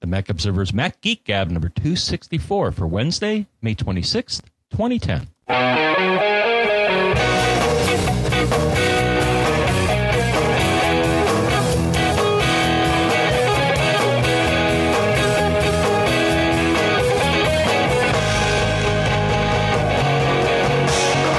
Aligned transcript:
the 0.00 0.06
Mac 0.06 0.28
Observer's 0.28 0.72
Mac 0.72 1.00
Geek 1.00 1.24
Gab 1.24 1.50
number 1.50 1.68
264 1.68 2.72
for 2.72 2.86
Wednesday, 2.86 3.46
May 3.62 3.74
26th, 3.74 4.42
2010. 4.70 5.28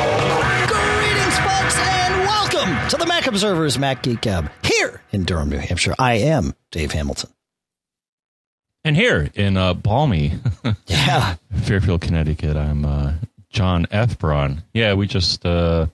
Greetings, 0.08 1.38
folks, 1.40 1.78
and 1.80 2.26
welcome 2.26 2.90
to 2.90 2.98
the 2.98 3.06
Mac 3.06 3.28
Observer's 3.28 3.78
Mac 3.78 4.04
Geek 4.04 4.22
Gab 4.22 4.50
here 4.64 5.02
in 5.12 5.24
Durham, 5.26 5.50
New 5.50 5.58
Hampshire. 5.58 5.96
I 6.00 6.14
am 6.16 6.54
Dave 6.72 6.92
Hamilton. 6.92 7.30
And 8.88 8.96
here 8.96 9.30
in 9.36 9.58
uh, 9.58 9.74
balmy 9.74 10.36
Yeah. 10.88 11.36
Fairfield, 11.64 12.00
Connecticut, 12.00 12.56
I'm 12.56 12.86
uh, 12.86 13.16
John 13.50 13.86
F. 13.92 14.18
Braun. 14.18 14.64
Yeah, 14.74 14.94
we 14.94 15.08
just 15.08 15.46
uh, 15.46 15.88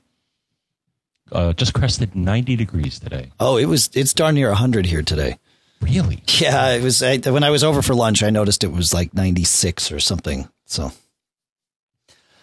uh, 1.31 1.53
just 1.53 1.73
crested 1.73 2.15
90 2.15 2.55
degrees 2.55 2.99
today. 2.99 3.31
Oh, 3.39 3.57
it 3.57 3.65
was. 3.65 3.89
It's 3.95 4.13
darn 4.13 4.35
near 4.35 4.53
hundred 4.53 4.85
here 4.85 5.01
today. 5.01 5.39
Really? 5.81 6.21
Yeah, 6.39 6.69
it 6.73 6.83
was. 6.83 7.01
I, 7.01 7.17
when 7.17 7.43
I 7.43 7.49
was 7.49 7.63
over 7.63 7.81
for 7.81 7.95
lunch, 7.95 8.21
I 8.21 8.29
noticed 8.29 8.63
it 8.63 8.71
was 8.71 8.93
like 8.93 9.11
ninety 9.15 9.43
six 9.43 9.91
or 9.91 9.99
something. 9.99 10.47
So 10.65 10.91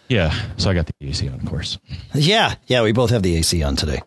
Yeah. 0.09 0.35
So 0.57 0.69
I 0.69 0.75
got 0.75 0.87
the 0.87 0.95
AC 1.01 1.29
on, 1.29 1.35
of 1.35 1.47
course. 1.47 1.79
yeah, 2.13 2.57
yeah, 2.67 2.83
we 2.83 2.91
both 2.91 3.11
have 3.11 3.23
the 3.23 3.37
AC 3.37 3.63
on 3.63 3.77
today. 3.77 4.03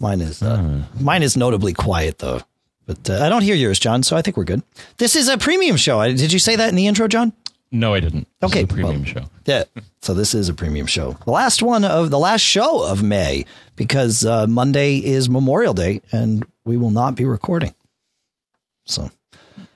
Mine 0.00 0.20
is 0.22 0.42
uh, 0.42 0.82
mine 0.98 1.22
is 1.22 1.36
notably 1.36 1.72
quiet 1.72 2.18
though, 2.18 2.40
but 2.86 3.08
uh, 3.10 3.22
I 3.24 3.28
don't 3.28 3.42
hear 3.42 3.54
yours, 3.54 3.78
John. 3.78 4.02
So 4.02 4.16
I 4.16 4.22
think 4.22 4.36
we're 4.36 4.44
good. 4.44 4.62
This 4.98 5.16
is 5.16 5.28
a 5.28 5.38
premium 5.38 5.76
show. 5.76 6.00
I- 6.00 6.12
Did 6.12 6.32
you 6.32 6.38
say 6.38 6.56
that 6.56 6.68
in 6.68 6.74
the 6.74 6.86
intro, 6.86 7.08
John? 7.08 7.32
No, 7.72 7.92
I 7.94 8.00
didn't. 8.00 8.28
This 8.40 8.50
Okay, 8.50 8.60
is 8.60 8.64
a 8.64 8.68
premium 8.68 9.02
well- 9.02 9.04
show. 9.04 9.30
Yeah. 9.46 9.64
So 10.02 10.14
this 10.14 10.34
is 10.34 10.48
a 10.48 10.54
premium 10.54 10.86
show. 10.86 11.12
The 11.24 11.30
last 11.32 11.62
one 11.62 11.84
of 11.84 12.10
the 12.10 12.18
last 12.18 12.42
show 12.42 12.84
of 12.86 13.02
May 13.02 13.44
because 13.76 14.24
uh, 14.24 14.46
Monday 14.46 14.98
is 14.98 15.28
Memorial 15.28 15.74
Day 15.74 16.00
and 16.12 16.44
we 16.64 16.76
will 16.76 16.90
not 16.90 17.14
be 17.16 17.24
recording. 17.24 17.74
So 18.86 19.10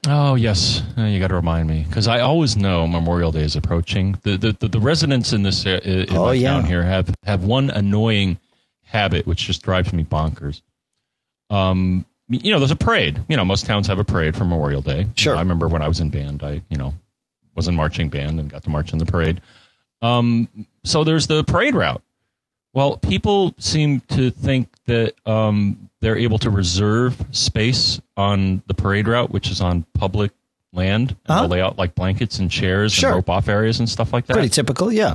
Oh 0.07 0.35
yes, 0.37 0.83
Uh, 0.97 1.03
you 1.05 1.19
got 1.19 1.29
to 1.29 1.35
remind 1.35 1.69
me 1.69 1.85
because 1.89 2.07
I 2.09 2.21
always 2.21 2.57
know 2.57 2.87
Memorial 2.87 3.33
Day 3.33 3.43
is 3.43 3.57
approaching. 3.57 4.17
The 4.23 4.37
the, 4.37 4.53
the, 4.53 4.69
the 4.69 4.81
residents 4.81 5.33
in 5.33 5.43
this 5.43 5.67
uh, 5.67 5.81
in 5.83 6.07
Oh, 6.17 6.31
yeah. 6.31 6.53
town 6.53 6.65
here 6.67 6.83
have 6.83 7.15
have 7.25 7.45
one 7.45 7.69
annoying 7.71 8.39
habit 8.85 9.27
which 9.27 9.45
just 9.47 9.63
drives 9.63 9.93
me 9.93 10.05
bonkers. 10.05 10.63
Um, 11.51 12.05
you 12.29 12.51
know, 12.53 12.59
there's 12.59 12.71
a 12.71 12.77
parade. 12.77 13.21
You 13.29 13.37
know, 13.37 13.45
most 13.45 13.67
towns 13.67 13.87
have 13.87 13.99
a 13.99 14.05
parade 14.05 14.37
for 14.37 14.45
Memorial 14.45 14.83
Day. 14.83 15.07
Sure. 15.17 15.35
I 15.37 15.41
remember 15.41 15.69
when 15.69 15.83
I 15.83 15.89
was 15.89 16.01
in 16.01 16.11
band, 16.11 16.43
I 16.43 16.63
you 16.69 16.77
know 16.77 16.95
was 17.55 17.69
in 17.69 17.75
marching 17.75 18.09
band 18.09 18.39
and 18.39 18.51
got 18.51 18.63
to 18.65 18.71
march 18.71 18.93
in 18.93 18.99
the 18.99 19.07
parade. 19.07 19.41
Um, 20.03 20.49
so 20.85 21.03
there's 21.05 21.27
the 21.27 21.43
parade 21.45 21.75
route. 21.75 22.03
Well, 22.75 22.99
people 22.99 23.55
seem 23.59 24.01
to 24.11 24.31
think 24.31 24.69
that 24.87 25.15
um, 25.27 25.91
they're 26.01 26.17
able 26.19 26.39
to 26.41 26.51
reserve 26.51 27.17
space 27.33 28.01
on 28.17 28.63
the 28.69 28.75
parade 28.75 29.09
route, 29.09 29.31
which 29.31 29.51
is 29.51 29.61
on 29.61 29.85
public 29.95 30.31
land. 30.73 31.11
And 31.11 31.19
Uh-huh. 31.31 31.41
They'll 31.41 31.49
lay 31.51 31.61
out 31.63 31.79
like 31.79 31.95
blankets 31.97 32.39
and 32.39 32.49
chairs 32.51 32.93
Sure. 32.93 33.09
and 33.09 33.17
rope 33.17 33.31
off 33.31 33.49
areas 33.49 33.81
and 33.81 33.89
stuff 33.89 34.13
like 34.13 34.27
that. 34.27 34.35
pretty 34.35 34.51
typical, 34.51 34.93
yeah. 34.93 35.15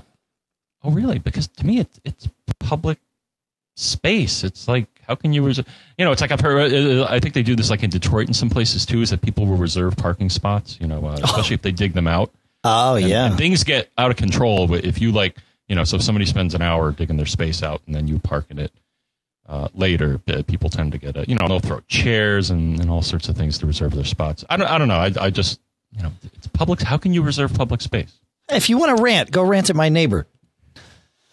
Oh, 0.83 0.91
really? 0.91 1.19
Because 1.19 1.47
to 1.47 1.65
me, 1.65 1.79
it's 1.79 1.99
it's 2.03 2.27
public 2.59 2.97
space. 3.77 4.43
It's 4.43 4.67
like 4.67 4.87
how 5.07 5.15
can 5.15 5.33
you 5.33 5.43
reserve? 5.45 5.65
You 5.97 6.05
know, 6.05 6.11
it's 6.11 6.21
like 6.21 6.31
I've 6.31 6.39
heard. 6.41 6.73
uh, 6.73 7.05
I 7.09 7.19
think 7.19 7.33
they 7.33 7.43
do 7.43 7.55
this 7.55 7.69
like 7.69 7.83
in 7.83 7.89
Detroit 7.89 8.27
and 8.27 8.35
some 8.35 8.49
places 8.49 8.85
too. 8.85 9.01
Is 9.01 9.09
that 9.11 9.21
people 9.21 9.45
will 9.45 9.57
reserve 9.57 9.95
parking 9.97 10.29
spots? 10.29 10.77
You 10.81 10.87
know, 10.87 11.05
uh, 11.05 11.19
especially 11.23 11.55
if 11.55 11.61
they 11.61 11.71
dig 11.71 11.93
them 11.93 12.07
out. 12.07 12.31
Oh 12.63 12.95
And- 12.95 13.07
yeah. 13.07 13.25
and 13.27 13.37
things 13.37 13.63
get 13.63 13.91
out 13.97 14.11
of 14.11 14.17
control 14.17 14.67
wi- 14.67 14.87
if 14.87 15.01
you 15.01 15.11
like, 15.11 15.35
you 15.67 15.75
know, 15.75 15.83
so 15.83 15.97
if 15.97 16.01
somebody 16.03 16.25
spends 16.25 16.53
an 16.55 16.61
hour 16.61 16.91
digging 16.91 17.17
their 17.17 17.25
space 17.25 17.61
out 17.63 17.81
and 17.85 17.93
then 17.95 18.07
you 18.07 18.19
park 18.19 18.45
in 18.49 18.57
it 18.59 18.71
uh, 19.49 19.67
later, 19.73 20.17
people 20.47 20.69
tend 20.69 20.93
to 20.93 20.97
get 20.97 21.17
it. 21.17 21.27
you 21.27 21.35
know, 21.35 21.47
they'll 21.49 21.59
throw 21.59 21.81
chairs 21.89 22.49
and, 22.49 22.79
and 22.79 22.89
all 22.89 23.01
sorts 23.01 23.27
of 23.27 23.35
things 23.35 23.57
to 23.57 23.65
reserve 23.65 23.93
their 23.93 24.05
spots. 24.05 24.45
I 24.49 24.55
don't, 24.55 24.67
I 24.69 24.77
don't 24.77 24.87
know. 24.87 24.95
I, 24.99 25.11
I 25.19 25.29
just, 25.29 25.59
you 25.91 26.01
know, 26.03 26.11
it's 26.35 26.47
public. 26.47 26.81
How 26.81 26.97
can 26.97 27.13
you 27.13 27.21
reserve 27.21 27.53
public 27.53 27.81
space? 27.81 28.17
if 28.49 28.69
you 28.69 28.77
want 28.77 28.95
to 28.97 29.03
rant, 29.03 29.31
go 29.31 29.43
rant 29.43 29.69
at 29.69 29.75
my 29.75 29.89
neighbor. 29.89 30.27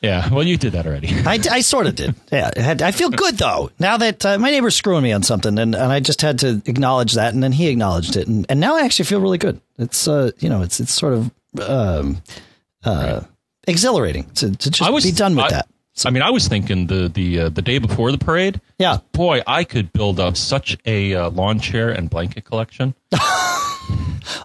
Yeah. 0.00 0.32
Well, 0.32 0.46
you 0.46 0.56
did 0.56 0.72
that 0.72 0.86
already. 0.86 1.08
I, 1.26 1.38
I 1.50 1.60
sort 1.60 1.86
of 1.86 1.94
did. 1.94 2.14
Yeah, 2.32 2.50
I, 2.56 2.60
had, 2.60 2.80
I 2.82 2.90
feel 2.90 3.10
good 3.10 3.36
though 3.36 3.70
now 3.78 3.96
that 3.98 4.24
uh, 4.24 4.38
my 4.38 4.50
neighbor's 4.50 4.74
screwing 4.76 5.02
me 5.02 5.12
on 5.12 5.22
something, 5.22 5.58
and, 5.58 5.74
and 5.74 5.92
I 5.92 6.00
just 6.00 6.22
had 6.22 6.38
to 6.40 6.62
acknowledge 6.66 7.14
that, 7.14 7.34
and 7.34 7.42
then 7.42 7.52
he 7.52 7.68
acknowledged 7.68 8.16
it, 8.16 8.26
and, 8.26 8.46
and 8.48 8.60
now 8.60 8.76
I 8.76 8.80
actually 8.82 9.04
feel 9.06 9.20
really 9.20 9.38
good. 9.38 9.60
It's 9.78 10.08
uh, 10.08 10.30
you 10.38 10.48
know, 10.48 10.62
it's 10.62 10.80
it's 10.80 10.92
sort 10.92 11.12
of 11.14 11.30
um, 11.60 12.22
uh, 12.84 13.20
exhilarating 13.68 14.24
to, 14.36 14.56
to 14.56 14.70
just 14.70 14.82
I 14.82 14.90
was 14.90 15.04
be 15.04 15.12
done 15.12 15.36
with 15.36 15.46
I- 15.46 15.50
that. 15.50 15.68
I 16.02 16.08
mean, 16.08 16.22
I 16.22 16.30
was 16.30 16.48
thinking 16.48 16.86
the 16.86 17.08
the 17.08 17.40
uh, 17.40 17.48
the 17.50 17.60
day 17.60 17.76
before 17.76 18.10
the 18.10 18.16
parade. 18.16 18.58
Yeah. 18.78 18.98
Boy, 19.12 19.42
I 19.46 19.64
could 19.64 19.92
build 19.92 20.18
up 20.18 20.34
such 20.38 20.78
a 20.86 21.14
uh, 21.14 21.28
lawn 21.30 21.60
chair 21.60 21.90
and 21.90 22.08
blanket 22.08 22.46
collection. 22.46 22.94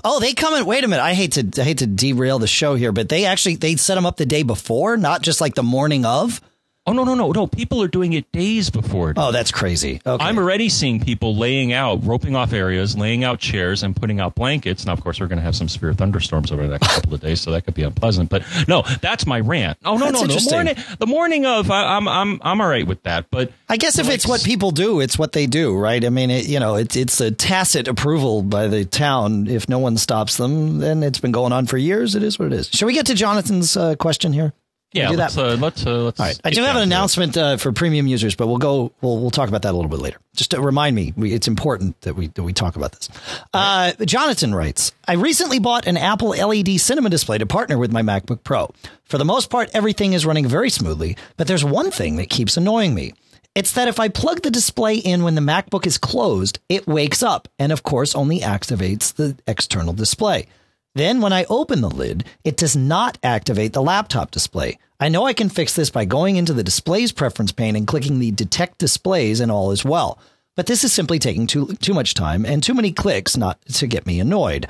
Oh, 0.03 0.19
they 0.19 0.33
come 0.33 0.53
in. 0.55 0.65
Wait 0.65 0.83
a 0.83 0.87
minute. 0.87 1.03
I 1.03 1.13
hate 1.13 1.33
to 1.33 1.61
I 1.61 1.65
hate 1.65 1.79
to 1.79 1.87
derail 1.87 2.39
the 2.39 2.47
show 2.47 2.75
here, 2.75 2.91
but 2.91 3.09
they 3.09 3.25
actually 3.25 3.55
they 3.55 3.75
set 3.75 3.95
them 3.95 4.05
up 4.05 4.17
the 4.17 4.25
day 4.25 4.43
before, 4.43 4.97
not 4.97 5.21
just 5.21 5.41
like 5.41 5.55
the 5.55 5.63
morning 5.63 6.05
of. 6.05 6.41
Oh 6.87 6.93
no 6.93 7.03
no 7.03 7.15
no 7.15 7.31
no! 7.31 7.47
People 7.47 7.81
are 7.81 7.87
doing 7.87 8.13
it 8.13 8.31
days 8.31 8.69
before. 8.69 9.15
Oh, 9.17 9.31
that's 9.31 9.51
crazy. 9.51 10.01
Okay. 10.05 10.23
I'm 10.23 10.37
already 10.37 10.69
seeing 10.69 10.99
people 10.99 11.35
laying 11.35 11.73
out, 11.73 12.05
roping 12.05 12.35
off 12.35 12.53
areas, 12.53 12.95
laying 12.95 13.23
out 13.23 13.39
chairs, 13.39 13.81
and 13.81 13.95
putting 13.95 14.19
out 14.19 14.35
blankets. 14.35 14.85
Now, 14.85 14.93
of 14.93 15.01
course, 15.01 15.19
we're 15.19 15.25
going 15.25 15.39
to 15.39 15.43
have 15.43 15.55
some 15.55 15.67
severe 15.67 15.95
thunderstorms 15.95 16.51
over 16.51 16.61
the 16.61 16.73
next 16.73 16.87
couple 16.87 17.15
of 17.15 17.21
days, 17.21 17.41
so 17.41 17.49
that 17.49 17.65
could 17.65 17.73
be 17.73 17.81
unpleasant. 17.81 18.29
But 18.29 18.43
no, 18.67 18.83
that's 19.01 19.25
my 19.25 19.39
rant. 19.39 19.79
Oh 19.83 19.97
no, 19.97 20.11
That's 20.11 20.21
no, 20.21 20.27
the 20.27 20.51
morning, 20.51 20.75
the 20.99 21.07
morning 21.07 21.45
of, 21.47 21.71
I, 21.71 21.95
I'm, 21.95 22.07
I'm, 22.07 22.39
I'm 22.43 22.61
all 22.61 22.67
right 22.69 22.85
with 22.85 23.01
that. 23.01 23.31
But 23.31 23.51
I 23.67 23.77
guess 23.77 23.97
if 23.97 24.07
it's 24.07 24.27
what 24.27 24.43
people 24.43 24.69
do, 24.69 24.99
it's 24.99 25.17
what 25.17 25.31
they 25.31 25.47
do, 25.47 25.75
right? 25.75 26.05
I 26.05 26.09
mean, 26.09 26.29
it, 26.29 26.47
you 26.47 26.59
know, 26.59 26.75
it's 26.75 26.95
it's 26.95 27.19
a 27.19 27.31
tacit 27.31 27.87
approval 27.87 28.43
by 28.43 28.67
the 28.67 28.85
town. 28.85 29.47
If 29.47 29.67
no 29.67 29.79
one 29.79 29.97
stops 29.97 30.37
them, 30.37 30.77
then 30.77 31.01
it's 31.01 31.19
been 31.19 31.31
going 31.31 31.51
on 31.51 31.65
for 31.65 31.79
years. 31.79 32.13
It 32.13 32.21
is 32.21 32.37
what 32.37 32.47
it 32.47 32.53
is. 32.53 32.69
Shall 32.69 32.85
we 32.85 32.93
get 32.93 33.07
to 33.07 33.15
Jonathan's 33.15 33.75
uh, 33.75 33.95
question 33.95 34.33
here? 34.33 34.53
Yeah, 34.95 35.09
do 35.09 35.17
let's, 35.17 35.35
that. 35.35 35.45
uh, 35.45 35.55
let's, 35.57 35.85
uh, 35.85 36.03
let's. 36.03 36.19
All 36.19 36.25
right. 36.25 36.39
I 36.43 36.49
do 36.51 36.61
have 36.61 36.69
an 36.69 36.73
down 36.75 36.75
to 36.75 36.81
it. 36.81 36.83
announcement 36.83 37.37
uh, 37.37 37.57
for 37.57 37.71
premium 37.71 38.07
users, 38.07 38.35
but 38.35 38.47
we'll 38.47 38.57
go. 38.57 38.91
We'll 39.01 39.19
we'll 39.19 39.31
talk 39.31 39.49
about 39.49 39.63
that 39.63 39.71
a 39.71 39.77
little 39.77 39.89
bit 39.89 39.99
later. 39.99 40.17
Just 40.35 40.51
to 40.51 40.61
remind 40.61 40.95
me, 40.95 41.13
we, 41.15 41.33
it's 41.33 41.47
important 41.47 41.99
that 42.01 42.15
we 42.15 42.27
that 42.27 42.43
we 42.43 42.53
talk 42.53 42.75
about 42.75 42.93
this. 42.93 43.09
Uh, 43.53 43.91
Jonathan 44.05 44.55
writes: 44.55 44.93
I 45.07 45.13
recently 45.13 45.59
bought 45.59 45.85
an 45.87 45.97
Apple 45.97 46.29
LED 46.29 46.79
cinema 46.79 47.09
display 47.09 47.37
to 47.37 47.45
partner 47.45 47.77
with 47.77 47.91
my 47.91 48.01
MacBook 48.01 48.43
Pro. 48.43 48.71
For 49.03 49.17
the 49.17 49.25
most 49.25 49.49
part, 49.49 49.69
everything 49.73 50.13
is 50.13 50.25
running 50.25 50.47
very 50.47 50.69
smoothly, 50.69 51.17
but 51.37 51.47
there's 51.47 51.63
one 51.63 51.91
thing 51.91 52.15
that 52.15 52.29
keeps 52.29 52.57
annoying 52.57 52.95
me. 52.95 53.13
It's 53.53 53.71
that 53.73 53.87
if 53.87 54.01
I 54.01 54.09
plug 54.09 54.41
the 54.41 54.51
display 54.51 54.95
in 54.97 55.23
when 55.23 55.35
the 55.35 55.41
MacBook 55.41 55.85
is 55.85 55.97
closed, 55.97 56.59
it 56.67 56.87
wakes 56.87 57.23
up 57.23 57.47
and, 57.57 57.71
of 57.71 57.83
course, 57.83 58.13
only 58.13 58.41
activates 58.41 59.13
the 59.13 59.37
external 59.47 59.93
display. 59.93 60.47
Then, 60.93 61.21
when 61.21 61.31
I 61.31 61.45
open 61.45 61.79
the 61.79 61.89
lid, 61.89 62.25
it 62.43 62.57
does 62.57 62.75
not 62.75 63.17
activate 63.23 63.71
the 63.71 63.81
laptop 63.81 64.31
display. 64.31 64.77
I 64.97 65.09
know 65.09 65.25
I 65.25 65.33
can 65.33 65.49
fix 65.49 65.75
this 65.75 65.89
by 65.89 66.05
going 66.05 66.37
into 66.37 66.53
the 66.53 66.63
displays 66.63 67.11
preference 67.11 67.51
pane 67.51 67.75
and 67.75 67.85
clicking 67.85 68.19
the 68.19 68.31
detect 68.31 68.77
displays, 68.77 69.41
and 69.41 69.51
all 69.51 69.71
is 69.71 69.83
well. 69.83 70.17
But 70.55 70.67
this 70.67 70.85
is 70.85 70.93
simply 70.93 71.19
taking 71.19 71.47
too, 71.47 71.73
too 71.81 71.93
much 71.93 72.13
time 72.13 72.45
and 72.45 72.63
too 72.63 72.73
many 72.73 72.93
clicks 72.93 73.35
not 73.35 73.61
to 73.73 73.87
get 73.87 74.05
me 74.05 74.21
annoyed. 74.21 74.67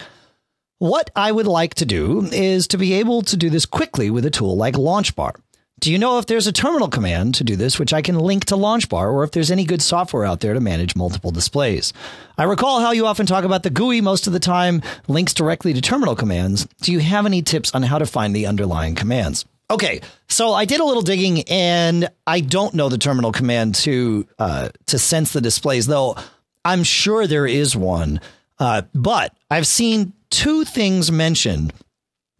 What 0.79 1.11
I 1.15 1.31
would 1.31 1.45
like 1.45 1.75
to 1.75 1.85
do 1.85 2.27
is 2.31 2.67
to 2.69 2.77
be 2.77 2.93
able 2.93 3.21
to 3.21 3.37
do 3.37 3.51
this 3.51 3.67
quickly 3.67 4.09
with 4.09 4.25
a 4.25 4.31
tool 4.31 4.57
like 4.57 4.73
LaunchBar. 4.73 5.35
Do 5.79 5.91
you 5.91 5.99
know 5.99 6.17
if 6.17 6.25
there's 6.25 6.47
a 6.47 6.51
terminal 6.51 6.87
command 6.87 7.35
to 7.35 7.43
do 7.43 7.55
this, 7.55 7.77
which 7.77 7.93
I 7.93 8.01
can 8.01 8.17
link 8.17 8.45
to 8.45 8.55
LaunchBar, 8.55 9.13
or 9.13 9.23
if 9.23 9.31
there's 9.31 9.51
any 9.51 9.63
good 9.63 9.81
software 9.81 10.25
out 10.25 10.39
there 10.39 10.53
to 10.53 10.59
manage 10.59 10.95
multiple 10.95 11.31
displays? 11.31 11.93
I 12.37 12.45
recall 12.45 12.79
how 12.79 12.91
you 12.91 13.05
often 13.05 13.25
talk 13.25 13.43
about 13.43 13.61
the 13.61 13.69
GUI 13.69 14.01
most 14.01 14.25
of 14.25 14.33
the 14.33 14.39
time 14.39 14.81
links 15.07 15.33
directly 15.33 15.73
to 15.73 15.81
terminal 15.81 16.15
commands. 16.15 16.65
Do 16.81 16.91
you 16.91 16.99
have 16.99 17.25
any 17.25 17.41
tips 17.41 17.75
on 17.75 17.83
how 17.83 17.99
to 17.99 18.05
find 18.05 18.35
the 18.35 18.47
underlying 18.47 18.95
commands? 18.95 19.45
Okay, 19.69 20.01
so 20.27 20.53
I 20.53 20.65
did 20.65 20.79
a 20.79 20.85
little 20.85 21.01
digging, 21.01 21.41
and 21.49 22.09
I 22.27 22.39
don't 22.39 22.75
know 22.75 22.87
the 22.87 22.99
terminal 22.99 23.31
command 23.31 23.75
to 23.75 24.27
uh, 24.37 24.69
to 24.87 24.99
sense 24.99 25.33
the 25.33 25.41
displays, 25.41 25.87
though 25.87 26.15
I'm 26.63 26.83
sure 26.83 27.25
there 27.25 27.47
is 27.47 27.75
one. 27.75 28.19
Uh, 28.59 28.83
but 28.93 29.35
I've 29.49 29.67
seen 29.67 30.13
two 30.29 30.63
things 30.65 31.11
mentioned 31.11 31.73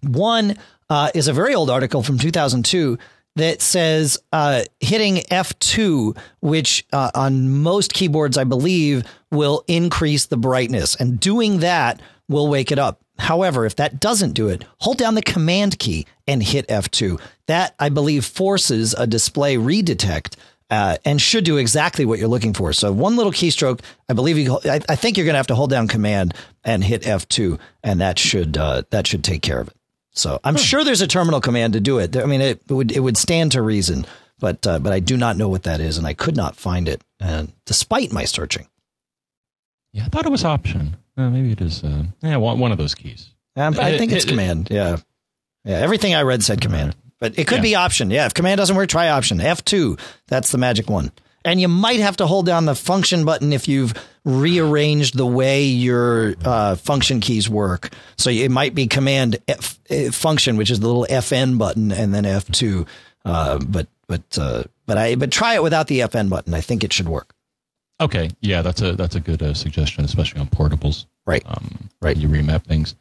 one 0.01 0.56
uh, 0.89 1.12
is 1.16 1.27
a 1.27 1.33
very 1.33 1.56
old 1.56 1.69
article 1.69 2.04
from 2.04 2.18
2002 2.18 2.98
that 3.38 3.62
says 3.62 4.18
uh, 4.31 4.63
hitting 4.80 5.18
F2, 5.18 6.18
which 6.39 6.86
uh, 6.94 7.12
on 7.13 7.50
most 7.50 7.94
keyboards, 7.94 8.38
I 8.38 8.45
believe, 8.45 9.04
will 9.31 9.63
increase 9.68 10.28
the 10.28 10.38
brightness. 10.38 10.95
And 10.95 11.19
doing 11.19 11.60
that 11.60 12.01
will 12.30 12.48
wake 12.48 12.71
it 12.71 12.80
up. 12.80 13.01
However, 13.17 13.65
if 13.65 13.75
that 13.77 14.00
doesn't 14.00 14.33
do 14.33 14.50
it, 14.50 14.65
hold 14.79 14.97
down 14.97 15.15
the 15.15 15.21
command 15.21 15.79
key 15.79 16.06
and 16.27 16.44
hit 16.44 16.67
F2. 16.67 17.19
That, 17.47 17.73
I 17.79 17.89
believe, 17.89 18.25
forces 18.25 18.94
a 18.94 19.07
display 19.07 19.57
redetect 19.57 20.35
uh, 20.69 20.97
and 21.06 21.21
should 21.21 21.45
do 21.45 21.57
exactly 21.57 22.06
what 22.06 22.19
you're 22.19 22.27
looking 22.27 22.53
for. 22.53 22.73
So 22.73 22.91
one 22.91 23.15
little 23.15 23.31
keystroke, 23.31 23.81
I 24.09 24.13
believe 24.13 24.38
you. 24.38 24.59
I, 24.65 24.81
I 24.89 24.95
think 24.95 25.17
you're 25.17 25.25
going 25.25 25.35
to 25.35 25.39
have 25.39 25.47
to 25.47 25.56
hold 25.56 25.69
down 25.69 25.88
Command 25.88 26.33
and 26.63 26.83
hit 26.83 27.03
F2, 27.03 27.59
and 27.83 28.01
that 28.01 28.17
should 28.19 28.57
uh, 28.57 28.83
that 28.89 29.07
should 29.07 29.23
take 29.23 29.41
care 29.41 29.59
of 29.59 29.68
it. 29.68 29.75
So 30.11 30.39
I'm 30.44 30.56
sure 30.56 30.83
there's 30.83 31.01
a 31.01 31.07
terminal 31.07 31.41
command 31.41 31.73
to 31.73 31.81
do 31.81 32.00
it. 32.00 32.15
I 32.15 32.25
mean, 32.25 32.39
it, 32.39 32.61
would 32.69 32.91
it 32.91 33.01
would 33.01 33.18
stand 33.18 33.51
to 33.51 33.61
reason, 33.61 34.06
but 34.39 34.65
uh, 34.65 34.79
but 34.79 34.94
I 34.94 35.00
do 35.00 35.18
not 35.18 35.38
know 35.38 35.50
what 35.50 35.63
that 35.63 35.81
is, 35.81 35.97
and 35.97 36.07
I 36.07 36.13
could 36.13 36.35
not 36.35 36.56
find 36.56 36.88
it, 36.88 37.01
and 37.19 37.51
despite 37.65 38.11
my 38.11 38.25
searching. 38.25 38.68
Yeah, 39.91 40.06
I 40.06 40.07
thought 40.07 40.25
it 40.25 40.31
was 40.31 40.44
option. 40.44 40.97
Uh, 41.17 41.29
maybe 41.29 41.51
it 41.51 41.62
is. 41.62 41.83
Uh, 41.83 42.03
yeah, 42.21 42.38
one, 42.38 42.59
one 42.59 42.71
of 42.71 42.77
those 42.77 42.95
keys. 42.95 43.31
Um, 43.56 43.75
I 43.79 43.97
think 43.97 44.12
it's 44.12 44.25
command. 44.25 44.67
Yeah, 44.69 44.97
yeah. 45.63 45.77
Everything 45.77 46.13
I 46.13 46.23
read 46.23 46.44
said 46.44 46.62
command. 46.62 46.95
But 47.19 47.39
it 47.39 47.47
could 47.47 47.57
yeah. 47.57 47.62
be 47.62 47.75
option. 47.75 48.12
Yeah, 48.12 48.25
if 48.25 48.33
command 48.33 48.57
doesn't 48.57 48.75
work, 48.75 48.89
try 48.89 49.09
option. 49.09 49.39
F2, 49.39 50.00
that's 50.27 50.51
the 50.51 50.57
magic 50.57 50.89
one. 50.89 51.12
And 51.45 51.62
you 51.62 51.67
might 51.67 52.00
have 52.00 52.17
to 52.17 52.27
hold 52.27 52.47
down 52.47 52.65
the 52.65 52.75
function 52.75 53.23
button 53.23 53.53
if 53.53 53.67
you've 53.67 53.94
rearranged 54.25 55.15
the 55.15 55.27
way 55.27 55.65
your 55.65 56.33
uh, 56.44 56.75
function 56.75 57.19
keys 57.19 57.47
work. 57.47 57.94
So 58.18 58.31
it 58.31 58.50
might 58.50 58.73
be 58.73 58.88
command 58.88 59.38
F, 59.47 59.79
uh, 59.91 60.11
function, 60.11 60.57
which 60.57 60.71
is 60.71 60.79
the 60.79 60.88
little 60.88 61.06
FN 61.07 61.59
button, 61.59 61.91
and 61.91 62.13
then 62.13 62.23
F2. 62.23 62.88
Uh, 63.23 63.59
but 63.59 63.88
but 64.07 64.38
uh, 64.39 64.63
but 64.88 64.97
I 64.97 65.15
but 65.15 65.31
try 65.31 65.53
it 65.53 65.63
without 65.63 65.88
the 65.88 66.00
FN 66.01 66.29
button. 66.29 66.53
I 66.53 66.61
think 66.61 66.83
it 66.83 66.91
should 66.91 67.07
work. 67.07 67.34
Okay, 68.01 68.30
yeah, 68.42 68.62
that's 68.62 68.81
a 68.81 68.94
that's 68.94 69.15
a 69.15 69.19
good 69.19 69.42
uh, 69.42 69.53
suggestion, 69.53 70.03
especially 70.03 70.42
on 70.42 70.47
portables. 70.47 71.06
Right, 71.25 71.44
um, 71.45 71.89
right. 72.01 72.18
You 72.18 72.27
remap 72.27 72.65
things. 72.65 72.95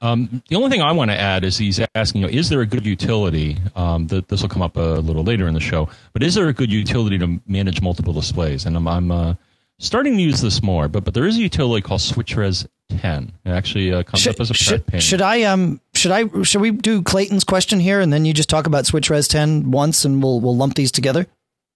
Um, 0.00 0.42
the 0.48 0.56
only 0.56 0.70
thing 0.70 0.82
I 0.82 0.92
want 0.92 1.10
to 1.10 1.18
add 1.18 1.42
is 1.42 1.56
he's 1.56 1.80
asking, 1.94 2.20
you 2.20 2.26
know, 2.26 2.32
is 2.32 2.48
there 2.48 2.60
a 2.60 2.66
good 2.66 2.84
utility? 2.84 3.56
Um, 3.74 4.06
that 4.08 4.28
this 4.28 4.42
will 4.42 4.48
come 4.48 4.62
up 4.62 4.76
a 4.76 5.00
little 5.00 5.24
later 5.24 5.48
in 5.48 5.54
the 5.54 5.60
show, 5.60 5.88
but 6.12 6.22
is 6.22 6.34
there 6.34 6.48
a 6.48 6.52
good 6.52 6.70
utility 6.70 7.18
to 7.18 7.40
manage 7.46 7.80
multiple 7.80 8.12
displays? 8.12 8.66
And 8.66 8.76
I'm, 8.76 8.86
I'm 8.86 9.10
uh, 9.10 9.34
starting 9.78 10.16
to 10.16 10.22
use 10.22 10.40
this 10.40 10.62
more, 10.62 10.88
but 10.88 11.04
but 11.04 11.14
there 11.14 11.26
is 11.26 11.36
a 11.36 11.40
utility 11.40 11.82
called 11.82 12.00
SwitchRes 12.00 12.66
10. 12.98 13.32
It 13.44 13.50
actually 13.50 13.92
uh, 13.92 14.02
comes 14.02 14.22
should, 14.22 14.34
up 14.34 14.40
as 14.40 14.50
a 14.50 14.54
should, 14.54 14.86
pane. 14.86 15.00
Should 15.00 15.22
I 15.22 15.42
um 15.42 15.80
should 15.94 16.12
I 16.12 16.42
should 16.42 16.60
we 16.60 16.70
do 16.70 17.02
Clayton's 17.02 17.44
question 17.44 17.80
here 17.80 18.00
and 18.00 18.12
then 18.12 18.24
you 18.24 18.32
just 18.32 18.48
talk 18.48 18.66
about 18.66 18.84
SwitchRes 18.84 19.28
10 19.28 19.70
once 19.70 20.04
and 20.04 20.22
we'll 20.22 20.40
we'll 20.40 20.56
lump 20.56 20.74
these 20.74 20.92
together? 20.92 21.26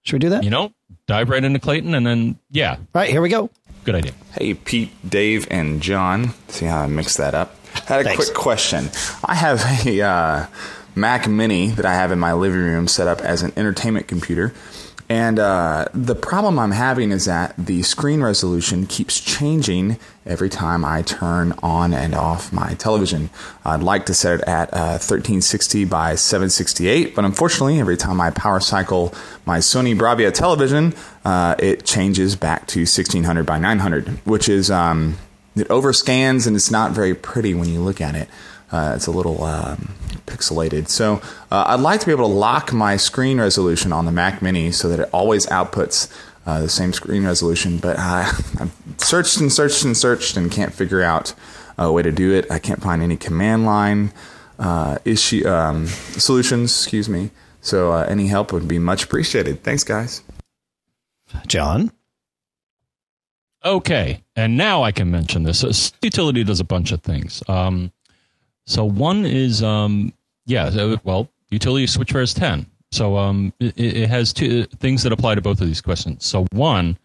Should 0.03 0.13
we 0.13 0.19
do 0.19 0.29
that? 0.29 0.43
You 0.43 0.49
know, 0.49 0.73
dive 1.07 1.29
right 1.29 1.43
into 1.43 1.59
Clayton 1.59 1.93
and 1.93 2.05
then 2.05 2.39
yeah. 2.49 2.75
All 2.77 2.85
right, 2.93 3.09
here 3.09 3.21
we 3.21 3.29
go. 3.29 3.49
Good 3.83 3.95
idea. 3.95 4.11
Hey, 4.33 4.53
Pete, 4.53 4.91
Dave, 5.07 5.47
and 5.49 5.81
John. 5.81 6.33
See 6.49 6.65
how 6.65 6.81
I 6.81 6.87
mix 6.87 7.17
that 7.17 7.33
up? 7.33 7.55
I 7.75 7.79
had 7.93 8.01
a 8.01 8.03
Thanks. 8.03 8.25
quick 8.25 8.37
question. 8.37 8.89
I 9.25 9.33
have 9.35 9.61
a 9.87 10.01
uh, 10.01 10.45
Mac 10.95 11.27
Mini 11.27 11.69
that 11.71 11.85
I 11.85 11.93
have 11.93 12.11
in 12.11 12.19
my 12.19 12.33
living 12.33 12.59
room 12.61 12.87
set 12.87 13.07
up 13.07 13.21
as 13.21 13.41
an 13.41 13.53
entertainment 13.57 14.07
computer. 14.07 14.53
And 15.11 15.39
uh, 15.39 15.87
the 15.93 16.15
problem 16.15 16.57
I'm 16.57 16.71
having 16.71 17.11
is 17.11 17.25
that 17.25 17.53
the 17.57 17.83
screen 17.83 18.23
resolution 18.23 18.85
keeps 18.85 19.19
changing 19.19 19.99
every 20.25 20.47
time 20.47 20.85
I 20.85 21.01
turn 21.01 21.53
on 21.61 21.93
and 21.93 22.15
off 22.15 22.53
my 22.53 22.75
television. 22.75 23.29
I'd 23.65 23.83
like 23.83 24.05
to 24.05 24.13
set 24.13 24.39
it 24.39 24.47
at 24.47 24.73
uh, 24.73 24.95
1360 25.03 25.83
by 25.83 26.15
768, 26.15 27.13
but 27.13 27.25
unfortunately, 27.25 27.81
every 27.81 27.97
time 27.97 28.21
I 28.21 28.31
power 28.31 28.61
cycle 28.61 29.13
my 29.45 29.57
Sony 29.57 29.97
Bravia 29.97 30.33
television, 30.33 30.93
uh, 31.25 31.55
it 31.59 31.85
changes 31.85 32.37
back 32.37 32.65
to 32.67 32.83
1600 32.83 33.45
by 33.45 33.59
900, 33.59 34.07
which 34.25 34.47
is 34.47 34.71
um, 34.71 35.17
it 35.57 35.67
overscans 35.67 36.47
and 36.47 36.55
it's 36.55 36.71
not 36.71 36.91
very 36.91 37.13
pretty 37.13 37.53
when 37.53 37.67
you 37.67 37.81
look 37.81 37.99
at 37.99 38.15
it. 38.15 38.29
Uh, 38.71 38.93
it's 38.95 39.07
a 39.07 39.11
little 39.11 39.43
um, 39.43 39.93
pixelated. 40.25 40.87
So 40.87 41.21
uh, 41.51 41.65
I'd 41.67 41.79
like 41.79 41.99
to 42.01 42.05
be 42.05 42.11
able 42.11 42.27
to 42.27 42.33
lock 42.33 42.71
my 42.71 42.97
screen 42.97 43.39
resolution 43.39 43.91
on 43.91 44.05
the 44.05 44.11
Mac 44.11 44.41
Mini 44.41 44.71
so 44.71 44.89
that 44.89 44.99
it 44.99 45.09
always 45.13 45.45
outputs 45.47 46.11
uh, 46.45 46.61
the 46.61 46.69
same 46.69 46.93
screen 46.93 47.25
resolution. 47.25 47.77
But 47.77 47.97
I, 47.99 48.21
I've 48.59 48.73
searched 48.97 49.39
and 49.39 49.51
searched 49.51 49.83
and 49.83 49.95
searched 49.95 50.37
and 50.37 50.51
can't 50.51 50.73
figure 50.73 51.01
out 51.01 51.33
a 51.77 51.91
way 51.91 52.01
to 52.01 52.11
do 52.11 52.33
it. 52.33 52.49
I 52.51 52.59
can't 52.59 52.81
find 52.81 53.01
any 53.01 53.17
command 53.17 53.65
line 53.65 54.13
uh, 54.59 54.97
issue 55.05 55.47
um, 55.47 55.87
solutions. 55.87 56.71
Excuse 56.71 57.09
me. 57.09 57.31
So 57.61 57.91
uh, 57.91 58.05
any 58.09 58.27
help 58.27 58.53
would 58.53 58.67
be 58.67 58.79
much 58.79 59.03
appreciated. 59.03 59.63
Thanks, 59.63 59.83
guys. 59.83 60.23
John. 61.47 61.91
Okay, 63.63 64.23
and 64.35 64.57
now 64.57 64.81
I 64.81 64.91
can 64.91 65.11
mention 65.11 65.43
this. 65.43 65.59
So 65.59 65.69
utility 66.01 66.43
does 66.43 66.59
a 66.59 66.63
bunch 66.63 66.91
of 66.91 67.01
things. 67.03 67.43
Um, 67.47 67.91
so 68.71 68.85
one 68.85 69.25
is, 69.25 69.61
um, 69.61 70.13
yeah, 70.45 70.95
well, 71.03 71.29
utility 71.49 71.85
SwitchRes 71.85 72.33
10. 72.37 72.65
So 72.91 73.17
um, 73.17 73.53
it, 73.59 73.77
it, 73.77 74.09
has 74.09 74.33
two 74.33 74.63
things 74.65 75.03
that 75.03 75.11
apply 75.13 75.35
to 75.35 75.41
both 75.41 75.61
of 75.61 75.67
these 75.67 75.81
questions. 75.81 76.25
So 76.25 76.45
one, 76.51 76.97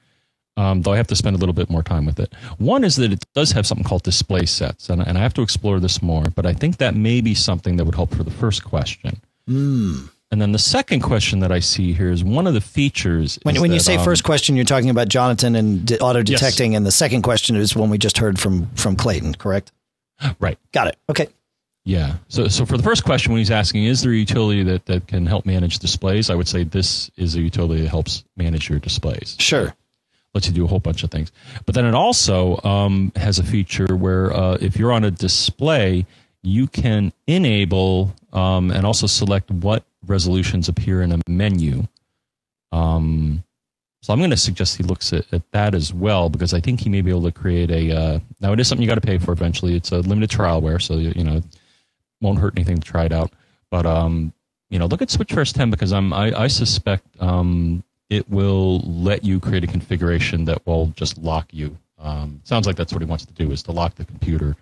um, 0.56 0.82
though 0.82 0.92
I 0.92 0.96
have 0.96 1.06
to 1.08 1.16
spend 1.16 1.36
a 1.36 1.38
little 1.38 1.52
bit 1.52 1.68
more 1.68 1.82
time 1.82 2.06
with 2.06 2.18
it. 2.18 2.32
One 2.58 2.82
is 2.82 2.96
that 2.96 3.12
it 3.12 3.24
does 3.34 3.52
have 3.52 3.66
something 3.66 3.84
called 3.84 4.02
display 4.02 4.46
sets, 4.46 4.88
and, 4.88 5.00
and 5.00 5.18
I 5.18 5.20
have 5.20 5.34
to 5.34 5.42
explore 5.42 5.78
this 5.78 6.02
more. 6.02 6.24
But 6.34 6.46
I 6.46 6.54
think 6.54 6.78
that 6.78 6.94
may 6.94 7.20
be 7.20 7.34
something 7.34 7.76
that 7.76 7.84
would 7.84 7.94
help 7.94 8.14
for 8.14 8.22
the 8.24 8.30
first 8.30 8.64
question. 8.64 9.20
Mm. 9.48 10.08
And 10.32 10.40
then 10.40 10.52
the 10.52 10.58
second 10.58 11.00
question 11.00 11.38
that 11.40 11.52
I 11.52 11.60
see 11.60 11.92
here 11.92 12.10
is 12.10 12.24
one 12.24 12.46
of 12.46 12.54
the 12.54 12.60
features. 12.60 13.38
When, 13.42 13.60
when 13.60 13.70
that, 13.70 13.74
you 13.74 13.80
say 13.80 13.96
um, 13.96 14.04
first 14.04 14.24
question, 14.24 14.56
you're 14.56 14.64
talking 14.64 14.90
about 14.90 15.08
Jonathan 15.08 15.54
and 15.54 15.92
auto 16.00 16.22
detecting, 16.22 16.72
yes. 16.72 16.78
and 16.78 16.86
the 16.86 16.90
second 16.90 17.22
question 17.22 17.54
is 17.54 17.76
one 17.76 17.90
we 17.90 17.98
just 17.98 18.18
heard 18.18 18.40
from 18.40 18.66
from 18.74 18.96
Clayton, 18.96 19.34
correct? 19.34 19.72
Right. 20.40 20.58
Got 20.72 20.88
it. 20.88 20.96
Okay. 21.08 21.28
Yeah. 21.86 22.16
So, 22.26 22.48
so 22.48 22.66
for 22.66 22.76
the 22.76 22.82
first 22.82 23.04
question, 23.04 23.32
when 23.32 23.38
he's 23.38 23.52
asking, 23.52 23.84
is 23.84 24.02
there 24.02 24.10
a 24.10 24.16
utility 24.16 24.64
that, 24.64 24.86
that 24.86 25.06
can 25.06 25.24
help 25.24 25.46
manage 25.46 25.78
displays? 25.78 26.30
I 26.30 26.34
would 26.34 26.48
say 26.48 26.64
this 26.64 27.12
is 27.16 27.36
a 27.36 27.40
utility 27.40 27.82
that 27.82 27.88
helps 27.88 28.24
manage 28.36 28.68
your 28.68 28.80
displays. 28.80 29.36
Sure. 29.38 29.72
Lets 30.34 30.48
you 30.48 30.52
do 30.52 30.64
a 30.64 30.66
whole 30.66 30.80
bunch 30.80 31.04
of 31.04 31.12
things. 31.12 31.30
But 31.64 31.76
then 31.76 31.84
it 31.84 31.94
also 31.94 32.60
um, 32.64 33.12
has 33.14 33.38
a 33.38 33.44
feature 33.44 33.94
where 33.94 34.34
uh, 34.34 34.58
if 34.60 34.76
you're 34.76 34.90
on 34.90 35.04
a 35.04 35.12
display, 35.12 36.06
you 36.42 36.66
can 36.66 37.12
enable 37.28 38.12
um, 38.32 38.72
and 38.72 38.84
also 38.84 39.06
select 39.06 39.48
what 39.52 39.84
resolutions 40.06 40.68
appear 40.68 41.02
in 41.02 41.12
a 41.12 41.20
menu. 41.28 41.86
Um, 42.72 43.44
so 44.02 44.12
I'm 44.12 44.18
going 44.18 44.30
to 44.30 44.36
suggest 44.36 44.76
he 44.76 44.82
looks 44.82 45.12
at, 45.12 45.32
at, 45.32 45.48
that 45.52 45.72
as 45.72 45.94
well 45.94 46.30
because 46.30 46.52
I 46.52 46.58
think 46.58 46.80
he 46.80 46.88
may 46.88 47.00
be 47.00 47.10
able 47.10 47.22
to 47.22 47.32
create 47.32 47.70
a. 47.70 47.96
Uh, 47.96 48.18
now 48.40 48.52
it 48.52 48.58
is 48.58 48.66
something 48.66 48.82
you 48.82 48.88
got 48.88 48.96
to 48.96 49.00
pay 49.00 49.18
for 49.18 49.30
eventually. 49.30 49.76
It's 49.76 49.92
a 49.92 49.98
limited 50.00 50.30
trialware, 50.30 50.82
so 50.82 50.94
you, 50.94 51.12
you 51.14 51.24
know, 51.24 51.42
won't 52.20 52.38
hurt 52.38 52.54
anything 52.56 52.78
to 52.78 52.86
try 52.86 53.04
it 53.04 53.12
out. 53.12 53.32
But 53.70 53.86
um, 53.86 54.32
you 54.70 54.78
know, 54.78 54.86
look 54.86 55.02
at 55.02 55.08
SwitchRes 55.08 55.52
10 55.52 55.70
because 55.70 55.92
I'm 55.92 56.12
I, 56.12 56.32
I 56.42 56.46
suspect 56.46 57.04
um, 57.20 57.82
it 58.10 58.28
will 58.28 58.80
let 58.80 59.24
you 59.24 59.40
create 59.40 59.64
a 59.64 59.68
configuration 59.68 60.44
that 60.46 60.66
will 60.66 60.88
just 60.96 61.18
lock 61.18 61.52
you. 61.52 61.76
Um, 61.98 62.40
sounds 62.44 62.66
like 62.66 62.76
that's 62.76 62.92
what 62.92 63.02
he 63.02 63.08
wants 63.08 63.24
to 63.26 63.32
do 63.32 63.50
is 63.50 63.62
to 63.64 63.72
lock 63.72 63.94
the 63.94 64.04
computer 64.04 64.56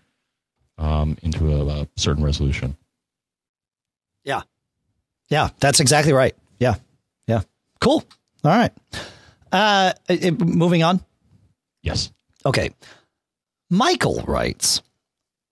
um, 0.78 1.16
into 1.22 1.52
a, 1.52 1.82
a 1.82 1.88
certain 1.96 2.24
resolution. 2.24 2.76
Yeah, 4.24 4.42
yeah, 5.28 5.50
that's 5.60 5.80
exactly 5.80 6.12
right. 6.12 6.34
Yeah. 6.58 6.76
Yeah. 7.26 7.42
Cool. 7.80 8.04
All 8.44 8.50
right. 8.50 8.72
Uh, 9.50 9.92
it, 10.08 10.40
moving 10.40 10.82
on. 10.82 11.00
Yes. 11.82 12.12
Okay. 12.44 12.70
Michael 13.70 14.22
writes, 14.26 14.82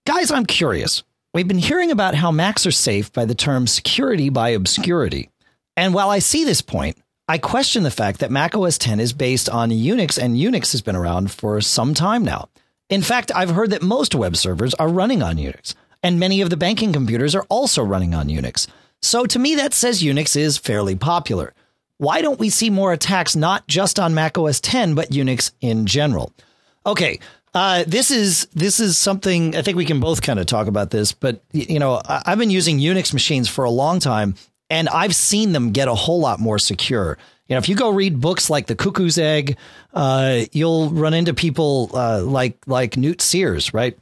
guys, 0.05 0.31
I'm 0.31 0.45
curious. 0.45 1.03
We've 1.33 1.47
been 1.47 1.57
hearing 1.57 1.89
about 1.89 2.13
how 2.13 2.31
Macs 2.31 2.67
are 2.67 2.71
safe 2.71 3.11
by 3.11 3.25
the 3.25 3.33
term 3.33 3.65
security 3.65 4.29
by 4.29 4.49
obscurity. 4.49 5.31
And 5.75 5.91
while 5.91 6.11
I 6.11 6.19
see 6.19 6.43
this 6.43 6.61
point, 6.61 6.95
I 7.27 7.39
question 7.39 7.81
the 7.81 7.89
fact 7.89 8.19
that 8.19 8.29
Mac 8.29 8.55
OS 8.55 8.77
10 8.77 8.99
is 8.99 9.13
based 9.13 9.49
on 9.49 9.71
Unix 9.71 10.21
and 10.21 10.35
Unix 10.35 10.73
has 10.73 10.83
been 10.83 10.95
around 10.95 11.31
for 11.31 11.59
some 11.59 11.95
time 11.95 12.23
now. 12.23 12.49
In 12.87 13.01
fact, 13.01 13.31
I've 13.33 13.49
heard 13.49 13.71
that 13.71 13.81
most 13.81 14.13
web 14.13 14.35
servers 14.35 14.75
are 14.75 14.87
running 14.87 15.23
on 15.23 15.37
Unix, 15.37 15.73
and 16.03 16.19
many 16.19 16.39
of 16.41 16.51
the 16.51 16.57
banking 16.57 16.93
computers 16.93 17.33
are 17.33 17.47
also 17.49 17.81
running 17.81 18.13
on 18.13 18.27
Unix. 18.27 18.67
So 19.01 19.25
to 19.25 19.39
me, 19.39 19.55
that 19.55 19.73
says 19.73 20.03
Unix 20.03 20.35
is 20.35 20.59
fairly 20.59 20.95
popular. 20.95 21.55
Why 21.97 22.21
don't 22.21 22.39
we 22.39 22.51
see 22.51 22.69
more 22.69 22.93
attacks 22.93 23.35
not 23.35 23.65
just 23.67 23.99
on 23.99 24.13
Mac 24.13 24.37
OS 24.37 24.61
10, 24.61 24.93
but 24.93 25.09
Unix 25.09 25.49
in 25.61 25.87
general? 25.87 26.31
Okay, 26.85 27.19
uh, 27.53 27.83
this 27.87 28.11
is 28.11 28.47
this 28.53 28.79
is 28.79 28.97
something 28.97 29.55
I 29.55 29.61
think 29.61 29.77
we 29.77 29.85
can 29.85 29.99
both 29.99 30.21
kind 30.21 30.39
of 30.39 30.45
talk 30.45 30.67
about 30.67 30.89
this, 30.89 31.11
but 31.11 31.43
you 31.51 31.79
know 31.79 32.01
I've 32.05 32.39
been 32.39 32.49
using 32.49 32.79
Unix 32.79 33.13
machines 33.13 33.47
for 33.47 33.63
a 33.63 33.69
long 33.69 33.99
time, 33.99 34.35
and 34.69 34.89
I've 34.89 35.15
seen 35.15 35.51
them 35.51 35.71
get 35.71 35.87
a 35.87 35.95
whole 35.95 36.19
lot 36.19 36.39
more 36.39 36.57
secure. 36.57 37.17
You 37.47 37.55
know, 37.55 37.59
if 37.59 37.69
you 37.69 37.75
go 37.75 37.91
read 37.91 38.19
books 38.21 38.49
like 38.49 38.67
The 38.67 38.75
Cuckoo's 38.75 39.17
Egg, 39.17 39.57
uh, 39.93 40.45
you'll 40.51 40.89
run 40.89 41.13
into 41.13 41.33
people 41.33 41.91
uh, 41.93 42.23
like 42.23 42.57
like 42.65 42.97
Newt 42.97 43.21
Sears, 43.21 43.73
right? 43.73 43.97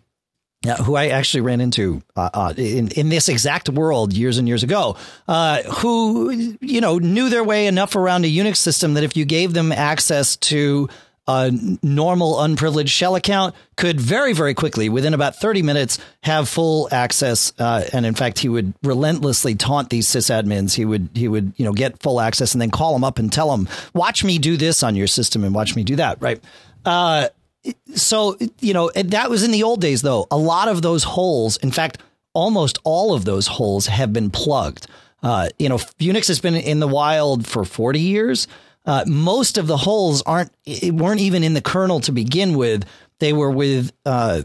who 0.84 0.96
I 0.96 1.08
actually 1.08 1.42
ran 1.42 1.60
into 1.60 2.04
uh, 2.16 2.30
uh, 2.34 2.54
in 2.56 2.90
in 2.90 3.10
this 3.10 3.30
exact 3.30 3.68
world 3.68 4.14
years 4.14 4.38
and 4.38 4.48
years 4.48 4.62
ago, 4.62 4.96
uh, 5.28 5.64
who 5.64 6.56
you 6.62 6.82
know 6.82 7.00
knew 7.00 7.30
their 7.30 7.44
way 7.44 7.66
enough 7.66 7.96
around 7.96 8.26
a 8.26 8.28
Unix 8.28 8.58
system 8.58 8.94
that 8.94 9.04
if 9.04 9.18
you 9.18 9.26
gave 9.26 9.54
them 9.54 9.72
access 9.72 10.36
to 10.38 10.88
a 11.28 11.52
normal 11.84 12.42
unprivileged 12.42 12.90
shell 12.90 13.16
account 13.16 13.56
could 13.78 14.02
very, 14.02 14.34
very 14.34 14.54
quickly, 14.54 14.90
within 14.90 15.14
about 15.14 15.36
30 15.36 15.62
minutes, 15.62 16.00
have 16.24 16.50
full 16.50 16.90
access. 16.92 17.54
Uh, 17.60 17.84
and 17.94 18.06
in 18.06 18.16
fact, 18.16 18.40
he 18.40 18.50
would 18.50 18.74
relentlessly 18.84 19.56
taunt 19.56 19.90
these 19.90 20.08
sysadmins. 20.08 20.74
He 20.74 20.84
would, 20.84 21.10
he 21.14 21.28
would, 21.28 21.54
you 21.58 21.66
know, 21.66 21.74
get 21.74 22.02
full 22.02 22.20
access 22.20 22.54
and 22.54 22.62
then 22.62 22.72
call 22.72 22.94
them 22.94 23.04
up 23.04 23.20
and 23.20 23.32
tell 23.32 23.52
them, 23.56 23.70
watch 23.94 24.24
me 24.24 24.40
do 24.40 24.58
this 24.58 24.84
on 24.84 24.96
your 24.96 25.08
system 25.08 25.44
and 25.44 25.54
watch 25.54 25.76
me 25.76 25.84
do 25.84 25.96
that. 25.98 26.22
Right. 26.22 26.44
Uh, 26.86 27.30
so, 27.94 28.38
you 28.60 28.74
know, 28.74 28.90
that 28.96 29.30
was 29.30 29.44
in 29.44 29.52
the 29.52 29.64
old 29.64 29.82
days, 29.82 30.02
though. 30.02 30.28
A 30.32 30.38
lot 30.38 30.68
of 30.68 30.82
those 30.82 31.04
holes, 31.04 31.58
in 31.58 31.72
fact, 31.72 32.00
almost 32.34 32.80
all 32.84 33.14
of 33.14 33.26
those 33.26 33.48
holes 33.48 33.88
have 33.88 34.12
been 34.12 34.30
plugged. 34.30 34.88
Uh, 35.22 35.50
you 35.60 35.70
know, 35.70 35.78
Unix 35.78 36.28
has 36.28 36.40
been 36.40 36.56
in 36.56 36.80
the 36.80 36.88
wild 36.88 37.46
for 37.46 37.64
40 37.64 38.00
years. 38.00 38.48
Uh, 38.86 39.04
most 39.08 39.58
of 39.58 39.68
the 39.68 39.78
holes 39.78 40.22
aren't 40.24 40.52
weren't 40.86 41.22
even 41.22 41.44
in 41.44 41.54
the 41.54 41.62
kernel 41.62 42.00
to 42.02 42.12
begin 42.12 42.56
with. 42.56 42.86
They 43.20 43.34
were 43.34 43.52
with 43.52 43.92
uh, 44.06 44.44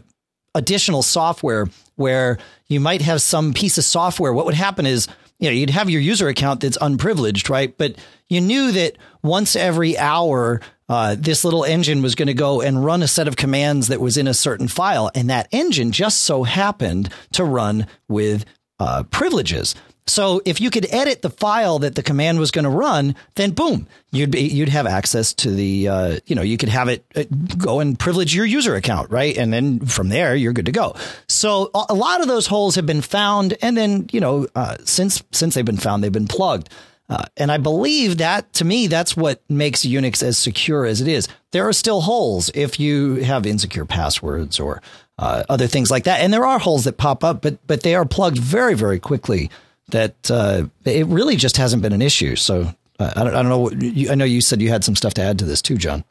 additional 0.53 1.01
software 1.01 1.67
where 1.95 2.37
you 2.67 2.79
might 2.79 3.01
have 3.01 3.21
some 3.21 3.53
piece 3.53 3.77
of 3.77 3.83
software. 3.83 4.33
What 4.33 4.45
would 4.45 4.53
happen 4.53 4.85
is 4.85 5.07
you 5.39 5.49
know 5.49 5.53
you'd 5.53 5.71
have 5.71 5.89
your 5.89 6.01
user 6.01 6.27
account 6.27 6.61
that's 6.61 6.77
unprivileged, 6.79 7.49
right? 7.49 7.75
But 7.77 7.95
you 8.27 8.41
knew 8.41 8.71
that 8.73 8.97
once 9.23 9.55
every 9.55 9.97
hour 9.97 10.61
uh, 10.89 11.15
this 11.19 11.43
little 11.43 11.65
engine 11.65 12.01
was 12.01 12.15
going 12.15 12.27
to 12.27 12.33
go 12.33 12.61
and 12.61 12.83
run 12.83 13.03
a 13.03 13.07
set 13.07 13.27
of 13.27 13.35
commands 13.35 13.89
that 13.89 13.99
was 13.99 14.17
in 14.17 14.27
a 14.27 14.33
certain 14.33 14.67
file, 14.67 15.11
and 15.13 15.29
that 15.29 15.47
engine 15.51 15.91
just 15.91 16.21
so 16.21 16.43
happened 16.43 17.09
to 17.33 17.43
run 17.43 17.87
with 18.07 18.45
uh, 18.79 19.03
privileges. 19.03 19.75
So 20.07 20.41
if 20.45 20.61
you 20.61 20.71
could 20.71 20.87
edit 20.91 21.21
the 21.21 21.29
file 21.29 21.79
that 21.79 21.95
the 21.95 22.03
command 22.03 22.39
was 22.39 22.51
going 22.51 22.63
to 22.63 22.69
run, 22.69 23.15
then 23.35 23.51
boom, 23.51 23.87
you'd 24.11 24.31
be 24.31 24.41
you'd 24.41 24.69
have 24.69 24.87
access 24.87 25.33
to 25.35 25.51
the 25.51 25.87
uh, 25.87 26.19
you 26.25 26.35
know 26.35 26.41
you 26.41 26.57
could 26.57 26.69
have 26.69 26.87
it 26.87 27.05
uh, 27.15 27.23
go 27.57 27.79
and 27.81 27.99
privilege 27.99 28.33
your 28.33 28.45
user 28.45 28.75
account, 28.75 29.11
right? 29.11 29.37
And 29.37 29.51
then 29.51 29.85
from 29.85 30.09
there 30.09 30.35
you're 30.35 30.53
good 30.53 30.65
to 30.67 30.71
go. 30.71 30.95
So 31.27 31.71
a 31.73 31.93
lot 31.93 32.21
of 32.21 32.27
those 32.27 32.47
holes 32.47 32.75
have 32.75 32.85
been 32.85 33.01
found, 33.01 33.57
and 33.61 33.75
then 33.75 34.07
you 34.11 34.21
know 34.21 34.47
uh, 34.55 34.77
since 34.85 35.23
since 35.31 35.55
they've 35.55 35.65
been 35.65 35.77
found, 35.77 36.03
they've 36.03 36.11
been 36.11 36.27
plugged. 36.27 36.69
Uh, 37.09 37.23
and 37.37 37.51
I 37.51 37.57
believe 37.57 38.17
that 38.17 38.51
to 38.53 38.65
me, 38.65 38.87
that's 38.87 39.15
what 39.15 39.41
makes 39.49 39.81
Unix 39.81 40.21
as 40.21 40.37
secure 40.37 40.85
as 40.85 40.99
it 40.99 41.07
is. 41.07 41.27
There 41.51 41.67
are 41.67 41.73
still 41.73 42.01
holes 42.01 42.51
if 42.53 42.81
you 42.81 43.15
have 43.15 43.45
insecure 43.45 43.85
passwords 43.85 44.59
or 44.59 44.81
uh, 45.17 45.43
other 45.47 45.67
things 45.67 45.89
like 45.89 46.03
that. 46.03 46.19
And 46.19 46.33
there 46.33 46.45
are 46.45 46.59
holes 46.59 46.83
that 46.83 46.97
pop 46.97 47.23
up, 47.23 47.41
but, 47.41 47.65
but 47.65 47.83
they 47.83 47.95
are 47.95 48.05
plugged 48.05 48.37
very, 48.37 48.73
very 48.73 48.99
quickly 48.99 49.49
that 49.89 50.29
uh, 50.29 50.65
it 50.85 51.07
really 51.07 51.35
just 51.35 51.57
hasn't 51.57 51.81
been 51.81 51.93
an 51.93 52.01
issue. 52.01 52.35
So 52.35 52.73
uh, 52.99 53.13
I, 53.15 53.23
don't, 53.23 53.35
I 53.35 53.43
don't 53.43 53.49
know. 53.49 53.71
You, 53.71 54.11
I 54.11 54.15
know 54.15 54.25
you 54.25 54.41
said 54.41 54.61
you 54.61 54.69
had 54.69 54.83
some 54.83 54.95
stuff 54.95 55.13
to 55.15 55.21
add 55.21 55.39
to 55.39 55.45
this 55.45 55.61
too, 55.61 55.77
John. 55.77 56.03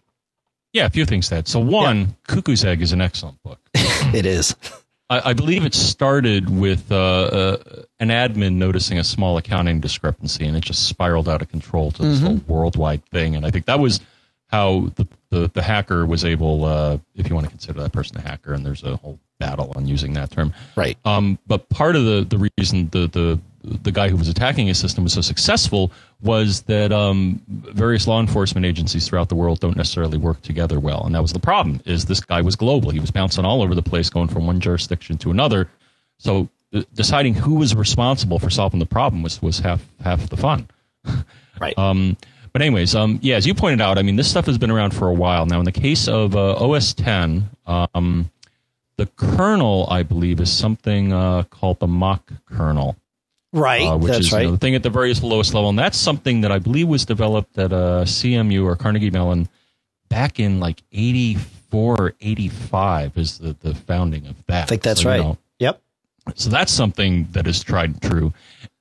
Yeah, 0.72 0.86
a 0.86 0.90
few 0.90 1.06
things 1.06 1.30
that. 1.30 1.48
So 1.48 1.60
one, 1.60 1.98
yeah. 1.98 2.06
Cuckoo's 2.26 2.64
Egg 2.64 2.82
is 2.82 2.92
an 2.92 3.00
excellent 3.00 3.42
book. 3.42 3.60
it 3.74 4.26
is. 4.26 4.54
I, 5.08 5.30
I 5.30 5.32
believe 5.32 5.64
it 5.64 5.74
started 5.74 6.50
with 6.50 6.90
uh, 6.90 6.96
uh, 6.96 7.82
an 8.00 8.08
admin 8.08 8.54
noticing 8.54 8.98
a 8.98 9.04
small 9.04 9.38
accounting 9.38 9.80
discrepancy, 9.80 10.46
and 10.46 10.56
it 10.56 10.64
just 10.64 10.88
spiraled 10.88 11.28
out 11.28 11.42
of 11.42 11.48
control 11.48 11.92
to 11.92 12.02
this 12.02 12.18
mm-hmm. 12.18 12.26
whole 12.26 12.40
worldwide 12.46 13.04
thing. 13.06 13.36
And 13.36 13.46
I 13.46 13.50
think 13.50 13.66
that 13.66 13.78
was 13.78 14.00
how 14.48 14.90
the, 14.96 15.06
the, 15.30 15.50
the 15.54 15.62
hacker 15.62 16.06
was 16.06 16.24
able, 16.24 16.64
uh, 16.64 16.98
if 17.14 17.28
you 17.28 17.34
want 17.34 17.46
to 17.46 17.50
consider 17.50 17.80
that 17.80 17.92
person 17.92 18.16
a 18.18 18.20
hacker, 18.20 18.52
and 18.52 18.64
there's 18.64 18.82
a 18.82 18.96
whole 18.96 19.18
battle 19.38 19.72
on 19.76 19.86
using 19.86 20.12
that 20.14 20.30
term. 20.30 20.52
Right. 20.76 20.98
Um, 21.04 21.38
but 21.46 21.68
part 21.68 21.96
of 21.96 22.04
the, 22.04 22.24
the 22.28 22.50
reason 22.58 22.88
the, 22.90 23.06
the 23.08 23.40
the 23.82 23.92
guy 23.92 24.08
who 24.08 24.16
was 24.16 24.28
attacking 24.28 24.66
his 24.66 24.78
system 24.78 25.04
was 25.04 25.12
so 25.12 25.20
successful 25.20 25.90
was 26.22 26.62
that 26.62 26.92
um, 26.92 27.40
various 27.48 28.06
law 28.06 28.20
enforcement 28.20 28.64
agencies 28.64 29.06
throughout 29.08 29.28
the 29.28 29.34
world 29.34 29.60
don't 29.60 29.76
necessarily 29.76 30.18
work 30.18 30.40
together 30.42 30.78
well, 30.78 31.04
and 31.04 31.14
that 31.14 31.22
was 31.22 31.32
the 31.32 31.40
problem. 31.40 31.80
Is 31.84 32.04
this 32.04 32.20
guy 32.20 32.40
was 32.40 32.56
global? 32.56 32.90
He 32.90 33.00
was 33.00 33.10
bouncing 33.10 33.44
all 33.44 33.62
over 33.62 33.74
the 33.74 33.82
place, 33.82 34.08
going 34.08 34.28
from 34.28 34.46
one 34.46 34.60
jurisdiction 34.60 35.18
to 35.18 35.30
another. 35.30 35.68
So 36.18 36.48
uh, 36.72 36.82
deciding 36.94 37.34
who 37.34 37.56
was 37.56 37.74
responsible 37.74 38.38
for 38.38 38.50
solving 38.50 38.80
the 38.80 38.86
problem 38.86 39.22
was 39.22 39.42
was 39.42 39.58
half 39.58 39.84
half 40.02 40.28
the 40.28 40.36
fun. 40.36 40.68
Right. 41.58 41.78
um, 41.78 42.18
but 42.52 42.60
anyways, 42.60 42.94
um, 42.94 43.18
yeah, 43.22 43.36
as 43.36 43.46
you 43.46 43.54
pointed 43.54 43.80
out, 43.80 43.96
I 43.96 44.02
mean, 44.02 44.16
this 44.16 44.28
stuff 44.28 44.44
has 44.44 44.58
been 44.58 44.70
around 44.70 44.94
for 44.94 45.08
a 45.08 45.14
while 45.14 45.46
now. 45.46 45.58
In 45.58 45.64
the 45.64 45.72
case 45.72 46.06
of 46.06 46.36
uh, 46.36 46.54
OS 46.54 46.92
10, 46.92 47.48
um, 47.66 48.30
the 48.96 49.06
kernel, 49.16 49.86
I 49.90 50.02
believe, 50.02 50.40
is 50.40 50.50
something 50.50 51.12
uh, 51.12 51.44
called 51.44 51.80
the 51.80 51.86
Mach 51.86 52.30
kernel. 52.46 52.96
Right. 53.56 53.82
Uh, 53.82 53.96
which 53.96 54.12
that's 54.12 54.26
is 54.26 54.32
right. 54.32 54.42
You 54.42 54.46
know, 54.48 54.52
the 54.52 54.58
thing 54.58 54.74
at 54.74 54.82
the 54.82 54.90
very 54.90 55.12
lowest 55.14 55.54
level. 55.54 55.70
And 55.70 55.78
that's 55.78 55.98
something 55.98 56.42
that 56.42 56.52
I 56.52 56.58
believe 56.58 56.88
was 56.88 57.04
developed 57.04 57.58
at 57.58 57.72
uh, 57.72 58.04
CMU 58.04 58.64
or 58.64 58.76
Carnegie 58.76 59.10
Mellon 59.10 59.48
back 60.08 60.38
in 60.38 60.60
like 60.60 60.82
84 60.92 61.96
or 61.96 62.14
85 62.20 63.16
is 63.16 63.38
the, 63.38 63.56
the 63.60 63.74
founding 63.74 64.26
of 64.26 64.36
that. 64.46 64.64
I 64.64 64.66
think 64.66 64.82
that's 64.82 65.02
so, 65.02 65.08
right. 65.08 65.16
You 65.16 65.22
know, 65.22 65.38
yep. 65.58 65.82
So 66.34 66.50
that's 66.50 66.72
something 66.72 67.28
that 67.32 67.46
is 67.46 67.62
tried 67.62 67.90
and 67.90 68.02
true. 68.02 68.32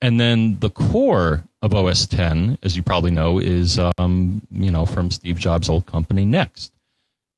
And 0.01 0.19
then 0.19 0.59
the 0.59 0.69
core 0.69 1.43
of 1.61 1.73
OS 1.73 2.05
10, 2.07 2.57
as 2.63 2.75
you 2.75 2.83
probably 2.83 3.11
know, 3.11 3.39
is, 3.39 3.79
um, 3.97 4.41
you 4.51 4.71
know, 4.71 4.85
from 4.85 5.09
Steve 5.09 5.37
Jobs' 5.37 5.69
old 5.69 5.85
company, 5.85 6.25
Next. 6.25 6.71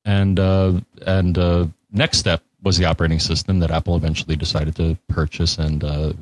And, 0.05 0.39
uh, 0.39 0.79
and 1.05 1.37
uh, 1.37 1.67
NeXTSTEP 1.93 2.39
was 2.63 2.77
the 2.77 2.85
operating 2.85 3.19
system 3.19 3.59
that 3.59 3.71
Apple 3.71 3.95
eventually 3.95 4.37
decided 4.37 4.75
to 4.77 4.97
purchase 5.09 5.57
and 5.57 5.83
uh, 5.83 6.13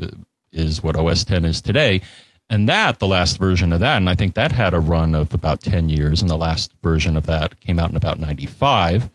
is 0.56 0.82
what 0.82 0.96
OS 0.96 1.24
10 1.24 1.46
is 1.46 1.62
today. 1.62 2.02
And 2.50 2.70
that, 2.70 3.00
the 3.00 3.08
last 3.08 3.38
version 3.38 3.74
of 3.74 3.80
that, 3.80 3.98
and 3.98 4.10
I 4.10 4.16
think 4.16 4.36
that 4.36 4.52
had 4.52 4.74
a 4.74 4.80
run 4.80 5.16
of 5.16 5.34
about 5.34 5.62
10 5.62 5.90
years, 5.90 6.22
and 6.22 6.30
the 6.30 6.38
last 6.38 6.72
version 6.84 7.18
of 7.18 7.26
that 7.26 7.60
came 7.60 7.80
out 7.80 7.90
in 7.90 7.96
about 7.96 8.20
95. 8.20 9.10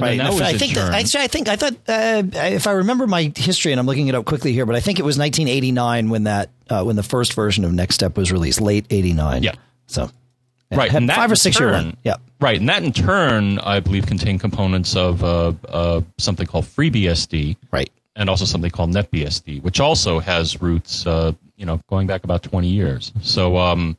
Right. 0.00 0.18
I 0.20 0.54
think 0.54 0.74
that, 0.74 0.92
actually, 0.92 1.22
I 1.22 1.28
think 1.28 1.48
I 1.48 1.54
thought 1.54 1.74
uh, 1.86 2.22
if 2.32 2.66
I 2.66 2.72
remember 2.72 3.06
my 3.06 3.32
history, 3.36 3.70
and 3.70 3.78
I'm 3.78 3.86
looking 3.86 4.08
it 4.08 4.14
up 4.16 4.24
quickly 4.24 4.52
here, 4.52 4.66
but 4.66 4.74
I 4.74 4.80
think 4.80 4.98
it 4.98 5.04
was 5.04 5.16
1989 5.16 6.08
when 6.08 6.24
that 6.24 6.50
uh, 6.68 6.82
when 6.82 6.96
the 6.96 7.04
first 7.04 7.34
version 7.34 7.64
of 7.64 7.70
NeXTSTEP 7.70 8.16
was 8.16 8.32
released, 8.32 8.60
late 8.60 8.86
'89. 8.90 9.44
Yeah. 9.44 9.52
So 9.86 10.10
yeah, 10.72 10.78
right, 10.78 10.92
and 10.92 11.08
five 11.08 11.30
or 11.30 11.36
six 11.36 11.56
turn, 11.56 11.68
year 11.68 11.74
run. 11.74 11.96
Yeah. 12.02 12.16
Right, 12.40 12.58
and 12.58 12.68
that 12.70 12.82
in 12.82 12.92
turn, 12.92 13.60
I 13.60 13.78
believe, 13.78 14.06
contained 14.06 14.40
components 14.40 14.96
of 14.96 15.22
uh, 15.22 15.52
uh 15.68 16.00
something 16.18 16.46
called 16.48 16.64
FreeBSD. 16.64 17.56
Right 17.70 17.90
and 18.16 18.30
also 18.30 18.44
something 18.44 18.70
called 18.70 18.90
NetBSD, 18.90 19.62
which 19.62 19.80
also 19.80 20.20
has 20.20 20.60
roots, 20.62 21.06
uh, 21.06 21.32
you 21.56 21.66
know, 21.66 21.80
going 21.88 22.06
back 22.06 22.24
about 22.24 22.42
20 22.42 22.68
years. 22.68 23.12
So, 23.22 23.56
um, 23.56 23.96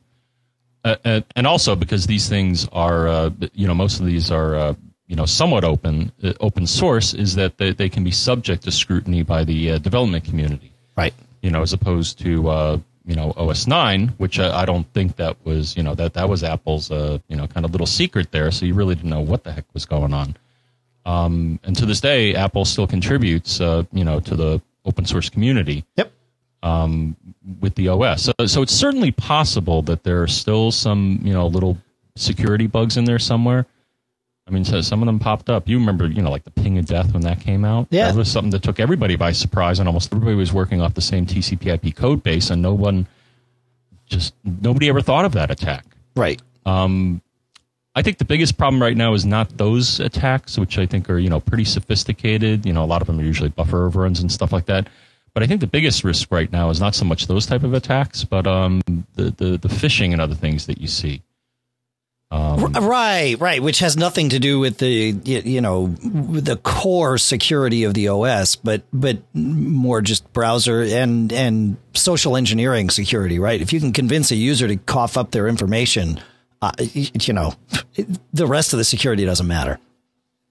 uh, 0.84 1.20
and 1.34 1.46
also 1.46 1.74
because 1.74 2.06
these 2.06 2.28
things 2.28 2.68
are, 2.72 3.08
uh, 3.08 3.30
you 3.52 3.66
know, 3.66 3.74
most 3.74 4.00
of 4.00 4.06
these 4.06 4.30
are, 4.30 4.54
uh, 4.54 4.74
you 5.08 5.16
know, 5.16 5.26
somewhat 5.26 5.64
open, 5.64 6.12
uh, 6.22 6.32
open 6.40 6.66
source, 6.66 7.12
is 7.12 7.34
that 7.34 7.58
they, 7.58 7.72
they, 7.72 7.88
can 7.88 8.04
be 8.04 8.10
subject 8.10 8.62
to 8.64 8.70
scrutiny 8.70 9.22
by 9.22 9.44
the 9.44 9.72
uh, 9.72 9.78
development 9.78 10.24
community. 10.24 10.72
Right. 10.96 11.14
You 11.42 11.50
know, 11.50 11.62
as 11.62 11.72
opposed 11.72 12.18
to, 12.20 12.82
you 13.04 13.14
know, 13.14 13.32
OS 13.36 13.66
9, 13.66 14.08
which 14.16 14.38
I, 14.38 14.62
I, 14.62 14.64
don't 14.64 14.90
think 14.92 15.16
that 15.16 15.36
was, 15.44 15.76
you 15.76 15.82
know, 15.82 15.94
that, 15.94 16.14
that 16.14 16.28
was 16.28 16.42
Apple's, 16.42 16.90
you 16.90 17.36
know, 17.36 17.46
kind 17.46 17.64
of 17.64 17.72
little 17.72 17.86
secret 17.86 18.32
there. 18.32 18.50
So 18.50 18.66
you 18.66 18.74
really 18.74 18.94
didn't 18.94 19.10
know 19.10 19.20
what 19.20 19.44
the 19.44 19.52
heck 19.52 19.66
was 19.74 19.86
going 19.86 20.12
on. 20.12 20.36
Um, 21.06 21.60
and 21.62 21.74
to 21.76 21.86
this 21.86 22.00
day, 22.00 22.34
Apple 22.34 22.64
still 22.64 22.86
contributes, 22.86 23.60
uh, 23.60 23.84
you 23.92 24.04
know, 24.04 24.20
to 24.20 24.34
the 24.34 24.60
open 24.84 25.06
source 25.06 25.30
community. 25.30 25.84
Yep. 25.96 26.12
Um, 26.62 27.16
with 27.60 27.76
the 27.76 27.88
OS, 27.88 28.24
so, 28.24 28.32
so 28.46 28.60
it's 28.60 28.74
certainly 28.74 29.12
possible 29.12 29.82
that 29.82 30.02
there 30.02 30.20
are 30.20 30.26
still 30.26 30.72
some, 30.72 31.20
you 31.22 31.32
know, 31.32 31.46
little 31.46 31.78
security 32.16 32.66
bugs 32.66 32.96
in 32.96 33.04
there 33.04 33.20
somewhere. 33.20 33.66
I 34.48 34.50
mean, 34.50 34.64
so 34.64 34.80
some 34.80 35.00
of 35.00 35.06
them 35.06 35.20
popped 35.20 35.48
up. 35.48 35.68
You 35.68 35.78
remember, 35.78 36.08
you 36.08 36.22
know, 36.22 36.30
like 36.30 36.44
the 36.44 36.50
ping 36.50 36.78
of 36.78 36.86
death 36.86 37.12
when 37.12 37.22
that 37.22 37.40
came 37.40 37.64
out. 37.64 37.86
Yeah, 37.90 38.06
that 38.06 38.16
was 38.16 38.30
something 38.30 38.50
that 38.50 38.62
took 38.62 38.80
everybody 38.80 39.14
by 39.14 39.32
surprise, 39.32 39.78
and 39.78 39.88
almost 39.88 40.12
everybody 40.12 40.36
was 40.36 40.52
working 40.52 40.80
off 40.80 40.94
the 40.94 41.00
same 41.00 41.26
TCP/IP 41.26 41.94
code 41.94 42.22
base, 42.22 42.50
and 42.50 42.62
no 42.62 42.72
one, 42.72 43.06
just 44.06 44.34
nobody 44.44 44.88
ever 44.88 45.00
thought 45.00 45.24
of 45.24 45.32
that 45.32 45.50
attack. 45.50 45.84
Right. 46.16 46.40
Um, 46.64 47.22
I 47.96 48.02
think 48.02 48.18
the 48.18 48.26
biggest 48.26 48.58
problem 48.58 48.80
right 48.80 48.96
now 48.96 49.14
is 49.14 49.24
not 49.24 49.56
those 49.56 50.00
attacks, 50.00 50.58
which 50.58 50.76
I 50.76 50.84
think 50.84 51.08
are 51.08 51.18
you 51.18 51.30
know 51.30 51.40
pretty 51.40 51.64
sophisticated. 51.64 52.66
You 52.66 52.74
know, 52.74 52.84
a 52.84 52.86
lot 52.86 53.00
of 53.00 53.06
them 53.06 53.18
are 53.18 53.24
usually 53.24 53.48
buffer 53.48 53.86
overruns 53.86 54.20
and 54.20 54.30
stuff 54.30 54.52
like 54.52 54.66
that. 54.66 54.88
But 55.32 55.42
I 55.42 55.46
think 55.46 55.62
the 55.62 55.66
biggest 55.66 56.04
risk 56.04 56.28
right 56.30 56.50
now 56.52 56.68
is 56.70 56.78
not 56.78 56.94
so 56.94 57.06
much 57.06 57.26
those 57.26 57.46
type 57.46 57.62
of 57.62 57.72
attacks, 57.72 58.22
but 58.22 58.46
um, 58.46 58.82
the, 59.14 59.30
the 59.30 59.56
the 59.56 59.68
phishing 59.68 60.12
and 60.12 60.20
other 60.20 60.34
things 60.34 60.66
that 60.66 60.78
you 60.78 60.86
see. 60.86 61.22
Um, 62.30 62.72
right, 62.72 63.36
right, 63.38 63.62
which 63.62 63.78
has 63.78 63.96
nothing 63.96 64.30
to 64.30 64.38
do 64.38 64.58
with 64.58 64.76
the 64.76 65.16
you 65.24 65.60
know 65.62 65.86
the 65.86 66.56
core 66.56 67.16
security 67.16 67.84
of 67.84 67.94
the 67.94 68.08
OS, 68.08 68.56
but 68.56 68.82
but 68.92 69.18
more 69.32 70.02
just 70.02 70.30
browser 70.34 70.82
and 70.82 71.32
and 71.32 71.78
social 71.94 72.36
engineering 72.36 72.90
security. 72.90 73.38
Right, 73.38 73.62
if 73.62 73.72
you 73.72 73.80
can 73.80 73.94
convince 73.94 74.30
a 74.32 74.36
user 74.36 74.68
to 74.68 74.76
cough 74.76 75.16
up 75.16 75.30
their 75.30 75.48
information 75.48 76.20
uh, 76.78 76.84
you 76.84 77.32
know, 77.32 77.54
the 78.32 78.46
rest 78.46 78.72
of 78.72 78.78
the 78.78 78.84
security 78.84 79.24
doesn't 79.24 79.46
matter. 79.46 79.78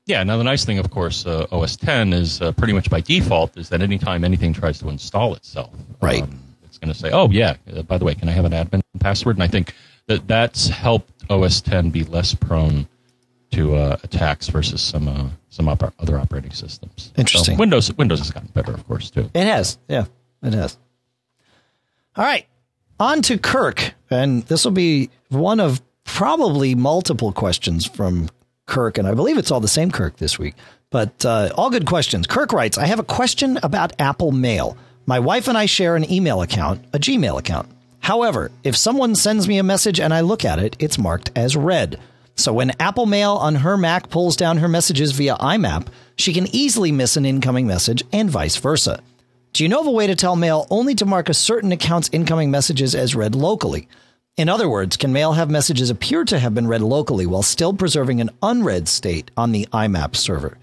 Yeah. 0.06 0.24
Now 0.24 0.38
the 0.38 0.44
nice 0.44 0.66
thing, 0.66 0.78
of 0.80 0.90
course, 0.92 1.26
uh, 1.26 1.48
OS 1.52 1.76
10 1.76 2.14
is 2.14 2.42
uh, 2.42 2.52
pretty 2.52 2.74
much 2.74 2.90
by 2.90 3.02
default 3.02 3.58
is 3.58 3.70
that 3.70 3.82
anytime 3.82 4.24
anything 4.24 4.54
tries 4.54 4.80
to 4.80 4.90
install 4.90 5.34
itself, 5.34 5.72
right, 6.02 6.22
um, 6.24 6.40
it's 6.64 6.78
going 6.78 6.94
to 6.94 6.98
say, 6.98 7.10
"Oh 7.12 7.30
yeah, 7.30 7.56
uh, 7.76 7.82
by 7.84 7.98
the 7.98 8.06
way, 8.06 8.14
can 8.16 8.30
I 8.30 8.34
have 8.34 8.46
an 8.46 8.52
admin 8.52 8.82
password?" 9.00 9.36
And 9.38 9.44
I 9.44 9.48
think 9.48 9.74
that 10.08 10.28
that's 10.28 10.68
helped 10.68 11.12
OS 11.30 11.62
10 11.62 11.90
be 11.90 12.04
less 12.04 12.34
prone 12.36 12.88
to 13.52 13.76
uh, 13.76 13.98
attacks 14.04 14.48
versus 14.50 14.82
some 14.82 15.08
uh, 15.08 15.30
some 15.50 15.68
op- 15.68 15.94
other 16.00 16.20
operating 16.20 16.52
systems. 16.52 17.12
Interesting. 17.18 17.56
So 17.56 17.60
Windows 17.60 17.92
Windows 17.94 18.20
has 18.20 18.32
gotten 18.32 18.50
better, 18.50 18.74
of 18.74 18.86
course, 18.88 19.10
too. 19.10 19.30
It 19.34 19.48
has. 19.48 19.78
Yeah, 19.88 20.06
it 20.44 20.54
has. 20.54 20.78
All 22.16 22.26
right. 22.26 22.46
On 23.00 23.22
to 23.24 23.38
Kirk. 23.38 23.94
And 24.10 24.44
this 24.44 24.64
will 24.64 24.72
be 24.72 25.10
one 25.30 25.60
of 25.60 25.82
probably 26.06 26.76
multiple 26.76 27.34
questions 27.34 27.86
from 27.86 28.30
Kirk. 28.66 28.98
And 28.98 29.08
I 29.08 29.14
believe 29.14 29.38
it's 29.38 29.52
all 29.52 29.60
the 29.60 29.68
same 29.68 29.92
Kirk 29.92 30.18
this 30.18 30.40
week. 30.40 30.56
But 30.90 31.26
uh, 31.26 31.50
all 31.56 31.70
good 31.70 31.86
questions. 31.86 32.26
Kirk 32.26 32.54
writes 32.54 32.78
I 32.78 32.86
have 32.86 33.00
a 33.00 33.04
question 33.04 33.60
about 33.62 34.00
Apple 34.00 34.32
Mail. 34.32 34.78
My 35.06 35.20
wife 35.20 35.48
and 35.48 35.58
I 35.58 35.66
share 35.66 35.96
an 35.96 36.10
email 36.10 36.42
account, 36.42 36.84
a 36.94 37.00
Gmail 37.00 37.38
account. 37.38 37.70
However, 38.00 38.52
if 38.64 38.78
someone 38.78 39.16
sends 39.16 39.48
me 39.48 39.58
a 39.58 39.64
message 39.64 40.00
and 40.00 40.14
I 40.14 40.22
look 40.22 40.46
at 40.46 40.60
it, 40.60 40.76
it's 40.80 40.98
marked 40.98 41.32
as 41.36 41.58
read. 41.58 42.00
So 42.36 42.54
when 42.54 42.74
Apple 42.80 43.06
Mail 43.06 43.34
on 43.34 43.56
her 43.56 43.78
Mac 43.78 44.10
pulls 44.10 44.36
down 44.36 44.58
her 44.58 44.68
messages 44.68 45.12
via 45.12 45.36
IMAP, 45.36 45.88
she 46.16 46.34
can 46.34 46.48
easily 46.56 46.92
miss 46.92 47.18
an 47.18 47.26
incoming 47.26 47.66
message 47.66 48.04
and 48.12 48.30
vice 48.30 48.58
versa. 48.58 49.02
Do 49.54 49.64
you 49.64 49.70
know 49.70 49.80
of 49.80 49.88
a 49.88 49.92
way 49.92 50.06
to 50.08 50.16
tell 50.16 50.36
Mail 50.36 50.68
only 50.70 50.96
to 50.96 51.06
mark 51.06 51.30
a 51.30 51.34
certain 51.34 51.72
account's 51.72 52.10
incoming 52.12 52.52
messages 52.52 52.94
as 52.94 53.16
read 53.16 53.36
locally? 53.36 53.88
In 54.38 54.50
other 54.50 54.68
words, 54.68 54.98
can 54.98 55.14
Mail 55.14 55.32
have 55.34 55.50
messages 55.50 55.90
appear 55.90 56.26
to 56.26 56.38
have 56.38 56.54
been 56.54 56.68
read 56.68 56.82
locally 56.82 57.26
while 57.26 57.44
still 57.44 57.74
preserving 57.74 58.20
an 58.20 58.32
unread 58.44 58.90
state 58.90 59.32
on 59.38 59.54
the 59.54 59.66
IMAP 59.72 60.16
server? 60.16 60.58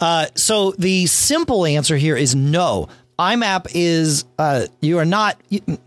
Uh, 0.00 0.26
so 0.34 0.72
the 0.72 1.06
simple 1.06 1.64
answer 1.64 1.96
here 1.96 2.16
is 2.16 2.34
no. 2.34 2.88
IMAP 3.16 3.68
is 3.72 4.24
uh, 4.36 4.66
you 4.80 4.98
are 4.98 5.04
not 5.04 5.40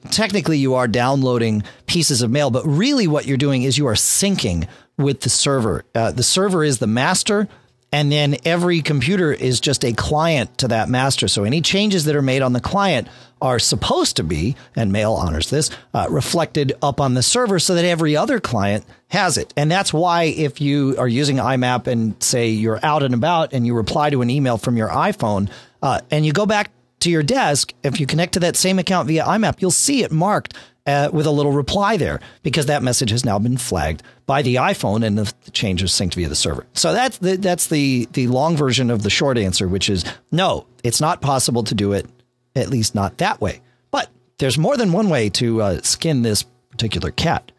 technically 0.09 0.57
you 0.57 0.75
are 0.75 0.87
downloading 0.87 1.63
pieces 1.85 2.21
of 2.21 2.31
mail, 2.31 2.49
but 2.49 2.65
really 2.65 3.07
what 3.07 3.25
you're 3.25 3.35
doing 3.35 3.63
is 3.63 3.77
you 3.77 3.87
are 3.87 3.95
syncing 3.95 4.65
with 4.97 5.19
the 5.19 5.29
server. 5.29 5.83
Uh, 5.93 6.11
the 6.13 6.23
server 6.23 6.63
is 6.63 6.79
the 6.79 6.87
master, 6.87 7.49
and 7.91 8.09
then 8.09 8.37
every 8.45 8.81
computer 8.81 9.33
is 9.33 9.59
just 9.59 9.83
a 9.83 9.91
client 9.91 10.57
to 10.59 10.69
that 10.69 10.87
master. 10.87 11.27
So 11.27 11.43
any 11.43 11.59
changes 11.59 12.05
that 12.05 12.15
are 12.15 12.21
made 12.21 12.41
on 12.41 12.53
the 12.53 12.61
client 12.61 13.09
are 13.41 13.59
supposed 13.59 14.15
to 14.17 14.23
be, 14.23 14.55
and 14.75 14.91
Mail 14.91 15.13
honors 15.13 15.49
this, 15.49 15.69
uh, 15.93 16.07
reflected 16.09 16.73
up 16.81 16.99
on 16.99 17.13
the 17.13 17.23
server 17.23 17.59
so 17.59 17.75
that 17.75 17.85
every 17.85 18.15
other 18.15 18.39
client 18.39 18.85
has 19.09 19.37
it. 19.37 19.53
And 19.55 19.71
that's 19.71 19.93
why 19.93 20.23
if 20.23 20.59
you 20.59 20.95
are 20.97 21.07
using 21.07 21.37
IMAP 21.37 21.87
and 21.87 22.21
say 22.21 22.49
you're 22.49 22.79
out 22.83 23.03
and 23.03 23.13
about 23.13 23.53
and 23.53 23.65
you 23.65 23.73
reply 23.73 24.09
to 24.09 24.21
an 24.21 24.29
email 24.29 24.57
from 24.57 24.77
your 24.77 24.89
iPhone 24.89 25.49
uh, 25.81 26.01
and 26.11 26.25
you 26.25 26.33
go 26.33 26.45
back 26.45 26.71
to 27.01 27.09
your 27.09 27.23
desk, 27.23 27.73
if 27.83 27.99
you 27.99 28.05
connect 28.05 28.33
to 28.33 28.39
that 28.41 28.55
same 28.55 28.79
account 28.79 29.07
via 29.07 29.23
IMAP, 29.23 29.61
you'll 29.61 29.71
see 29.71 30.03
it 30.03 30.11
marked 30.11 30.55
uh, 30.87 31.09
with 31.11 31.25
a 31.25 31.31
little 31.31 31.51
reply 31.51 31.97
there 31.97 32.19
because 32.43 32.65
that 32.67 32.81
message 32.81 33.11
has 33.11 33.25
now 33.25 33.37
been 33.37 33.57
flagged 33.57 34.01
by 34.25 34.41
the 34.41 34.55
iPhone 34.55 35.05
and 35.05 35.17
the, 35.17 35.31
the 35.43 35.51
change 35.51 35.83
is 35.83 35.91
synced 35.91 36.15
via 36.15 36.29
the 36.29 36.35
server. 36.35 36.65
So 36.73 36.93
that's 36.93 37.17
the, 37.19 37.35
that's 37.35 37.67
the 37.67 38.07
the 38.13 38.27
long 38.27 38.55
version 38.55 38.89
of 38.89 39.03
the 39.03 39.09
short 39.09 39.37
answer, 39.37 39.67
which 39.67 39.89
is 39.89 40.05
no, 40.31 40.65
it's 40.83 41.01
not 41.01 41.21
possible 41.21 41.63
to 41.65 41.75
do 41.75 41.93
it, 41.93 42.07
at 42.57 42.69
least 42.69 42.95
not 42.95 43.17
that 43.19 43.39
way. 43.41 43.61
But 43.91 44.09
there's 44.37 44.57
more 44.57 44.77
than 44.77 44.91
one 44.91 45.09
way 45.09 45.29
to 45.31 45.61
uh, 45.61 45.81
skin 45.81 46.21
this 46.21 46.43
particular 46.69 47.11
cat. 47.11 47.51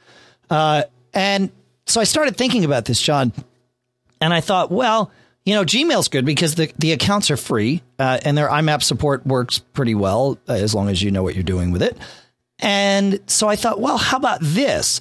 Uh, 0.50 0.84
and 1.14 1.50
so 1.86 2.00
I 2.00 2.04
started 2.04 2.36
thinking 2.36 2.64
about 2.64 2.84
this, 2.84 3.00
John, 3.00 3.32
and 4.20 4.32
I 4.32 4.40
thought, 4.40 4.70
well, 4.70 5.10
you 5.44 5.54
know, 5.54 5.64
Gmail's 5.64 6.08
good 6.08 6.26
because 6.26 6.56
the, 6.56 6.70
the 6.78 6.92
accounts 6.92 7.30
are 7.30 7.36
free 7.36 7.82
uh, 7.98 8.18
and 8.22 8.36
their 8.36 8.48
IMAP 8.48 8.82
support 8.82 9.26
works 9.26 9.58
pretty 9.58 9.94
well 9.94 10.38
uh, 10.48 10.52
as 10.52 10.74
long 10.74 10.88
as 10.88 11.02
you 11.02 11.10
know 11.10 11.22
what 11.22 11.34
you're 11.34 11.42
doing 11.42 11.70
with 11.70 11.82
it. 11.82 11.96
And 12.58 13.20
so 13.26 13.48
I 13.48 13.56
thought, 13.56 13.80
well, 13.80 13.96
how 13.96 14.16
about 14.16 14.40
this? 14.42 15.00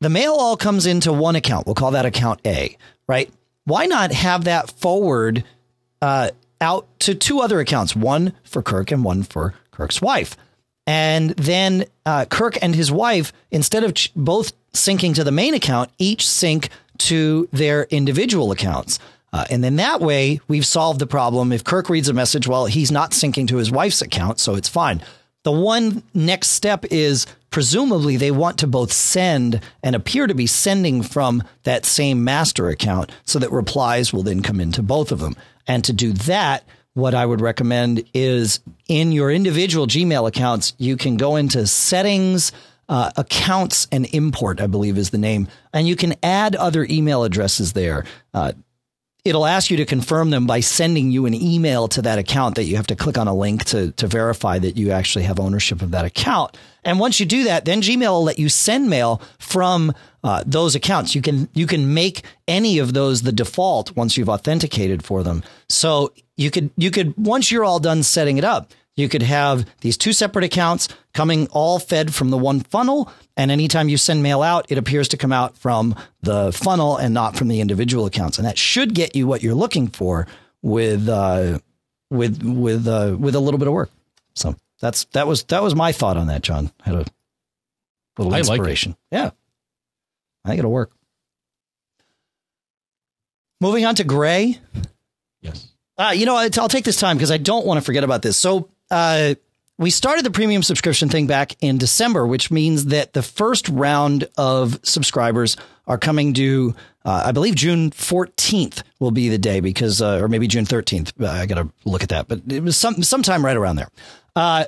The 0.00 0.10
mail 0.10 0.34
all 0.34 0.56
comes 0.56 0.86
into 0.86 1.12
one 1.12 1.36
account. 1.36 1.66
We'll 1.66 1.74
call 1.74 1.92
that 1.92 2.04
account 2.04 2.40
A, 2.44 2.76
right? 3.06 3.30
Why 3.64 3.86
not 3.86 4.12
have 4.12 4.44
that 4.44 4.70
forward 4.70 5.44
uh, 6.02 6.30
out 6.60 6.86
to 7.00 7.14
two 7.14 7.40
other 7.40 7.60
accounts, 7.60 7.96
one 7.96 8.32
for 8.44 8.62
Kirk 8.62 8.90
and 8.90 9.04
one 9.04 9.22
for 9.22 9.54
Kirk's 9.70 10.02
wife? 10.02 10.36
And 10.86 11.30
then 11.30 11.84
uh, 12.04 12.24
Kirk 12.24 12.58
and 12.62 12.74
his 12.74 12.90
wife, 12.90 13.32
instead 13.50 13.84
of 13.84 13.94
ch- 13.94 14.12
both 14.14 14.52
syncing 14.72 15.14
to 15.14 15.24
the 15.24 15.32
main 15.32 15.54
account, 15.54 15.90
each 15.98 16.26
sync 16.28 16.68
to 16.98 17.48
their 17.52 17.84
individual 17.84 18.50
accounts. 18.52 18.98
Uh, 19.32 19.44
and 19.50 19.62
then 19.62 19.76
that 19.76 20.00
way, 20.00 20.40
we've 20.48 20.66
solved 20.66 20.98
the 20.98 21.06
problem. 21.06 21.52
If 21.52 21.62
Kirk 21.62 21.88
reads 21.88 22.08
a 22.08 22.12
message, 22.12 22.48
well, 22.48 22.66
he's 22.66 22.90
not 22.90 23.12
syncing 23.12 23.46
to 23.48 23.56
his 23.56 23.70
wife's 23.70 24.02
account, 24.02 24.40
so 24.40 24.54
it's 24.56 24.68
fine. 24.68 25.02
The 25.42 25.52
one 25.52 26.02
next 26.12 26.48
step 26.48 26.84
is 26.90 27.26
presumably 27.50 28.16
they 28.16 28.30
want 28.30 28.58
to 28.58 28.66
both 28.66 28.92
send 28.92 29.60
and 29.82 29.96
appear 29.96 30.26
to 30.26 30.34
be 30.34 30.46
sending 30.46 31.02
from 31.02 31.42
that 31.62 31.86
same 31.86 32.24
master 32.24 32.68
account 32.68 33.10
so 33.24 33.38
that 33.38 33.50
replies 33.50 34.12
will 34.12 34.22
then 34.22 34.42
come 34.42 34.60
into 34.60 34.82
both 34.82 35.10
of 35.10 35.20
them. 35.20 35.36
And 35.66 35.82
to 35.84 35.92
do 35.92 36.12
that, 36.12 36.64
what 36.94 37.14
I 37.14 37.24
would 37.24 37.40
recommend 37.40 38.04
is 38.12 38.60
in 38.88 39.12
your 39.12 39.30
individual 39.30 39.86
Gmail 39.86 40.28
accounts, 40.28 40.74
you 40.78 40.96
can 40.96 41.16
go 41.16 41.36
into 41.36 41.66
settings, 41.66 42.52
uh, 42.88 43.10
accounts, 43.16 43.86
and 43.92 44.06
import, 44.12 44.60
I 44.60 44.66
believe 44.66 44.98
is 44.98 45.10
the 45.10 45.18
name. 45.18 45.48
And 45.72 45.88
you 45.88 45.96
can 45.96 46.14
add 46.22 46.56
other 46.56 46.86
email 46.90 47.24
addresses 47.24 47.72
there. 47.72 48.04
Uh, 48.34 48.52
it'll 49.24 49.46
ask 49.46 49.70
you 49.70 49.76
to 49.76 49.84
confirm 49.84 50.30
them 50.30 50.46
by 50.46 50.60
sending 50.60 51.10
you 51.10 51.26
an 51.26 51.34
email 51.34 51.88
to 51.88 52.02
that 52.02 52.18
account 52.18 52.54
that 52.54 52.64
you 52.64 52.76
have 52.76 52.86
to 52.88 52.96
click 52.96 53.18
on 53.18 53.28
a 53.28 53.34
link 53.34 53.64
to, 53.66 53.92
to 53.92 54.06
verify 54.06 54.58
that 54.58 54.76
you 54.76 54.90
actually 54.90 55.24
have 55.24 55.38
ownership 55.38 55.82
of 55.82 55.90
that 55.90 56.04
account. 56.04 56.56
And 56.84 56.98
once 56.98 57.20
you 57.20 57.26
do 57.26 57.44
that, 57.44 57.64
then 57.64 57.82
Gmail 57.82 58.10
will 58.10 58.24
let 58.24 58.38
you 58.38 58.48
send 58.48 58.88
mail 58.88 59.20
from 59.38 59.92
uh, 60.24 60.44
those 60.46 60.74
accounts. 60.74 61.14
You 61.14 61.22
can 61.22 61.48
you 61.52 61.66
can 61.66 61.92
make 61.92 62.22
any 62.48 62.78
of 62.78 62.94
those 62.94 63.22
the 63.22 63.32
default 63.32 63.94
once 63.96 64.16
you've 64.16 64.28
authenticated 64.28 65.04
for 65.04 65.22
them. 65.22 65.42
So 65.68 66.12
you 66.36 66.50
could 66.50 66.70
you 66.76 66.90
could 66.90 67.14
once 67.16 67.50
you're 67.50 67.64
all 67.64 67.80
done 67.80 68.02
setting 68.02 68.38
it 68.38 68.44
up, 68.44 68.72
you 68.96 69.08
could 69.08 69.22
have 69.22 69.66
these 69.80 69.96
two 69.96 70.12
separate 70.12 70.44
accounts 70.44 70.88
coming 71.14 71.46
all 71.48 71.78
fed 71.78 72.14
from 72.14 72.30
the 72.30 72.38
one 72.38 72.60
funnel. 72.60 73.10
And 73.36 73.50
anytime 73.50 73.88
you 73.88 73.96
send 73.96 74.22
mail 74.22 74.42
out, 74.42 74.66
it 74.68 74.78
appears 74.78 75.08
to 75.08 75.16
come 75.16 75.32
out 75.32 75.56
from 75.56 75.94
the 76.22 76.52
funnel 76.52 76.96
and 76.96 77.14
not 77.14 77.36
from 77.36 77.48
the 77.48 77.60
individual 77.60 78.06
accounts. 78.06 78.38
And 78.38 78.46
that 78.46 78.58
should 78.58 78.94
get 78.94 79.16
you 79.16 79.26
what 79.26 79.42
you're 79.42 79.54
looking 79.54 79.88
for 79.88 80.26
with 80.62 81.08
uh, 81.08 81.58
with 82.10 82.42
with 82.42 82.86
uh, 82.86 83.16
with 83.18 83.34
a 83.34 83.40
little 83.40 83.58
bit 83.58 83.68
of 83.68 83.74
work. 83.74 83.90
So 84.34 84.54
that's 84.80 85.04
that 85.06 85.26
was 85.26 85.44
that 85.44 85.62
was 85.62 85.74
my 85.74 85.92
thought 85.92 86.16
on 86.16 86.26
that, 86.26 86.42
John. 86.42 86.70
I 86.84 86.90
had 86.90 86.94
a 86.96 87.04
little 88.18 88.34
inspiration. 88.34 88.96
Like 89.10 89.22
yeah, 89.22 89.30
I 90.44 90.48
think 90.48 90.58
it'll 90.58 90.72
work. 90.72 90.92
Moving 93.60 93.84
on 93.84 93.94
to 93.96 94.04
Gray. 94.04 94.58
Yes. 95.42 95.68
Uh, 95.98 96.12
you 96.14 96.24
know, 96.24 96.36
I'll 96.36 96.68
take 96.68 96.84
this 96.84 96.98
time 96.98 97.18
because 97.18 97.30
I 97.30 97.36
don't 97.36 97.66
want 97.66 97.78
to 97.78 97.82
forget 97.82 98.04
about 98.04 98.22
this. 98.22 98.38
So 98.38 98.70
uh, 98.90 99.34
we 99.80 99.88
started 99.88 100.26
the 100.26 100.30
premium 100.30 100.62
subscription 100.62 101.08
thing 101.08 101.26
back 101.26 101.56
in 101.62 101.78
December, 101.78 102.26
which 102.26 102.50
means 102.50 102.86
that 102.86 103.14
the 103.14 103.22
first 103.22 103.66
round 103.70 104.28
of 104.36 104.78
subscribers 104.82 105.56
are 105.86 105.96
coming 105.96 106.34
due. 106.34 106.74
Uh, 107.02 107.22
I 107.26 107.32
believe 107.32 107.54
June 107.54 107.90
14th 107.90 108.82
will 108.98 109.10
be 109.10 109.30
the 109.30 109.38
day 109.38 109.60
because, 109.60 110.02
uh, 110.02 110.18
or 110.20 110.28
maybe 110.28 110.46
June 110.46 110.66
13th. 110.66 111.12
Uh, 111.18 111.28
I 111.28 111.46
got 111.46 111.54
to 111.54 111.70
look 111.86 112.02
at 112.02 112.10
that, 112.10 112.28
but 112.28 112.42
it 112.46 112.62
was 112.62 112.76
some 112.76 113.02
sometime 113.02 113.42
right 113.42 113.56
around 113.56 113.76
there. 113.76 113.88
Uh, 114.36 114.66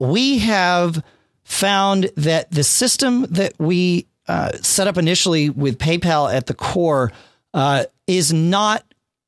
we 0.00 0.38
have 0.38 1.00
found 1.44 2.10
that 2.16 2.50
the 2.50 2.64
system 2.64 3.22
that 3.30 3.52
we 3.60 4.08
uh, 4.26 4.50
set 4.62 4.88
up 4.88 4.98
initially 4.98 5.48
with 5.48 5.78
PayPal 5.78 6.32
at 6.32 6.46
the 6.46 6.54
core 6.54 7.12
is 8.08 8.32
not 8.32 8.84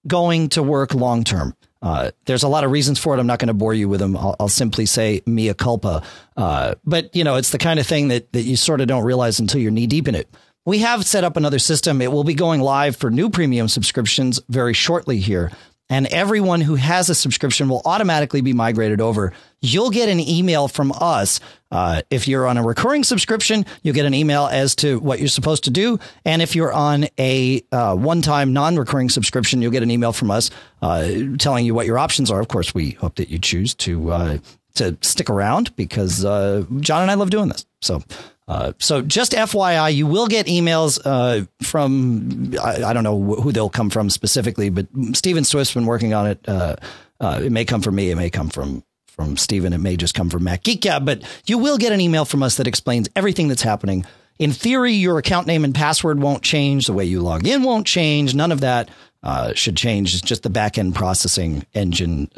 going 0.08 0.48
to 0.48 0.64
work 0.64 0.94
long 0.94 1.22
term. 1.22 1.54
Uh, 1.82 2.12
there's 2.26 2.44
a 2.44 2.48
lot 2.48 2.64
of 2.64 2.70
reasons 2.70 2.98
for 2.98 3.14
it. 3.14 3.20
I'm 3.20 3.26
not 3.26 3.38
going 3.38 3.48
to 3.48 3.54
bore 3.54 3.74
you 3.74 3.88
with 3.88 4.00
them. 4.00 4.16
I'll, 4.16 4.36
I'll 4.38 4.48
simply 4.48 4.86
say 4.86 5.22
mea 5.26 5.52
culpa. 5.54 6.02
Uh, 6.36 6.74
but 6.84 7.14
you 7.14 7.24
know, 7.24 7.36
it's 7.36 7.50
the 7.50 7.58
kind 7.58 7.80
of 7.80 7.86
thing 7.86 8.08
that 8.08 8.32
that 8.32 8.42
you 8.42 8.56
sort 8.56 8.80
of 8.80 8.86
don't 8.86 9.04
realize 9.04 9.40
until 9.40 9.60
you're 9.60 9.72
knee 9.72 9.86
deep 9.86 10.08
in 10.08 10.14
it. 10.14 10.28
We 10.64 10.78
have 10.78 11.04
set 11.04 11.24
up 11.24 11.36
another 11.36 11.58
system. 11.58 12.00
It 12.00 12.12
will 12.12 12.22
be 12.22 12.34
going 12.34 12.60
live 12.60 12.94
for 12.94 13.10
new 13.10 13.30
premium 13.30 13.66
subscriptions 13.66 14.40
very 14.48 14.74
shortly 14.74 15.18
here 15.18 15.50
and 15.92 16.06
everyone 16.06 16.62
who 16.62 16.74
has 16.74 17.10
a 17.10 17.14
subscription 17.14 17.68
will 17.68 17.82
automatically 17.84 18.40
be 18.40 18.54
migrated 18.54 19.02
over. 19.02 19.34
You'll 19.60 19.90
get 19.90 20.08
an 20.08 20.20
email 20.20 20.66
from 20.66 20.90
us. 20.90 21.38
Uh, 21.70 22.00
if 22.08 22.26
you're 22.26 22.46
on 22.46 22.56
a 22.56 22.62
recurring 22.62 23.04
subscription, 23.04 23.66
you'll 23.82 23.94
get 23.94 24.06
an 24.06 24.14
email 24.14 24.46
as 24.46 24.74
to 24.76 24.98
what 25.00 25.18
you're 25.18 25.28
supposed 25.28 25.64
to 25.64 25.70
do. 25.70 25.98
And 26.24 26.40
if 26.40 26.56
you're 26.56 26.72
on 26.72 27.08
a 27.20 27.62
uh, 27.72 27.94
one 27.94 28.22
time 28.22 28.54
non 28.54 28.76
recurring 28.76 29.10
subscription, 29.10 29.60
you'll 29.60 29.70
get 29.70 29.82
an 29.82 29.90
email 29.90 30.14
from 30.14 30.30
us 30.30 30.50
uh, 30.80 31.10
telling 31.38 31.66
you 31.66 31.74
what 31.74 31.84
your 31.84 31.98
options 31.98 32.30
are. 32.30 32.40
Of 32.40 32.48
course, 32.48 32.74
we 32.74 32.92
hope 32.92 33.16
that 33.16 33.28
you 33.28 33.38
choose 33.38 33.74
to 33.74 34.12
uh, 34.12 34.38
to 34.74 34.96
stick 35.00 35.30
around 35.30 35.74
because 35.76 36.24
uh, 36.24 36.64
John 36.80 37.02
and 37.02 37.10
I 37.10 37.14
love 37.14 37.30
doing 37.30 37.48
this. 37.48 37.66
So 37.80 38.02
uh, 38.48 38.72
so 38.78 39.02
just 39.02 39.32
FYI, 39.32 39.94
you 39.94 40.06
will 40.06 40.26
get 40.26 40.46
emails 40.46 41.00
uh, 41.04 41.46
from 41.62 42.54
I, 42.62 42.84
I, 42.84 42.92
don't 42.92 43.04
know 43.04 43.18
who 43.36 43.52
they'll 43.52 43.70
come 43.70 43.88
from 43.88 44.10
specifically, 44.10 44.68
but 44.68 44.88
Stephen 45.12 45.44
Swift's 45.44 45.72
been 45.72 45.86
working 45.86 46.12
on 46.12 46.26
it. 46.26 46.40
Uh, 46.46 46.76
uh, 47.20 47.40
it 47.42 47.52
may 47.52 47.64
come 47.64 47.80
from 47.82 47.94
me. 47.94 48.10
It 48.10 48.16
may 48.16 48.30
come 48.30 48.50
from 48.50 48.82
from 49.06 49.36
Stephen. 49.36 49.72
It 49.72 49.78
may 49.78 49.96
just 49.96 50.14
come 50.14 50.28
from 50.28 50.44
Mac 50.44 50.64
Geek. 50.64 50.84
Yeah, 50.84 50.98
but 50.98 51.22
you 51.46 51.56
will 51.56 51.78
get 51.78 51.92
an 51.92 52.00
email 52.00 52.24
from 52.24 52.42
us 52.42 52.56
that 52.56 52.66
explains 52.66 53.08
everything 53.14 53.46
that's 53.46 53.62
happening 53.62 54.04
in 54.38 54.50
theory, 54.50 54.92
your 54.92 55.18
account 55.18 55.46
name 55.46 55.64
and 55.64 55.74
password 55.74 56.20
won't 56.20 56.42
change. 56.42 56.86
The 56.86 56.92
way 56.92 57.04
you 57.04 57.20
log 57.20 57.46
in 57.46 57.62
won't 57.62 57.86
change. 57.86 58.34
None 58.34 58.50
of 58.50 58.60
that 58.60 58.90
uh, 59.22 59.54
should 59.54 59.76
change. 59.76 60.14
It's 60.14 60.22
just 60.22 60.42
the 60.42 60.50
back 60.50 60.78
end 60.78 60.96
processing 60.96 61.64
engine 61.74 62.28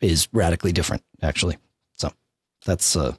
is 0.00 0.28
radically 0.32 0.72
different, 0.72 1.02
actually. 1.22 1.56
That's 2.64 2.96
uh, 2.96 3.14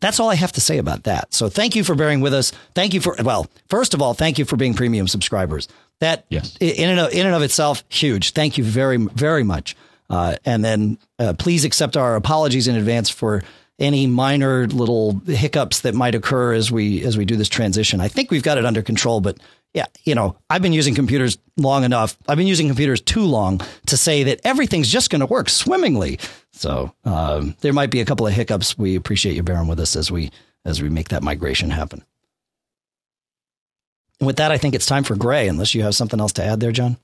that's 0.00 0.20
all 0.20 0.30
I 0.30 0.34
have 0.34 0.52
to 0.52 0.60
say 0.60 0.78
about 0.78 1.04
that. 1.04 1.32
So 1.32 1.48
thank 1.48 1.74
you 1.74 1.84
for 1.84 1.94
bearing 1.94 2.20
with 2.20 2.34
us. 2.34 2.52
Thank 2.74 2.94
you 2.94 3.00
for 3.00 3.16
well, 3.22 3.48
first 3.68 3.94
of 3.94 4.02
all, 4.02 4.14
thank 4.14 4.38
you 4.38 4.44
for 4.44 4.56
being 4.56 4.74
premium 4.74 5.08
subscribers. 5.08 5.68
That 6.00 6.26
yes. 6.28 6.56
in 6.60 6.90
and 6.90 7.00
of, 7.00 7.12
in 7.12 7.26
and 7.26 7.34
of 7.34 7.42
itself, 7.42 7.82
huge. 7.88 8.32
Thank 8.32 8.58
you 8.58 8.64
very 8.64 8.98
very 8.98 9.42
much. 9.42 9.76
Uh, 10.08 10.36
and 10.44 10.64
then 10.64 10.98
uh, 11.18 11.34
please 11.38 11.64
accept 11.64 11.96
our 11.96 12.14
apologies 12.16 12.68
in 12.68 12.76
advance 12.76 13.10
for 13.10 13.42
any 13.78 14.06
minor 14.06 14.66
little 14.68 15.20
hiccups 15.26 15.80
that 15.80 15.94
might 15.94 16.14
occur 16.14 16.52
as 16.52 16.70
we 16.70 17.02
as 17.04 17.16
we 17.16 17.24
do 17.24 17.36
this 17.36 17.48
transition. 17.48 18.00
I 18.00 18.08
think 18.08 18.30
we've 18.30 18.42
got 18.42 18.58
it 18.58 18.64
under 18.64 18.82
control, 18.82 19.20
but 19.20 19.38
yeah, 19.76 19.84
you 20.04 20.14
know, 20.14 20.38
I've 20.48 20.62
been 20.62 20.72
using 20.72 20.94
computers 20.94 21.36
long 21.58 21.84
enough. 21.84 22.16
I've 22.26 22.38
been 22.38 22.46
using 22.46 22.66
computers 22.66 23.02
too 23.02 23.26
long 23.26 23.60
to 23.88 23.98
say 23.98 24.22
that 24.22 24.40
everything's 24.42 24.88
just 24.90 25.10
going 25.10 25.20
to 25.20 25.26
work 25.26 25.50
swimmingly. 25.50 26.18
So 26.52 26.94
um, 27.04 27.54
there 27.60 27.74
might 27.74 27.90
be 27.90 28.00
a 28.00 28.06
couple 28.06 28.26
of 28.26 28.32
hiccups. 28.32 28.78
We 28.78 28.96
appreciate 28.96 29.36
you 29.36 29.42
bearing 29.42 29.68
with 29.68 29.78
us 29.78 29.94
as 29.94 30.10
we 30.10 30.30
as 30.64 30.80
we 30.80 30.88
make 30.88 31.10
that 31.10 31.22
migration 31.22 31.68
happen. 31.68 32.02
And 34.18 34.26
with 34.26 34.36
that, 34.36 34.50
I 34.50 34.56
think 34.56 34.74
it's 34.74 34.86
time 34.86 35.04
for 35.04 35.14
Gray. 35.14 35.46
Unless 35.46 35.74
you 35.74 35.82
have 35.82 35.94
something 35.94 36.20
else 36.20 36.32
to 36.32 36.42
add 36.42 36.58
there, 36.58 36.72
John. 36.72 36.96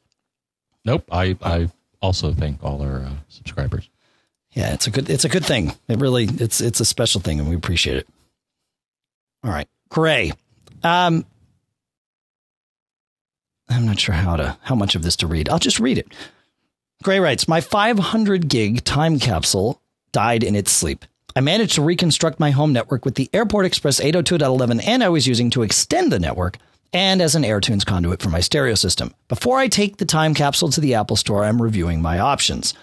Nope. 0.82 1.04
I 1.12 1.36
I 1.42 1.68
also 2.00 2.32
thank 2.32 2.64
all 2.64 2.80
our 2.80 3.00
uh, 3.00 3.12
subscribers. 3.28 3.90
Yeah, 4.52 4.72
it's 4.72 4.86
a 4.86 4.90
good 4.90 5.10
it's 5.10 5.26
a 5.26 5.28
good 5.28 5.44
thing. 5.44 5.74
It 5.88 6.00
really 6.00 6.24
it's 6.24 6.62
it's 6.62 6.80
a 6.80 6.86
special 6.86 7.20
thing, 7.20 7.38
and 7.38 7.50
we 7.50 7.54
appreciate 7.54 7.98
it. 7.98 8.08
All 9.44 9.50
right, 9.50 9.68
Gray. 9.90 10.32
Um, 10.82 11.26
I'm 13.68 13.86
not 13.86 14.00
sure 14.00 14.14
how 14.14 14.36
to 14.36 14.58
how 14.62 14.74
much 14.74 14.94
of 14.94 15.02
this 15.02 15.16
to 15.16 15.26
read. 15.26 15.48
I'll 15.48 15.58
just 15.58 15.80
read 15.80 15.98
it. 15.98 16.08
Gray 17.02 17.18
writes, 17.18 17.48
"My 17.48 17.60
500 17.60 18.48
gig 18.48 18.84
time 18.84 19.18
capsule 19.18 19.80
died 20.12 20.44
in 20.44 20.54
its 20.54 20.70
sleep. 20.70 21.04
I 21.34 21.40
managed 21.40 21.74
to 21.76 21.82
reconstruct 21.82 22.38
my 22.38 22.50
home 22.50 22.72
network 22.72 23.04
with 23.04 23.14
the 23.14 23.30
Airport 23.32 23.64
Express 23.64 24.00
802.11 24.00 24.80
and 24.80 25.02
I 25.02 25.08
was 25.08 25.26
using 25.26 25.48
to 25.50 25.62
extend 25.62 26.12
the 26.12 26.18
network 26.18 26.58
and 26.92 27.22
as 27.22 27.34
an 27.34 27.42
AirTunes 27.42 27.86
conduit 27.86 28.20
for 28.20 28.28
my 28.28 28.40
stereo 28.40 28.74
system. 28.74 29.14
Before 29.28 29.58
I 29.58 29.68
take 29.68 29.96
the 29.96 30.04
time 30.04 30.34
capsule 30.34 30.68
to 30.70 30.80
the 30.80 30.94
Apple 30.94 31.16
Store, 31.16 31.44
I'm 31.44 31.62
reviewing 31.62 32.02
my 32.02 32.18
options. 32.18 32.74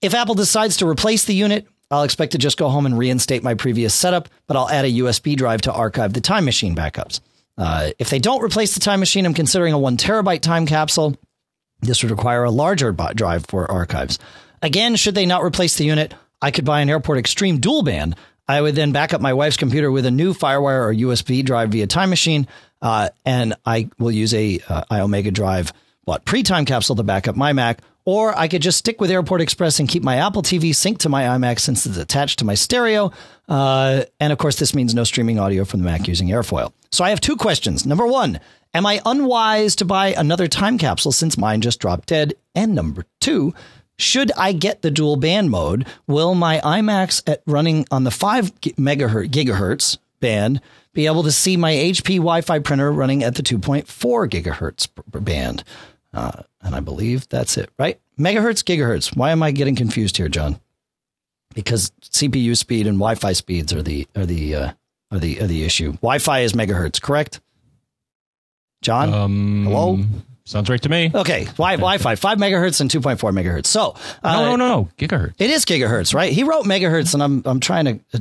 If 0.00 0.14
Apple 0.14 0.36
decides 0.36 0.76
to 0.76 0.88
replace 0.88 1.24
the 1.24 1.34
unit, 1.34 1.66
I'll 1.90 2.04
expect 2.04 2.32
to 2.32 2.38
just 2.38 2.58
go 2.58 2.68
home 2.68 2.86
and 2.86 2.96
reinstate 2.96 3.42
my 3.42 3.54
previous 3.54 3.94
setup, 3.94 4.28
but 4.46 4.56
I'll 4.56 4.70
add 4.70 4.84
a 4.84 4.90
USB 4.90 5.36
drive 5.36 5.62
to 5.62 5.72
archive 5.72 6.12
the 6.12 6.20
time 6.20 6.44
machine 6.44 6.76
backups. 6.76 7.20
Uh, 7.56 7.90
if 7.98 8.10
they 8.10 8.18
don't 8.18 8.42
replace 8.42 8.74
the 8.74 8.80
time 8.80 9.00
machine, 9.00 9.26
I'm 9.26 9.34
considering 9.34 9.72
a 9.72 9.78
one 9.78 9.96
terabyte 9.96 10.40
time 10.40 10.66
capsule. 10.66 11.16
This 11.80 12.02
would 12.02 12.10
require 12.10 12.44
a 12.44 12.50
larger 12.50 12.92
drive 12.92 13.46
for 13.46 13.70
archives. 13.70 14.18
Again, 14.62 14.96
should 14.96 15.14
they 15.14 15.26
not 15.26 15.42
replace 15.42 15.76
the 15.76 15.84
unit, 15.84 16.14
I 16.40 16.50
could 16.50 16.64
buy 16.64 16.80
an 16.80 16.90
Airport 16.90 17.18
Extreme 17.18 17.60
dual 17.60 17.82
band. 17.82 18.16
I 18.46 18.60
would 18.60 18.74
then 18.74 18.92
back 18.92 19.14
up 19.14 19.20
my 19.20 19.32
wife's 19.32 19.56
computer 19.56 19.90
with 19.90 20.04
a 20.06 20.10
new 20.10 20.34
FireWire 20.34 20.84
or 20.84 20.94
USB 20.94 21.44
drive 21.44 21.70
via 21.70 21.86
Time 21.86 22.10
Machine, 22.10 22.46
uh, 22.82 23.08
and 23.24 23.54
I 23.64 23.88
will 23.98 24.10
use 24.10 24.34
a 24.34 24.60
uh, 24.68 24.84
Iomega 24.90 25.32
drive, 25.32 25.72
what 26.04 26.24
pre 26.24 26.42
time 26.42 26.64
capsule 26.64 26.96
to 26.96 27.02
back 27.02 27.28
up 27.28 27.36
my 27.36 27.52
Mac, 27.52 27.80
or 28.04 28.36
I 28.38 28.48
could 28.48 28.62
just 28.62 28.78
stick 28.78 29.00
with 29.00 29.10
Airport 29.10 29.40
Express 29.40 29.80
and 29.80 29.88
keep 29.88 30.02
my 30.02 30.16
Apple 30.16 30.42
TV 30.42 30.70
synced 30.70 30.98
to 30.98 31.08
my 31.08 31.24
iMac 31.24 31.58
since 31.58 31.86
it's 31.86 31.96
attached 31.96 32.38
to 32.40 32.44
my 32.44 32.54
stereo. 32.54 33.12
Uh, 33.48 34.04
and 34.20 34.32
of 34.32 34.38
course, 34.38 34.56
this 34.56 34.74
means 34.74 34.94
no 34.94 35.04
streaming 35.04 35.38
audio 35.38 35.64
from 35.64 35.80
the 35.80 35.86
Mac 35.86 36.06
using 36.06 36.28
Airfoil. 36.28 36.72
So 36.90 37.04
I 37.04 37.10
have 37.10 37.20
two 37.20 37.36
questions. 37.36 37.86
Number 37.86 38.06
one, 38.06 38.40
am 38.74 38.86
I 38.86 39.00
unwise 39.06 39.76
to 39.76 39.84
buy 39.84 40.08
another 40.08 40.48
time 40.48 40.78
capsule 40.78 41.12
since 41.12 41.38
mine 41.38 41.60
just 41.60 41.80
dropped 41.80 42.08
dead? 42.08 42.34
And 42.54 42.74
number 42.74 43.06
two, 43.20 43.54
should 43.96 44.32
I 44.32 44.52
get 44.52 44.82
the 44.82 44.90
dual 44.90 45.16
band 45.16 45.50
mode, 45.50 45.86
will 46.06 46.34
my 46.34 46.60
iMacs 46.60 47.22
at 47.26 47.42
running 47.46 47.86
on 47.90 48.04
the 48.04 48.10
5 48.10 48.60
megahertz 48.60 49.30
gigahertz 49.30 49.98
band 50.20 50.60
be 50.92 51.06
able 51.06 51.22
to 51.22 51.32
see 51.32 51.56
my 51.56 51.72
HP 51.72 52.16
Wi-Fi 52.16 52.58
printer 52.60 52.92
running 52.92 53.22
at 53.22 53.36
the 53.36 53.42
2.4 53.42 53.84
gigahertz 54.28 54.88
band? 55.24 55.64
Uh, 56.14 56.42
and 56.62 56.74
I 56.76 56.80
believe 56.80 57.28
that's 57.28 57.56
it, 57.56 57.70
right? 57.78 58.00
Megahertz, 58.18 58.62
gigahertz. 58.62 59.16
Why 59.16 59.30
am 59.32 59.42
I 59.42 59.50
getting 59.50 59.74
confused 59.74 60.16
here, 60.16 60.28
John? 60.28 60.60
Because 61.54 61.90
CPU 62.02 62.56
speed 62.56 62.86
and 62.86 62.96
Wi-Fi 62.98 63.32
speeds 63.32 63.72
are 63.72 63.82
the 63.82 64.06
are 64.16 64.24
the 64.26 64.54
uh, 64.54 64.72
are 65.10 65.18
the 65.18 65.40
are 65.40 65.46
the 65.46 65.64
issue. 65.64 65.92
Wi-Fi 65.94 66.40
is 66.40 66.52
megahertz, 66.52 67.00
correct? 67.02 67.40
John, 68.82 69.12
um, 69.12 69.64
hello. 69.66 69.98
Sounds 70.46 70.68
right 70.68 70.82
to 70.82 70.88
me. 70.88 71.10
Okay, 71.14 71.44
wi- 71.56 71.76
Wi-Fi, 71.76 72.16
five 72.16 72.38
megahertz 72.38 72.80
and 72.80 72.90
two 72.90 73.00
point 73.00 73.18
four 73.18 73.32
megahertz. 73.32 73.66
So 73.66 73.96
uh, 74.22 74.32
no, 74.34 74.50
no, 74.50 74.56
no, 74.56 74.68
no, 74.68 74.88
gigahertz. 74.98 75.34
It 75.38 75.50
is 75.50 75.64
gigahertz, 75.64 76.14
right? 76.14 76.32
He 76.32 76.44
wrote 76.44 76.64
megahertz, 76.64 77.14
and 77.14 77.22
I'm 77.22 77.42
I'm 77.46 77.60
trying 77.60 77.84
to 77.86 78.00
uh, 78.14 78.18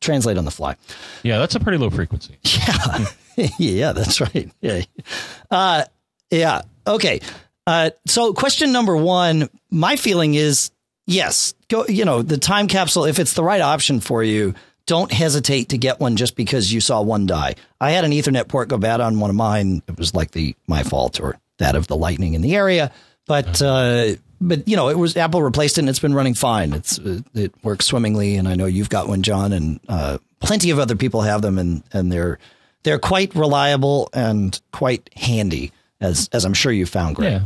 translate 0.00 0.38
on 0.38 0.44
the 0.44 0.50
fly. 0.50 0.76
Yeah, 1.22 1.38
that's 1.38 1.54
a 1.54 1.60
pretty 1.60 1.78
low 1.78 1.90
frequency. 1.90 2.38
Yeah, 3.38 3.48
yeah, 3.58 3.92
that's 3.92 4.18
right. 4.20 4.50
Yeah, 4.62 4.80
uh, 5.50 5.84
yeah. 6.30 6.62
Okay. 6.86 7.20
Uh, 7.66 7.90
so 8.06 8.32
question 8.32 8.72
number 8.72 8.96
one, 8.96 9.48
my 9.70 9.96
feeling 9.96 10.34
is 10.34 10.70
yes, 11.06 11.54
go, 11.68 11.86
you 11.86 12.04
know, 12.04 12.22
the 12.22 12.38
time 12.38 12.68
capsule, 12.68 13.04
if 13.04 13.18
it's 13.18 13.32
the 13.34 13.42
right 13.42 13.60
option 13.60 14.00
for 14.00 14.22
you, 14.22 14.54
don't 14.86 15.10
hesitate 15.10 15.70
to 15.70 15.78
get 15.78 15.98
one 15.98 16.16
just 16.16 16.36
because 16.36 16.72
you 16.72 16.80
saw 16.80 17.02
one 17.02 17.26
die. 17.26 17.56
I 17.80 17.90
had 17.90 18.04
an 18.04 18.12
ethernet 18.12 18.46
port 18.48 18.68
go 18.68 18.78
bad 18.78 19.00
on 19.00 19.18
one 19.18 19.30
of 19.30 19.36
mine. 19.36 19.82
It 19.88 19.98
was 19.98 20.14
like 20.14 20.30
the, 20.30 20.54
my 20.68 20.84
fault 20.84 21.20
or 21.20 21.38
that 21.58 21.74
of 21.74 21.88
the 21.88 21.96
lightning 21.96 22.34
in 22.34 22.42
the 22.42 22.54
area, 22.54 22.92
but, 23.26 23.60
uh, 23.60 24.14
but 24.40 24.68
you 24.68 24.76
know, 24.76 24.88
it 24.88 24.98
was 24.98 25.16
Apple 25.16 25.42
replaced 25.42 25.78
it 25.78 25.80
and 25.80 25.88
it's 25.88 25.98
been 25.98 26.14
running 26.14 26.34
fine. 26.34 26.72
It's, 26.72 26.98
it 27.34 27.52
works 27.64 27.86
swimmingly. 27.86 28.36
And 28.36 28.46
I 28.46 28.54
know 28.54 28.66
you've 28.66 28.90
got 28.90 29.08
one, 29.08 29.22
John, 29.22 29.52
and, 29.52 29.80
uh, 29.88 30.18
plenty 30.38 30.70
of 30.70 30.78
other 30.78 30.94
people 30.94 31.22
have 31.22 31.42
them 31.42 31.58
and, 31.58 31.82
and 31.92 32.12
they're, 32.12 32.38
they're 32.82 32.98
quite 32.98 33.34
reliable 33.34 34.08
and 34.12 34.60
quite 34.70 35.10
handy 35.16 35.72
as, 36.00 36.28
as 36.32 36.44
I'm 36.44 36.54
sure 36.54 36.72
you 36.72 36.86
found, 36.86 37.16
Greg. 37.16 37.32
Yeah. 37.32 37.40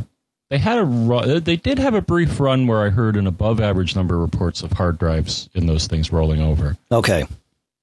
They 0.49 0.57
had 0.57 0.79
a 0.79 0.83
run, 0.83 1.43
they 1.43 1.55
did 1.55 1.79
have 1.79 1.93
a 1.93 2.01
brief 2.01 2.37
run 2.39 2.67
where 2.67 2.85
I 2.85 2.89
heard 2.89 3.15
an 3.15 3.25
above 3.25 3.61
average 3.61 3.95
number 3.95 4.15
of 4.15 4.21
reports 4.21 4.63
of 4.63 4.73
hard 4.73 4.97
drives 4.97 5.49
in 5.53 5.65
those 5.65 5.87
things 5.87 6.11
rolling 6.11 6.41
over. 6.41 6.75
Okay. 6.91 7.25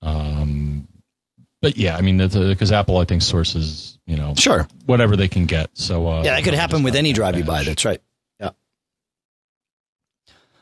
Um, 0.02 0.86
but 1.62 1.78
yeah, 1.78 1.96
I 1.96 2.02
mean, 2.02 2.18
because 2.18 2.70
Apple, 2.70 2.98
I 2.98 3.04
think, 3.04 3.22
sources, 3.22 3.98
you 4.06 4.16
know, 4.16 4.34
sure, 4.36 4.68
whatever 4.84 5.16
they 5.16 5.28
can 5.28 5.46
get. 5.46 5.70
So 5.74 6.06
uh, 6.06 6.22
yeah, 6.22 6.36
that 6.36 6.44
could 6.44 6.54
happen 6.54 6.82
with 6.82 6.94
any 6.94 7.12
drive 7.14 7.36
you 7.36 7.44
buy. 7.44 7.64
That's 7.64 7.84
right. 7.84 8.00
Yeah. 8.38 8.50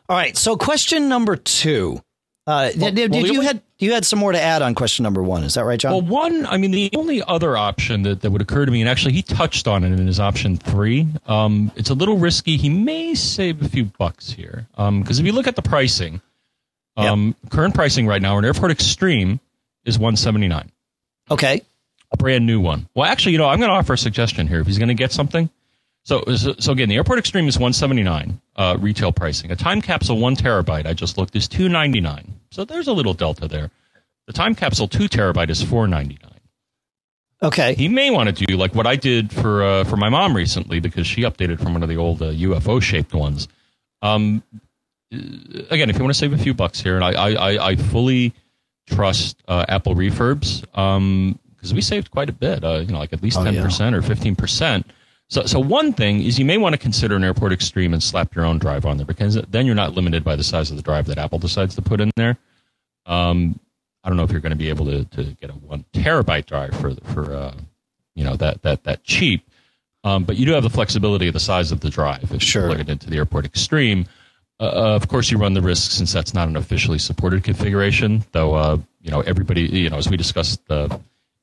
All 0.09 0.17
right. 0.17 0.37
So 0.37 0.57
question 0.57 1.09
number 1.09 1.37
two. 1.37 2.01
Uh, 2.47 2.71
well, 2.79 2.93
did, 2.93 3.11
well, 3.11 3.27
you 3.27 3.41
had 3.41 3.61
you 3.79 3.93
had 3.93 4.05
some 4.05 4.21
more 4.21 4.31
to 4.31 4.41
add 4.41 4.63
on 4.63 4.77
question 4.77 5.03
number 5.03 5.21
one? 5.21 5.43
Is 5.43 5.55
that 5.55 5.65
right, 5.65 5.81
John? 5.81 5.91
Well, 5.93 6.03
one, 6.03 6.47
I 6.47 6.59
mean, 6.59 6.71
the 6.71 6.91
only 6.95 7.21
other 7.21 7.57
option 7.57 8.03
that, 8.03 8.21
that 8.21 8.31
would 8.31 8.41
occur 8.41 8.65
to 8.65 8.71
me, 8.71 8.81
and 8.81 8.89
actually 8.89 9.15
he 9.15 9.23
touched 9.23 9.67
on 9.67 9.83
it 9.83 9.89
in 9.89 10.07
his 10.07 10.21
option 10.21 10.57
three. 10.57 11.09
Um, 11.27 11.73
it's 11.75 11.91
a 11.91 11.95
little 11.95 12.19
risky. 12.19 12.57
He 12.57 12.69
may 12.69 13.17
save 13.17 13.63
a 13.63 13.69
few 13.69 13.87
bucks 13.87 14.31
here 14.31 14.69
because 14.71 14.87
um, 14.89 15.05
if 15.09 15.27
you 15.27 15.33
look 15.33 15.49
at 15.49 15.57
the 15.57 15.63
pricing, 15.63 16.21
um, 16.97 17.35
yep. 17.43 17.51
current 17.51 17.75
pricing 17.75 18.07
right 18.07 18.23
now, 18.23 18.39
an 18.39 18.45
Airport 18.45 18.71
Extreme 18.71 19.41
is 19.85 19.99
one 19.99 20.15
seventy 20.15 20.47
nine. 20.47 20.71
Okay, 21.29 21.63
a 22.13 22.17
brand 22.17 22.47
new 22.47 22.61
one. 22.61 22.89
Well, 22.95 23.11
actually, 23.11 23.33
you 23.33 23.39
know, 23.39 23.49
I'm 23.49 23.59
going 23.59 23.71
to 23.71 23.77
offer 23.77 23.95
a 23.95 23.99
suggestion 23.99 24.47
here. 24.47 24.61
If 24.61 24.69
he's 24.69 24.79
going 24.79 24.89
to 24.89 24.95
get 24.95 25.11
something, 25.11 25.51
so, 26.07 26.23
so 26.37 26.71
again, 26.71 26.89
the 26.89 26.95
Airport 26.95 27.19
Extreme 27.19 27.49
is 27.49 27.57
179 27.57 28.41
uh, 28.55 28.77
retail 28.79 29.11
pricing. 29.11 29.51
A 29.51 29.57
time 29.57 29.83
capsule 29.83 30.21
one 30.21 30.37
terabyte, 30.37 30.87
I 30.87 30.93
just 30.93 31.19
looked, 31.19 31.35
is 31.35 31.49
299. 31.49 32.33
So 32.57 32.65
there's 32.65 32.89
a 32.89 32.93
little 32.95 33.13
delta 33.13 33.47
there. 33.47 33.71
The 34.27 34.33
time 34.33 34.55
capsule 34.55 34.89
two 34.89 35.11
terabyte 35.11 35.51
is 35.51 35.63
499. 35.63 36.33
Okay. 37.43 37.75
He 37.75 37.87
may 37.87 38.11
want 38.11 38.35
to 38.35 38.47
do 38.47 38.57
like 38.57 38.75
what 38.75 38.87
I 38.87 38.97
did 38.97 39.31
for 39.31 39.63
uh, 39.63 39.85
for 39.85 39.99
my 39.99 40.09
mom 40.09 40.35
recently 40.35 40.81
because 40.81 41.07
she 41.07 41.21
updated 41.21 41.61
from 41.61 41.75
one 41.75 41.83
of 41.83 41.91
the 41.91 41.99
old 41.99 42.23
uh, 42.23 42.31
UFO 42.33 42.81
shaped 42.81 43.13
ones. 43.13 43.47
Um, 44.01 44.43
uh, 45.13 45.19
again, 45.69 45.91
if 45.91 45.99
you 45.99 46.03
want 46.03 46.15
to 46.15 46.19
save 46.19 46.33
a 46.33 46.39
few 46.39 46.55
bucks 46.55 46.81
here, 46.81 46.95
and 46.95 47.05
I 47.05 47.35
I, 47.35 47.73
I 47.73 47.77
fully 47.77 48.33
trust 48.87 49.37
uh, 49.47 49.67
Apple 49.69 49.95
refurbs 49.95 50.63
because 50.63 50.97
um, 50.97 51.39
we 51.75 51.83
saved 51.83 52.11
quite 52.11 52.31
a 52.31 52.33
bit. 52.33 52.65
Uh, 52.65 52.79
you 52.79 52.87
know, 52.87 52.99
like 53.01 53.13
at 53.13 53.23
least 53.23 53.37
ten 53.37 53.59
oh, 53.59 53.63
percent 53.63 53.93
yeah. 53.93 53.99
or 53.99 54.03
fifteen 54.03 54.35
percent 54.35 54.87
so, 55.29 55.45
so 55.45 55.59
one 55.59 55.93
thing 55.93 56.23
is 56.23 56.39
you 56.39 56.45
may 56.45 56.57
want 56.57 56.75
to 56.75 56.79
consider 56.79 57.17
an 57.17 57.25
Airport 57.25 57.53
Extreme 57.53 57.93
and 57.93 58.03
slap 58.03 58.35
your 58.35 58.45
own 58.45 58.59
drive 58.59 58.87
on 58.87 58.97
there 58.97 59.07
because 59.07 59.35
then 59.35 59.67
you're 59.67 59.75
not 59.75 59.95
limited 59.95 60.23
by 60.23 60.37
the 60.37 60.45
size 60.45 60.71
of 60.71 60.77
the 60.77 60.83
drive 60.83 61.07
that 61.07 61.19
Apple 61.19 61.39
decides 61.39 61.75
to 61.75 61.83
put 61.83 62.01
in 62.01 62.11
there. 62.17 62.39
Um, 63.07 63.59
I 64.05 64.09
don't 64.09 64.17
know 64.17 64.23
if 64.23 64.31
you're 64.31 64.41
going 64.41 64.51
to 64.51 64.57
be 64.57 64.69
able 64.69 64.87
to, 64.87 65.05
to 65.05 65.25
get 65.41 65.51
a 65.51 65.55
one 65.55 65.85
terabyte 65.93 66.47
drive 66.47 66.75
for 66.79 66.95
for 67.13 67.35
uh, 67.35 67.55
you 68.15 68.23
know 68.23 68.37
that 68.37 68.63
that 68.63 68.85
that 68.85 69.03
cheap, 69.03 69.45
um, 70.05 70.23
but 70.23 70.37
you 70.37 70.47
do 70.47 70.53
have 70.53 70.63
the 70.63 70.71
flexibility 70.71 71.27
of 71.27 71.35
the 71.35 71.41
size 71.41 71.73
of 71.73 71.81
the 71.81 71.91
drive 71.91 72.31
if 72.33 72.41
sure. 72.41 72.63
you 72.63 72.69
plug 72.69 72.81
it 72.81 72.89
into 72.89 73.11
the 73.11 73.17
Airport 73.17 73.45
Extreme. 73.45 74.07
Uh, 74.61 74.63
uh, 74.63 74.97
of 74.97 75.09
course, 75.09 75.31
you 75.31 75.39
run 75.39 75.55
the 75.55 75.61
risk 75.61 75.91
since 75.91 76.13
that's 76.13 76.35
not 76.35 76.47
an 76.47 76.57
officially 76.57 76.99
supported 76.99 77.43
configuration, 77.43 78.25
though. 78.31 78.55
Uh, 78.55 78.79
you 79.03 79.11
know, 79.11 79.23
everybody. 79.23 79.63
You 79.63 79.91
know, 79.91 79.97
as 79.97 80.09
we 80.09 80.17
discussed 80.17 80.61
uh, 80.71 80.89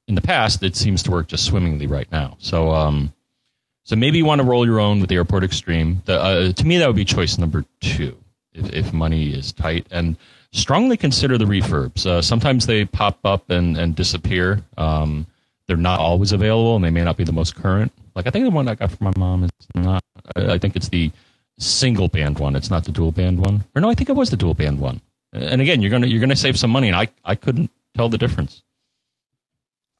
in 0.07 0.15
the 0.15 0.21
past, 0.21 0.63
it 0.63 0.77
seems 0.77 1.03
to 1.03 1.11
work 1.11 1.27
just 1.27 1.45
swimmingly 1.45 1.87
right 1.87 2.09
now. 2.13 2.37
So, 2.39 2.71
um, 2.71 3.13
so 3.83 3.95
maybe 3.95 4.17
you 4.17 4.25
want 4.25 4.39
to 4.39 4.47
roll 4.47 4.65
your 4.65 4.79
own 4.79 4.99
with 4.99 5.09
the 5.09 5.15
Airport 5.15 5.43
Extreme. 5.43 6.01
The, 6.05 6.19
uh, 6.19 6.51
to 6.53 6.65
me, 6.65 6.77
that 6.77 6.87
would 6.87 6.95
be 6.95 7.05
choice 7.05 7.37
number 7.37 7.65
two 7.81 8.17
if, 8.53 8.71
if 8.73 8.93
money 8.93 9.31
is 9.33 9.51
tight. 9.51 9.87
And 9.91 10.15
strongly 10.51 10.95
consider 10.95 11.37
the 11.37 11.45
refurbs. 11.45 12.05
Uh, 12.05 12.21
sometimes 12.21 12.65
they 12.65 12.85
pop 12.85 13.19
up 13.25 13.49
and, 13.49 13.77
and 13.77 13.95
disappear. 13.95 14.63
Um, 14.77 15.27
they're 15.67 15.77
not 15.77 15.99
always 15.99 16.31
available, 16.31 16.75
and 16.75 16.83
they 16.83 16.89
may 16.89 17.03
not 17.03 17.17
be 17.17 17.23
the 17.23 17.33
most 17.33 17.55
current. 17.55 17.91
Like 18.15 18.27
I 18.27 18.29
think 18.29 18.45
the 18.45 18.51
one 18.51 18.67
I 18.67 18.75
got 18.75 18.91
from 18.91 19.05
my 19.05 19.13
mom 19.17 19.43
is 19.43 19.51
not. 19.75 20.03
I 20.35 20.57
think 20.57 20.75
it's 20.75 20.89
the 20.89 21.11
single 21.57 22.07
band 22.07 22.39
one. 22.39 22.55
It's 22.55 22.69
not 22.69 22.85
the 22.85 22.91
dual 22.91 23.11
band 23.11 23.39
one. 23.39 23.63
Or 23.75 23.81
no, 23.81 23.89
I 23.89 23.95
think 23.95 24.09
it 24.09 24.15
was 24.15 24.29
the 24.29 24.37
dual 24.37 24.53
band 24.53 24.79
one. 24.79 25.01
And 25.31 25.61
again, 25.61 25.81
you're 25.81 25.89
gonna 25.89 26.07
you're 26.07 26.19
gonna 26.19 26.35
save 26.35 26.59
some 26.59 26.69
money, 26.69 26.87
and 26.87 26.95
I 26.95 27.07
I 27.25 27.35
couldn't 27.35 27.71
tell 27.95 28.09
the 28.09 28.17
difference. 28.17 28.61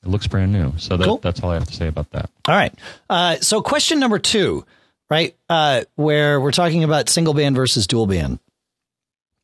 It 0.03 0.09
looks 0.09 0.27
brand 0.27 0.51
new. 0.51 0.73
So 0.77 0.97
that, 0.97 1.05
cool. 1.05 1.17
that's 1.17 1.41
all 1.41 1.51
I 1.51 1.55
have 1.55 1.67
to 1.67 1.73
say 1.73 1.87
about 1.87 2.09
that. 2.11 2.29
All 2.47 2.55
right. 2.55 2.73
Uh, 3.09 3.37
so 3.37 3.61
question 3.61 3.99
number 3.99 4.19
two, 4.19 4.65
right? 5.09 5.35
Uh, 5.49 5.83
where 5.95 6.41
we're 6.41 6.51
talking 6.51 6.83
about 6.83 7.09
single 7.09 7.33
band 7.33 7.55
versus 7.55 7.87
dual 7.87 8.07
band. 8.07 8.39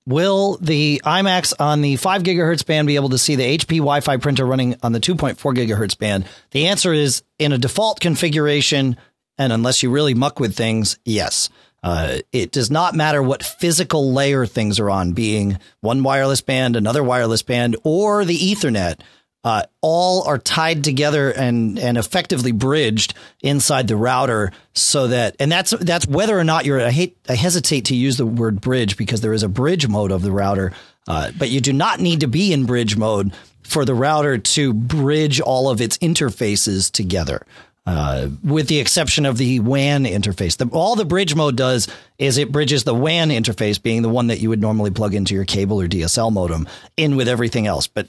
Will 0.06 0.58
the 0.60 1.02
iMacs 1.06 1.54
on 1.60 1.82
the 1.82 1.96
5 1.96 2.24
gigahertz 2.24 2.66
band 2.66 2.88
be 2.88 2.96
able 2.96 3.10
to 3.10 3.18
see 3.18 3.36
the 3.36 3.58
HP 3.58 3.78
Wi 3.78 4.00
Fi 4.02 4.18
printer 4.18 4.46
running 4.46 4.76
on 4.82 4.92
the 4.92 5.00
2.4 5.00 5.36
gigahertz 5.38 5.98
band? 5.98 6.26
The 6.52 6.68
answer 6.68 6.94
is 6.94 7.22
in 7.38 7.52
a 7.52 7.60
default 7.60 8.00
configuration, 8.00 8.98
and 9.38 9.54
unless 9.54 9.84
you 9.84 9.92
really 9.92 10.16
muck 10.16 10.40
with 10.40 10.56
things, 10.56 10.98
yes. 11.06 11.50
Uh, 11.84 12.18
it 12.34 12.52
does 12.52 12.72
not 12.72 12.96
matter 12.96 13.22
what 13.22 13.44
physical 13.44 14.12
layer 14.12 14.46
things 14.46 14.80
are 14.80 14.90
on, 14.90 15.14
being 15.14 15.60
one 15.82 16.02
wireless 16.04 16.42
band, 16.42 16.76
another 16.76 17.04
wireless 17.04 17.44
band, 17.44 17.78
or 17.84 18.26
the 18.26 18.38
Ethernet 18.38 19.00
uh, 19.44 19.64
all 19.82 20.24
are 20.28 20.38
tied 20.38 20.84
together 20.84 21.32
and 21.32 21.80
and 21.80 21.98
effectively 21.98 22.52
bridged 22.52 23.14
inside 23.42 23.88
the 23.88 23.96
router 23.96 24.52
so 24.74 25.08
that 25.08 25.36
and 25.40 25.52
that's 25.52 25.72
that's 25.72 26.08
whether 26.08 26.38
or 26.38 26.44
not 26.44 26.66
you're 26.66 26.82
I 26.82 26.92
hate 26.92 27.18
I 27.30 27.36
hesitate 27.36 27.86
to 27.86 27.96
use 27.96 28.18
the 28.18 28.26
word 28.26 28.60
bridge 28.60 28.98
because 28.98 29.22
there 29.22 29.34
is 29.34 29.44
a 29.44 29.50
bridge 29.50 29.88
mode 29.88 30.12
of 30.12 30.22
the 30.24 30.32
router 30.32 30.74
uh, 31.08 31.32
but 31.38 31.50
you 31.50 31.62
do 31.62 31.72
not 31.72 32.00
need 32.00 32.20
to 32.20 32.28
be 32.28 32.52
in 32.52 32.66
bridge 32.66 32.98
mode 32.98 33.34
for 33.64 33.86
the 33.86 33.96
router 33.96 34.38
to 34.38 34.74
bridge 34.74 35.40
all 35.40 35.70
of 35.70 35.80
its 35.80 35.98
interfaces 36.00 36.92
together 36.92 37.46
uh, 37.86 38.28
with 38.44 38.68
the 38.68 38.80
exception 38.80 39.26
of 39.26 39.38
the 39.38 39.60
WAN 39.62 40.04
interface. 40.04 40.58
The, 40.58 40.68
all 40.72 40.96
the 40.96 41.06
bridge 41.06 41.34
mode 41.34 41.56
does 41.56 41.88
is 42.20 42.38
it 42.38 42.52
bridges 42.52 42.84
the 42.84 42.94
WAN 42.94 43.30
interface, 43.30 43.82
being 43.82 44.04
the 44.04 44.10
one 44.10 44.28
that 44.28 44.40
you 44.40 44.50
would 44.50 44.62
normally 44.62 44.92
plug 44.92 45.16
into 45.16 45.34
your 45.34 45.46
cable 45.46 45.82
or 45.82 45.88
DSL 45.88 46.32
modem, 46.32 46.68
in 46.98 47.16
with 47.16 47.28
everything 47.28 47.66
else. 47.66 47.88
But 47.88 48.08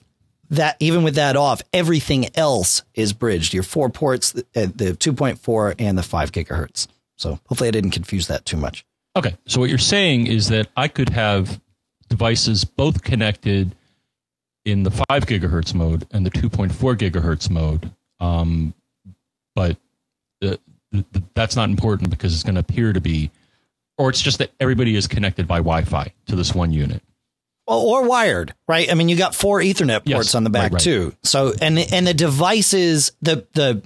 that 0.51 0.77
even 0.81 1.03
with 1.03 1.15
that 1.15 1.37
off, 1.37 1.63
everything 1.73 2.29
else 2.37 2.83
is 2.95 3.13
bridged. 3.13 3.55
Your 3.55 3.63
four 3.63 3.89
ports, 3.89 4.33
the, 4.33 4.43
uh, 4.55 4.67
the 4.75 4.93
2.4 4.93 5.77
and 5.79 5.97
the 5.97 6.03
5 6.03 6.33
gigahertz. 6.33 6.89
So 7.17 7.41
hopefully 7.47 7.69
I 7.69 7.71
didn't 7.71 7.93
confuse 7.93 8.27
that 8.27 8.45
too 8.45 8.57
much. 8.57 8.85
Okay. 9.17 9.37
So 9.47 9.61
what 9.61 9.71
you're 9.71 9.79
saying 9.79 10.27
is 10.27 10.49
that 10.49 10.69
I 10.77 10.89
could 10.89 11.11
have 11.11 11.61
devices 12.09 12.65
both 12.65 13.03
connected 13.03 13.75
in 14.65 14.83
the 14.83 14.91
5 14.91 15.05
gigahertz 15.27 15.73
mode 15.73 16.07
and 16.11 16.27
the 16.27 16.31
2.4 16.31 16.97
gigahertz 16.97 17.49
mode. 17.49 17.91
Um, 18.19 18.75
but 19.55 19.77
the, 20.41 20.59
the, 20.91 21.23
that's 21.35 21.57
not 21.57 21.71
important 21.71 22.11
because 22.11 22.35
it's 22.35 22.43
going 22.43 22.57
to 22.57 22.61
appear 22.61 22.93
to 22.93 23.01
be, 23.01 23.31
or 23.99 24.11
it's 24.11 24.21
just 24.21 24.39
that 24.39 24.51
everybody 24.59 24.97
is 24.97 25.07
connected 25.07 25.47
by 25.47 25.59
Wi 25.59 25.85
Fi 25.85 26.13
to 26.27 26.37
this 26.37 26.55
one 26.55 26.73
unit 26.73 27.03
or 27.79 28.07
wired, 28.07 28.55
right? 28.69 28.91
I 28.91 28.95
mean, 28.95 29.09
you 29.09 29.17
got 29.17 29.35
four 29.35 29.61
Ethernet 29.61 30.05
ports 30.05 30.29
yes, 30.29 30.35
on 30.35 30.45
the 30.45 30.51
back 30.51 30.65
right, 30.65 30.73
right. 30.73 30.83
too. 30.83 31.15
So, 31.23 31.53
and 31.61 31.79
and 31.79 32.07
the 32.07 32.15
devices, 32.15 33.13
the 33.23 33.47
the 33.55 33.83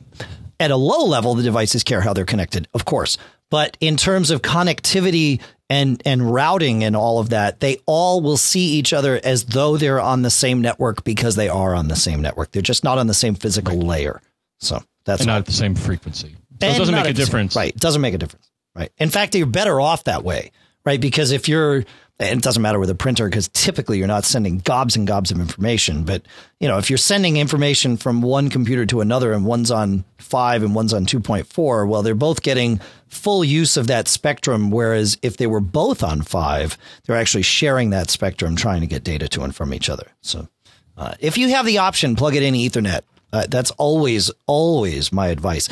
at 0.61 0.71
a 0.71 0.77
low 0.77 1.07
level, 1.07 1.35
the 1.35 1.43
devices 1.43 1.85
care 1.85 2.01
how 2.01 2.13
they're 2.13 2.25
connected, 2.25 2.69
of 2.75 2.85
course. 2.85 3.19
But 3.51 3.77
in 3.81 3.97
terms 3.97 4.31
of 4.31 4.43
connectivity 4.43 5.41
and 5.71 6.03
and 6.05 6.33
routing 6.33 6.85
and 6.85 6.97
all 6.97 7.19
of 7.19 7.31
that, 7.31 7.61
they 7.61 7.79
all 7.87 8.21
will 8.21 8.37
see 8.37 8.73
each 8.73 8.93
other 8.93 9.21
as 9.23 9.45
though 9.45 9.77
they're 9.77 10.01
on 10.01 10.23
the 10.23 10.31
same 10.31 10.61
network 10.61 11.05
because 11.05 11.37
they 11.37 11.49
are 11.49 11.75
on 11.75 11.89
the 11.89 11.97
same 11.97 12.23
network. 12.23 12.51
They're 12.53 12.63
just 12.63 12.85
not 12.85 12.99
on 12.99 13.07
the 13.07 13.15
same 13.15 13.35
physical 13.35 13.77
right. 13.77 13.87
layer. 13.87 14.23
So 14.61 14.83
that's 15.05 15.21
and 15.21 15.29
not 15.29 15.39
at 15.39 15.47
the 15.47 15.53
same 15.53 15.75
frequency. 15.75 16.37
So 16.61 16.69
it 16.69 16.79
doesn't 16.79 16.95
make 16.95 17.07
a 17.07 17.13
difference, 17.13 17.55
same, 17.55 17.61
right? 17.61 17.75
It 17.75 17.81
doesn't 17.81 18.01
make 18.01 18.15
a 18.15 18.19
difference, 18.19 18.51
right? 18.75 18.91
In 18.99 19.11
fact, 19.11 19.35
you're 19.35 19.47
better 19.47 19.81
off 19.81 20.05
that 20.05 20.25
way, 20.25 20.53
right? 20.85 21.01
Because 21.01 21.31
if 21.33 21.49
you're 21.49 21.85
and 22.19 22.39
it 22.39 22.43
doesn't 22.43 22.63
matter 22.63 22.79
with 22.79 22.91
a 22.91 22.95
printer 22.95 23.29
because 23.29 23.49
typically 23.49 23.99
you're 23.99 24.07
not 24.07 24.25
sending 24.25 24.59
gobs 24.59 24.95
and 24.95 25.07
gobs 25.07 25.33
of 25.33 25.41
information. 25.41 26.05
But 26.05 26.23
you 26.61 26.69
know, 26.69 26.79
if 26.79 26.89
you're 26.89 26.97
sending 26.97 27.37
information 27.37 27.97
from 27.97 28.23
one 28.23 28.51
computer 28.51 28.87
to 28.87 29.01
another 29.01 29.33
and 29.33 29.45
one's 29.45 29.71
on 29.71 30.05
five 30.19 30.63
and 30.63 30.75
one's 30.75 30.93
on 30.93 31.07
2.4, 31.07 31.89
well, 31.89 32.03
they're 32.03 32.15
both 32.15 32.43
getting 32.43 32.81
full 33.09 33.45
use 33.45 33.77
of 33.77 33.89
that 33.89 34.07
spectrum. 34.07 34.71
Whereas 34.71 35.19
if 35.23 35.37
they 35.39 35.49
were 35.49 35.61
both 35.61 36.05
on 36.05 36.23
five, 36.23 36.79
they're 37.05 37.17
actually 37.17 37.43
sharing 37.43 37.91
that 37.91 38.11
spectrum, 38.11 38.55
trying 38.55 38.81
to 38.83 38.87
get 38.87 39.03
data 39.03 39.29
to 39.29 39.43
and 39.43 39.55
from 39.55 39.75
each 39.75 39.89
other. 39.89 40.07
So 40.21 40.49
uh, 40.97 41.15
if 41.19 41.37
you 41.37 41.49
have 41.49 41.67
the 41.67 41.79
option, 41.79 42.15
plug 42.15 42.37
it 42.37 42.45
in 42.45 42.55
Ethernet. 42.55 43.01
Uh, 43.33 43.47
that's 43.49 43.73
always, 43.73 44.31
always 44.47 45.13
my 45.13 45.27
advice. 45.27 45.69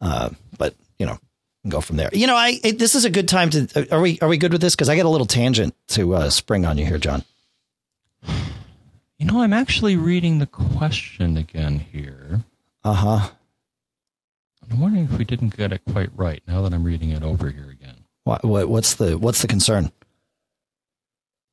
Uh, 0.00 0.30
but 0.56 0.74
you 0.98 1.04
know, 1.04 1.18
go 1.68 1.80
from 1.80 1.96
there. 1.96 2.10
You 2.12 2.26
know, 2.26 2.36
I 2.36 2.58
it, 2.62 2.78
this 2.78 2.94
is 2.94 3.04
a 3.04 3.10
good 3.10 3.28
time 3.28 3.50
to. 3.50 3.88
Are 3.94 4.00
we 4.00 4.18
are 4.20 4.28
we 4.28 4.36
good 4.38 4.52
with 4.52 4.60
this? 4.60 4.74
Because 4.74 4.88
I 4.88 4.96
get 4.96 5.06
a 5.06 5.08
little 5.08 5.26
tangent 5.26 5.74
to 5.88 6.14
uh, 6.14 6.30
spring 6.30 6.64
on 6.66 6.78
you 6.78 6.86
here, 6.86 6.98
John. 6.98 7.24
You 9.18 9.26
know, 9.26 9.40
I'm 9.42 9.52
actually 9.52 9.96
reading 9.96 10.38
the 10.38 10.46
question 10.46 11.36
again 11.36 11.78
here. 11.78 12.40
Uh 12.82 12.92
huh. 12.94 13.30
I'm 14.70 14.80
wondering 14.80 15.04
if 15.04 15.18
we 15.18 15.24
didn't 15.24 15.56
get 15.56 15.72
it 15.72 15.82
quite 15.90 16.10
right. 16.16 16.42
Now 16.48 16.62
that 16.62 16.72
I'm 16.72 16.82
reading 16.82 17.10
it 17.10 17.22
over 17.22 17.50
here 17.50 17.70
again. 17.70 18.04
What, 18.24 18.44
what 18.44 18.68
what's 18.68 18.94
the 18.94 19.18
what's 19.18 19.42
the 19.42 19.48
concern? 19.48 19.92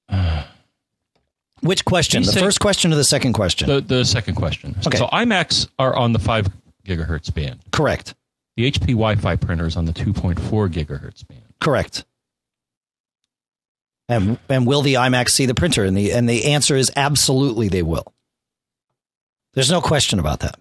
Uh, 0.07 0.43
Which 1.61 1.85
question? 1.85 2.23
The 2.23 2.31
first 2.33 2.59
question 2.59 2.91
or 2.91 2.95
the 2.95 3.03
second 3.03 3.33
question? 3.33 3.67
The 3.67 3.81
the 3.81 4.05
second 4.05 4.35
question. 4.35 4.75
Okay. 4.87 4.97
So 4.97 5.07
iMacs 5.07 5.67
are 5.77 5.95
on 5.95 6.13
the 6.13 6.19
five 6.19 6.47
gigahertz 6.85 7.33
band. 7.33 7.59
Correct. 7.71 8.15
The 8.59 8.69
HP 8.69 8.87
Wi-Fi 8.87 9.37
printer 9.37 9.67
is 9.67 9.77
on 9.77 9.85
the 9.85 9.93
2.4 9.93 10.35
gigahertz 10.67 11.25
band. 11.25 11.43
Correct. 11.61 12.03
And 14.09 14.37
and 14.49 14.67
will 14.67 14.81
the 14.81 14.95
iMacs 14.95 15.29
see 15.29 15.45
the 15.45 15.55
printer? 15.55 15.85
And 15.85 15.95
the 15.95 16.11
and 16.11 16.27
the 16.27 16.43
answer 16.51 16.75
is 16.75 16.91
absolutely 16.93 17.69
they 17.69 17.83
will. 17.83 18.13
There's 19.53 19.71
no 19.71 19.79
question 19.79 20.19
about 20.19 20.41
that. 20.41 20.59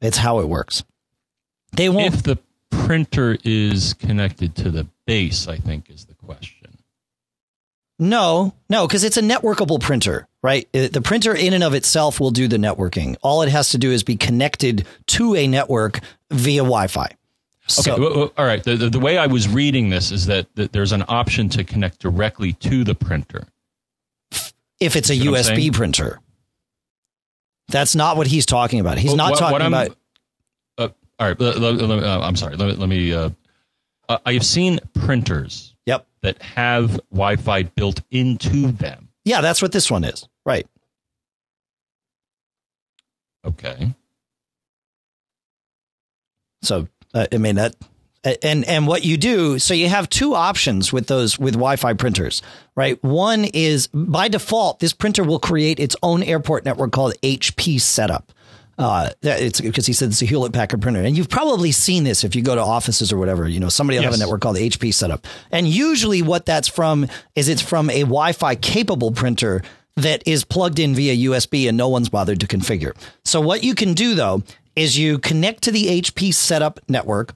It's 0.00 0.16
how 0.16 0.40
it 0.40 0.48
works. 0.48 0.82
They 1.70 1.88
won't. 1.88 2.12
If 2.12 2.24
the 2.24 2.40
printer 2.70 3.38
is 3.44 3.94
connected 3.94 4.56
to 4.56 4.70
the 4.72 4.88
base, 5.06 5.46
I 5.46 5.58
think 5.58 5.90
is 5.90 6.06
the 6.06 6.14
question. 6.14 6.78
No, 8.00 8.54
no, 8.68 8.88
because 8.88 9.04
it's 9.04 9.16
a 9.16 9.22
networkable 9.22 9.80
printer, 9.80 10.26
right? 10.42 10.70
The 10.72 11.00
printer 11.02 11.34
in 11.34 11.52
and 11.52 11.64
of 11.64 11.74
itself 11.74 12.20
will 12.20 12.30
do 12.30 12.48
the 12.48 12.56
networking. 12.56 13.16
All 13.22 13.42
it 13.42 13.48
has 13.48 13.70
to 13.70 13.78
do 13.78 13.90
is 13.90 14.02
be 14.02 14.16
connected 14.16 14.86
to 15.08 15.34
a 15.34 15.46
network 15.46 16.00
via 16.30 16.62
Wi-Fi. 16.62 17.10
So, 17.66 17.92
okay, 17.92 18.00
well, 18.00 18.32
all 18.38 18.46
right. 18.46 18.62
The, 18.62 18.76
the, 18.76 18.88
the, 18.88 18.98
way 18.98 19.18
I 19.18 19.26
was 19.26 19.46
reading 19.46 19.90
this 19.90 20.10
is 20.10 20.24
that, 20.26 20.46
that, 20.54 20.72
there's 20.72 20.92
an 20.92 21.04
option 21.06 21.50
to 21.50 21.64
connect 21.64 21.98
directly 21.98 22.54
to 22.54 22.82
the 22.82 22.94
printer. 22.94 23.46
If 24.80 24.96
it's 24.96 25.10
a 25.10 25.16
USB 25.16 25.72
printer. 25.72 26.18
That's 27.68 27.94
not 27.94 28.16
what 28.16 28.26
he's 28.26 28.46
talking 28.46 28.80
about. 28.80 28.96
He's 28.96 29.10
well, 29.10 29.16
not 29.16 29.30
what, 29.32 29.38
talking 29.38 29.52
what 29.52 29.66
about. 29.66 29.96
Uh, 30.78 30.88
all 31.18 31.28
right. 31.28 31.38
Let, 31.38 31.58
let, 31.58 31.74
let, 31.74 32.02
uh, 32.02 32.20
I'm 32.22 32.36
sorry. 32.36 32.56
Let, 32.56 32.78
let 32.78 32.88
me. 32.88 33.12
Uh, 33.12 33.30
I 34.08 34.32
have 34.32 34.46
seen 34.46 34.80
printers 34.94 35.74
yep. 35.84 36.06
that 36.22 36.40
have 36.40 36.98
Wi 37.10 37.36
Fi 37.36 37.64
built 37.64 38.00
into 38.10 38.72
them. 38.72 39.07
Yeah, 39.28 39.42
that's 39.42 39.60
what 39.60 39.72
this 39.72 39.90
one 39.90 40.04
is. 40.04 40.26
Right. 40.46 40.66
Okay. 43.44 43.94
So 46.62 46.88
uh, 47.12 47.26
I 47.30 47.36
mean 47.36 47.56
that 47.56 47.76
and 48.42 48.64
and 48.64 48.86
what 48.86 49.04
you 49.04 49.16
do 49.16 49.58
so 49.58 49.74
you 49.74 49.88
have 49.88 50.08
two 50.08 50.34
options 50.34 50.92
with 50.92 51.06
those 51.06 51.38
with 51.38 51.54
wi-fi 51.54 51.92
printers 51.92 52.42
right 52.74 53.02
one 53.04 53.44
is 53.44 53.86
by 53.86 54.26
default 54.26 54.80
this 54.80 54.92
printer 54.92 55.22
will 55.22 55.38
create 55.38 55.78
its 55.78 55.94
own 56.02 56.22
airport 56.24 56.64
network 56.64 56.90
called 56.90 57.14
hp 57.22 57.80
setup 57.80 58.32
uh, 58.78 59.10
it's 59.22 59.60
because 59.60 59.86
he 59.86 59.92
said 59.92 60.10
it's 60.10 60.22
a 60.22 60.24
Hewlett 60.24 60.52
Packard 60.52 60.80
printer, 60.80 61.00
and 61.00 61.16
you've 61.16 61.28
probably 61.28 61.72
seen 61.72 62.04
this 62.04 62.22
if 62.22 62.36
you 62.36 62.42
go 62.42 62.54
to 62.54 62.60
offices 62.60 63.12
or 63.12 63.18
whatever. 63.18 63.48
You 63.48 63.58
know, 63.58 63.68
somebody 63.68 63.98
will 63.98 64.04
yes. 64.04 64.12
have 64.12 64.20
a 64.20 64.24
network 64.24 64.40
called 64.40 64.56
the 64.56 64.68
HP 64.68 64.94
setup, 64.94 65.26
and 65.50 65.66
usually 65.66 66.22
what 66.22 66.46
that's 66.46 66.68
from 66.68 67.08
is 67.34 67.48
it's 67.48 67.62
from 67.62 67.90
a 67.90 68.00
Wi-Fi 68.00 68.54
capable 68.54 69.10
printer 69.10 69.62
that 69.96 70.22
is 70.26 70.44
plugged 70.44 70.78
in 70.78 70.94
via 70.94 71.30
USB, 71.30 71.68
and 71.68 71.76
no 71.76 71.88
one's 71.88 72.08
bothered 72.08 72.38
to 72.40 72.46
configure. 72.46 72.96
So 73.24 73.40
what 73.40 73.64
you 73.64 73.74
can 73.74 73.94
do 73.94 74.14
though 74.14 74.42
is 74.76 74.96
you 74.96 75.18
connect 75.18 75.64
to 75.64 75.72
the 75.72 76.00
HP 76.00 76.32
setup 76.32 76.78
network 76.88 77.34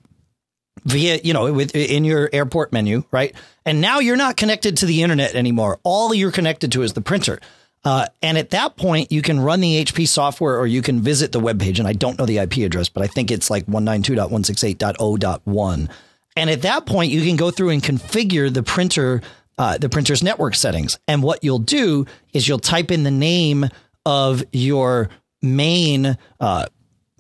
via, 0.85 1.21
you 1.25 1.33
know, 1.33 1.53
with 1.53 1.75
in 1.75 2.05
your 2.05 2.31
airport 2.33 2.73
menu, 2.73 3.05
right? 3.11 3.35
And 3.67 3.81
now 3.81 3.99
you're 3.99 4.17
not 4.17 4.37
connected 4.37 4.77
to 4.79 4.87
the 4.87 5.03
internet 5.03 5.35
anymore. 5.35 5.81
All 5.83 6.15
you're 6.15 6.33
connected 6.33 6.71
to 6.73 6.83
is 6.83 6.93
the 6.93 7.01
printer. 7.01 7.41
Uh, 7.85 8.07
and 8.23 8.39
at 8.39 8.51
that 8.51 8.77
point, 8.77 9.11
you 9.11 9.23
can 9.23 9.41
run 9.41 9.61
the 9.61 9.85
HP 9.85 10.07
software 10.07 10.57
or 10.57 10.67
you 10.67 10.83
can 10.83 11.01
visit 11.01 11.33
the 11.33 11.41
web 11.41 11.61
page. 11.61 11.81
And 11.81 11.89
I 11.89 11.93
don't 11.93 12.19
know 12.19 12.27
the 12.27 12.39
IP 12.39 12.59
address, 12.59 12.89
but 12.89 13.03
I 13.03 13.09
think 13.09 13.31
it's 13.31 13.51
like 13.51 13.67
192.168.0.1. 13.67 15.91
And 16.37 16.49
at 16.49 16.63
that 16.63 16.87
point, 16.87 17.13
you 17.13 17.23
can 17.23 17.37
go 17.37 17.51
through 17.51 17.69
and 17.71 17.83
configure 17.83 18.53
the 18.53 18.63
printer, 18.63 19.21
uh, 19.59 19.79
the 19.79 19.89
printer's 19.89 20.23
network 20.23 20.55
settings. 20.55 20.99
And 21.09 21.23
what 21.23 21.43
you'll 21.43 21.59
do 21.59 22.07
is 22.33 22.47
you'll 22.47 22.61
type 22.61 22.91
in 22.91 23.03
the 23.03 23.11
name 23.11 23.69
of 24.07 24.45
your 24.53 25.11
main 25.43 26.17
uh, 26.41 26.67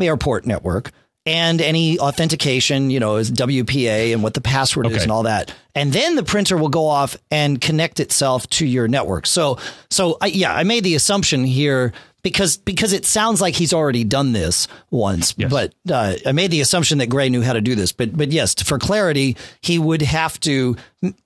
airport 0.00 0.46
network 0.46 0.92
and 1.24 1.60
any 1.60 1.98
authentication, 1.98 2.90
you 2.90 2.98
know, 2.98 3.16
is 3.16 3.30
WPA 3.30 4.12
and 4.12 4.22
what 4.22 4.34
the 4.34 4.40
password 4.40 4.86
okay. 4.86 4.96
is 4.96 5.02
and 5.02 5.12
all 5.12 5.22
that. 5.24 5.54
And 5.74 5.92
then 5.92 6.16
the 6.16 6.24
printer 6.24 6.56
will 6.56 6.68
go 6.68 6.86
off 6.86 7.16
and 7.30 7.60
connect 7.60 8.00
itself 8.00 8.48
to 8.50 8.66
your 8.66 8.88
network. 8.88 9.26
So, 9.26 9.58
so 9.90 10.18
I, 10.20 10.26
yeah, 10.26 10.52
I 10.52 10.64
made 10.64 10.84
the 10.84 10.94
assumption 10.94 11.44
here 11.44 11.92
because 12.22 12.56
because 12.56 12.92
it 12.92 13.04
sounds 13.04 13.40
like 13.40 13.54
he's 13.54 13.72
already 13.72 14.04
done 14.04 14.32
this 14.32 14.68
once. 14.90 15.34
Yes. 15.36 15.50
But 15.50 15.74
uh, 15.90 16.14
I 16.24 16.32
made 16.32 16.50
the 16.50 16.60
assumption 16.60 16.98
that 16.98 17.08
Gray 17.08 17.28
knew 17.28 17.42
how 17.42 17.52
to 17.52 17.60
do 17.60 17.74
this. 17.74 17.92
But 17.92 18.16
but 18.16 18.32
yes, 18.32 18.54
for 18.62 18.78
clarity, 18.78 19.36
he 19.60 19.78
would 19.78 20.02
have 20.02 20.38
to 20.40 20.76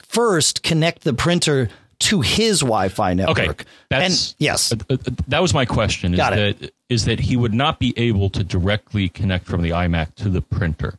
first 0.02 0.62
connect 0.62 1.04
the 1.04 1.12
printer 1.12 1.68
to 1.98 2.20
his 2.20 2.61
Wi-Fi 2.61 3.14
network. 3.14 3.38
Okay, 3.38 3.64
that's 3.88 4.32
and, 4.32 4.37
yes. 4.38 4.72
Uh, 4.72 4.76
uh, 4.90 4.96
that 5.28 5.40
was 5.40 5.54
my 5.54 5.64
question. 5.64 6.12
Is 6.12 6.18
Got 6.18 6.38
it. 6.38 6.61
that 6.61 6.72
is 6.88 7.04
that 7.06 7.20
he 7.20 7.37
would 7.37 7.54
not 7.54 7.78
be 7.78 7.94
able 7.96 8.30
to 8.30 8.44
directly 8.44 9.09
connect 9.09 9.46
from 9.46 9.62
the 9.62 9.70
iMac 9.70 10.14
to 10.16 10.28
the 10.28 10.42
printer, 10.42 10.98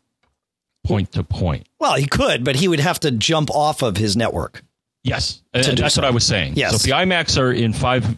point 0.85 1.11
to 1.13 1.23
point. 1.23 1.67
Well, 1.79 1.95
he 1.95 2.07
could, 2.07 2.43
but 2.43 2.55
he 2.55 2.67
would 2.67 2.79
have 2.79 2.99
to 3.01 3.11
jump 3.11 3.51
off 3.51 3.81
of 3.81 3.97
his 3.97 4.17
network. 4.17 4.63
Yes, 5.03 5.41
that's 5.53 5.67
so. 5.67 6.01
what 6.01 6.05
I 6.05 6.09
was 6.09 6.25
saying. 6.25 6.53
Yes. 6.55 6.71
So 6.71 6.75
if 6.75 6.83
the 6.83 6.91
iMacs 6.91 7.39
are 7.39 7.51
in 7.51 7.73
five 7.73 8.17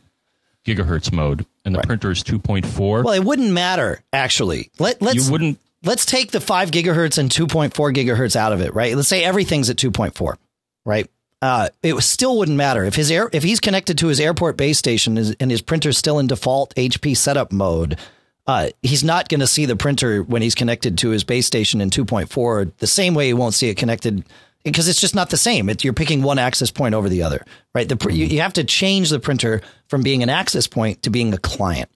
gigahertz 0.66 1.12
mode 1.12 1.46
and 1.66 1.76
the 1.76 1.80
right. 1.80 1.88
printer 1.88 2.12
is 2.12 2.24
two 2.24 2.40
point 2.40 2.66
four, 2.66 3.04
well, 3.04 3.14
it 3.14 3.24
wouldn't 3.24 3.52
matter 3.52 4.02
actually. 4.14 4.72
Let 4.80 5.02
let's 5.02 5.26
you 5.26 5.32
wouldn't. 5.32 5.60
Let's 5.84 6.06
take 6.06 6.32
the 6.32 6.42
five 6.42 6.72
gigahertz 6.72 7.18
and 7.18 7.32
two 7.32 7.48
point 7.48 7.74
four 7.74 7.92
gigahertz 7.92 8.36
out 8.36 8.52
of 8.52 8.62
it. 8.62 8.74
Right. 8.74 8.96
Let's 8.96 9.08
say 9.08 9.24
everything's 9.24 9.70
at 9.70 9.78
two 9.78 9.92
point 9.92 10.16
four. 10.16 10.38
Right 10.86 11.10
uh, 11.42 11.70
it 11.82 11.96
still 12.02 12.38
wouldn't 12.38 12.58
matter 12.58 12.84
if 12.84 12.96
his 12.96 13.10
air 13.12 13.30
if 13.32 13.44
he's 13.44 13.60
connected 13.60 13.98
to 14.00 14.08
his 14.08 14.20
airport 14.20 14.58
base 14.58 14.78
station 14.78 15.18
and 15.18 15.52
his 15.52 15.62
printer's 15.62 15.98
still 15.98 16.20
in 16.20 16.28
default 16.28 16.76
HP 16.76 17.16
setup 17.16 17.52
mode. 17.52 17.98
Uh, 18.46 18.70
he's 18.82 19.04
not 19.04 19.30
going 19.30 19.40
to 19.40 19.48
see 19.48 19.66
the 19.66 19.76
printer 19.76 20.24
when 20.24 20.42
he's 20.42 20.56
connected 20.56 20.98
to 20.98 21.10
his 21.10 21.24
base 21.24 21.46
station 21.46 21.82
in 21.82 21.92
2.4 21.92 22.72
the 22.78 22.88
same 22.88 23.14
way 23.14 23.28
he 23.28 23.34
won't 23.34 23.54
see 23.54 23.70
it 23.70 23.76
connected 23.76 24.26
because 24.64 24.88
it's 24.88 25.00
just 25.00 25.16
not 25.16 25.30
the 25.30 25.38
same. 25.38 25.70
It, 25.70 25.84
you're 25.84 25.94
picking 25.94 26.24
one 26.24 26.40
access 26.40 26.72
point 26.72 26.96
over 26.96 27.10
the 27.10 27.24
other, 27.24 27.46
right? 27.74 27.88
The, 27.88 27.96
mm-hmm. 27.96 28.10
you, 28.10 28.26
you, 28.26 28.42
have 28.42 28.54
to 28.54 28.64
change 28.64 29.10
the 29.10 29.20
printer 29.20 29.62
from 29.88 30.02
being 30.02 30.24
an 30.24 30.30
access 30.30 30.68
point 30.68 31.04
to 31.04 31.10
being 31.10 31.34
a 31.34 31.38
client. 31.38 31.90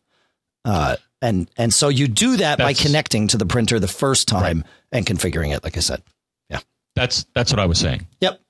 Uh, 0.63 0.95
and 1.21 1.49
and 1.57 1.73
so 1.73 1.89
you 1.89 2.07
do 2.07 2.37
that 2.37 2.57
that's, 2.57 2.63
by 2.63 2.73
connecting 2.73 3.27
to 3.29 3.37
the 3.37 3.45
printer 3.45 3.79
the 3.79 3.87
first 3.87 4.27
time 4.27 4.59
right. 4.59 4.65
and 4.91 5.05
configuring 5.05 5.55
it, 5.55 5.63
like 5.63 5.75
I 5.77 5.79
said. 5.79 6.03
Yeah, 6.49 6.59
that's 6.95 7.25
that's 7.33 7.51
what 7.51 7.59
I 7.59 7.65
was 7.65 7.79
saying. 7.79 8.07
Yep. 8.21 8.42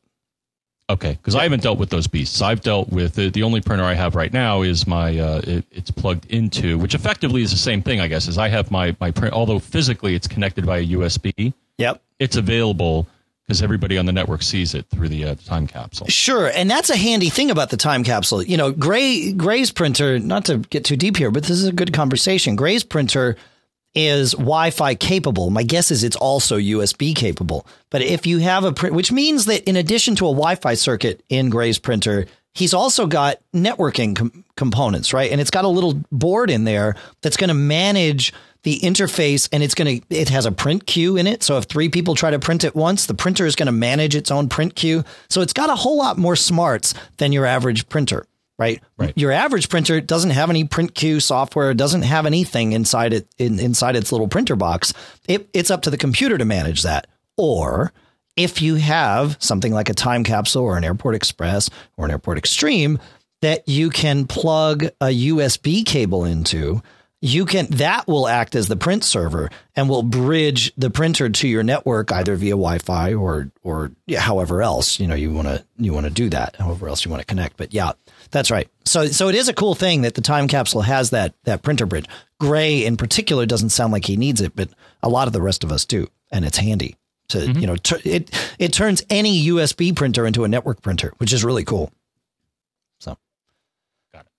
Okay, 0.89 1.13
because 1.13 1.33
I 1.33 1.43
haven't 1.43 1.63
dealt 1.63 1.79
with 1.79 1.89
those 1.89 2.07
beasts. 2.07 2.41
I've 2.41 2.61
dealt 2.61 2.89
with 2.89 3.15
the, 3.15 3.29
the 3.29 3.43
only 3.43 3.61
printer 3.61 3.85
I 3.85 3.93
have 3.93 4.15
right 4.15 4.33
now 4.33 4.63
is 4.63 4.85
my 4.85 5.17
uh, 5.17 5.41
it, 5.43 5.65
it's 5.71 5.89
plugged 5.91 6.25
into, 6.25 6.77
which 6.77 6.93
effectively 6.93 7.41
is 7.41 7.51
the 7.51 7.57
same 7.57 7.81
thing, 7.81 8.01
I 8.01 8.07
guess. 8.07 8.27
Is 8.27 8.37
I 8.37 8.49
have 8.49 8.69
my 8.69 8.95
my 8.99 9.09
print, 9.09 9.33
although 9.33 9.59
physically 9.59 10.13
it's 10.13 10.27
connected 10.27 10.65
via 10.65 10.83
USB. 10.83 11.53
Yep, 11.77 12.01
it's 12.19 12.35
available 12.35 13.07
because 13.47 13.61
everybody 13.61 13.97
on 13.97 14.05
the 14.05 14.11
network 14.11 14.41
sees 14.41 14.73
it 14.73 14.85
through 14.89 15.07
the 15.07 15.23
uh, 15.23 15.35
time 15.45 15.67
capsule. 15.67 16.07
Sure, 16.07 16.47
and 16.47 16.69
that's 16.69 16.89
a 16.89 16.97
handy 16.97 17.29
thing 17.29 17.49
about 17.49 17.69
the 17.69 17.77
time 17.77 18.03
capsule. 18.03 18.43
You 18.43 18.57
know, 18.57 18.73
Gray 18.73 19.31
Gray's 19.31 19.71
printer. 19.71 20.19
Not 20.19 20.45
to 20.45 20.57
get 20.57 20.83
too 20.83 20.97
deep 20.97 21.15
here, 21.15 21.31
but 21.31 21.43
this 21.43 21.51
is 21.61 21.67
a 21.67 21.73
good 21.73 21.93
conversation. 21.93 22.57
Gray's 22.57 22.83
printer 22.83 23.37
is 23.95 24.31
Wi-Fi 24.33 24.95
capable. 24.95 25.49
My 25.49 25.63
guess 25.63 25.91
is 25.91 26.03
it's 26.03 26.15
also 26.15 26.57
USB 26.57 27.15
capable. 27.15 27.65
But 27.89 28.01
if 28.01 28.25
you 28.25 28.39
have 28.39 28.63
a 28.63 28.73
print, 28.73 28.95
which 28.95 29.11
means 29.11 29.45
that 29.45 29.63
in 29.67 29.75
addition 29.75 30.15
to 30.15 30.25
a 30.25 30.31
Wi-Fi 30.31 30.73
circuit 30.73 31.23
in 31.29 31.49
Gray's 31.49 31.79
printer, 31.79 32.25
he's 32.53 32.73
also 32.73 33.07
got 33.07 33.39
networking 33.53 34.15
com- 34.15 34.43
components, 34.55 35.13
right? 35.13 35.31
And 35.31 35.39
it's 35.39 35.51
got 35.51 35.65
a 35.65 35.69
little 35.69 36.01
board 36.11 36.49
in 36.49 36.63
there 36.63 36.95
that's 37.21 37.37
going 37.37 37.49
to 37.49 37.53
manage 37.53 38.33
the 38.63 38.79
interface 38.79 39.49
and 39.51 39.61
it's 39.61 39.75
going 39.75 39.99
to 39.99 40.05
it 40.09 40.29
has 40.29 40.45
a 40.45 40.51
print 40.51 40.85
queue 40.85 41.17
in 41.17 41.27
it 41.27 41.43
so 41.43 41.57
if 41.57 41.65
three 41.65 41.89
people 41.89 42.15
try 42.15 42.31
to 42.31 42.39
print 42.39 42.63
it 42.63 42.73
once 42.73 43.05
the 43.05 43.13
printer 43.13 43.45
is 43.45 43.55
going 43.57 43.65
to 43.65 43.73
manage 43.73 44.15
its 44.15 44.31
own 44.31 44.47
print 44.47 44.73
queue 44.73 45.03
so 45.29 45.41
it's 45.41 45.51
got 45.51 45.69
a 45.69 45.75
whole 45.75 45.97
lot 45.97 46.17
more 46.17 46.35
smarts 46.35 46.93
than 47.17 47.33
your 47.33 47.45
average 47.45 47.89
printer 47.89 48.25
right? 48.63 48.81
Right. 48.97 49.13
Your 49.17 49.31
average 49.31 49.67
printer 49.67 49.99
doesn't 49.99 50.31
have 50.31 50.49
any 50.49 50.63
print 50.63 50.95
queue 50.95 51.19
software, 51.19 51.73
doesn't 51.73 52.03
have 52.03 52.25
anything 52.25 52.71
inside 52.71 53.11
it 53.13 53.27
in, 53.37 53.59
inside 53.59 53.95
its 53.95 54.11
little 54.11 54.29
printer 54.29 54.55
box. 54.55 54.93
It, 55.27 55.49
it's 55.53 55.69
up 55.69 55.81
to 55.83 55.89
the 55.89 55.97
computer 55.97 56.37
to 56.37 56.45
manage 56.45 56.83
that. 56.83 57.07
Or 57.35 57.91
if 58.37 58.61
you 58.61 58.75
have 58.75 59.35
something 59.39 59.73
like 59.73 59.89
a 59.89 59.93
time 59.93 60.23
capsule 60.23 60.63
or 60.63 60.77
an 60.77 60.83
Airport 60.83 61.15
Express 61.15 61.69
or 61.97 62.05
an 62.05 62.11
Airport 62.11 62.37
Extreme 62.37 62.99
that 63.41 63.67
you 63.67 63.89
can 63.89 64.25
plug 64.25 64.85
a 65.01 65.07
USB 65.07 65.85
cable 65.85 66.23
into, 66.23 66.81
you 67.23 67.45
can 67.45 67.67
that 67.67 68.05
will 68.05 68.27
act 68.27 68.53
as 68.53 68.67
the 68.67 68.75
print 68.75 69.01
server 69.01 69.49
and 69.77 69.87
will 69.87 70.03
bridge 70.03 70.73
the 70.75 70.89
printer 70.89 71.29
to 71.29 71.47
your 71.47 71.63
network 71.63 72.11
either 72.11 72.35
via 72.35 72.51
Wi-Fi 72.51 73.13
or 73.13 73.49
or 73.63 73.93
yeah, 74.05 74.19
however 74.19 74.61
else 74.61 74.99
you 74.99 75.07
know 75.07 75.15
you 75.15 75.31
want 75.31 75.47
to 75.47 75.63
you 75.77 75.93
want 75.93 76.05
to 76.05 76.11
do 76.11 76.29
that 76.29 76.57
however 76.57 76.89
else 76.89 77.05
you 77.05 77.11
want 77.11 77.21
to 77.21 77.25
connect. 77.25 77.55
But 77.55 77.73
yeah, 77.73 77.93
that's 78.33 78.49
right. 78.49 78.67
So 78.83 79.05
so 79.05 79.29
it 79.29 79.35
is 79.35 79.47
a 79.47 79.53
cool 79.53 79.75
thing 79.75 80.01
that 80.01 80.15
the 80.15 80.21
time 80.21 80.47
capsule 80.47 80.81
has 80.81 81.11
that 81.11 81.35
that 81.43 81.61
printer 81.61 81.85
bridge. 81.85 82.07
Gray 82.39 82.83
in 82.83 82.97
particular 82.97 83.45
doesn't 83.45 83.69
sound 83.69 83.93
like 83.93 84.05
he 84.05 84.17
needs 84.17 84.41
it, 84.41 84.55
but 84.55 84.69
a 85.01 85.07
lot 85.07 85.27
of 85.27 85.33
the 85.33 85.41
rest 85.41 85.63
of 85.63 85.71
us 85.71 85.85
do, 85.85 86.07
and 86.31 86.43
it's 86.43 86.57
handy 86.57 86.97
to 87.29 87.37
mm-hmm. 87.37 87.59
you 87.59 87.67
know 87.67 87.75
it 88.03 88.55
it 88.57 88.73
turns 88.73 89.03
any 89.09 89.45
USB 89.47 89.95
printer 89.95 90.25
into 90.25 90.43
a 90.43 90.47
network 90.47 90.81
printer, 90.81 91.13
which 91.19 91.31
is 91.31 91.45
really 91.45 91.63
cool. 91.63 91.91
So 92.99 93.15
got 94.11 94.25
it. 94.25 94.31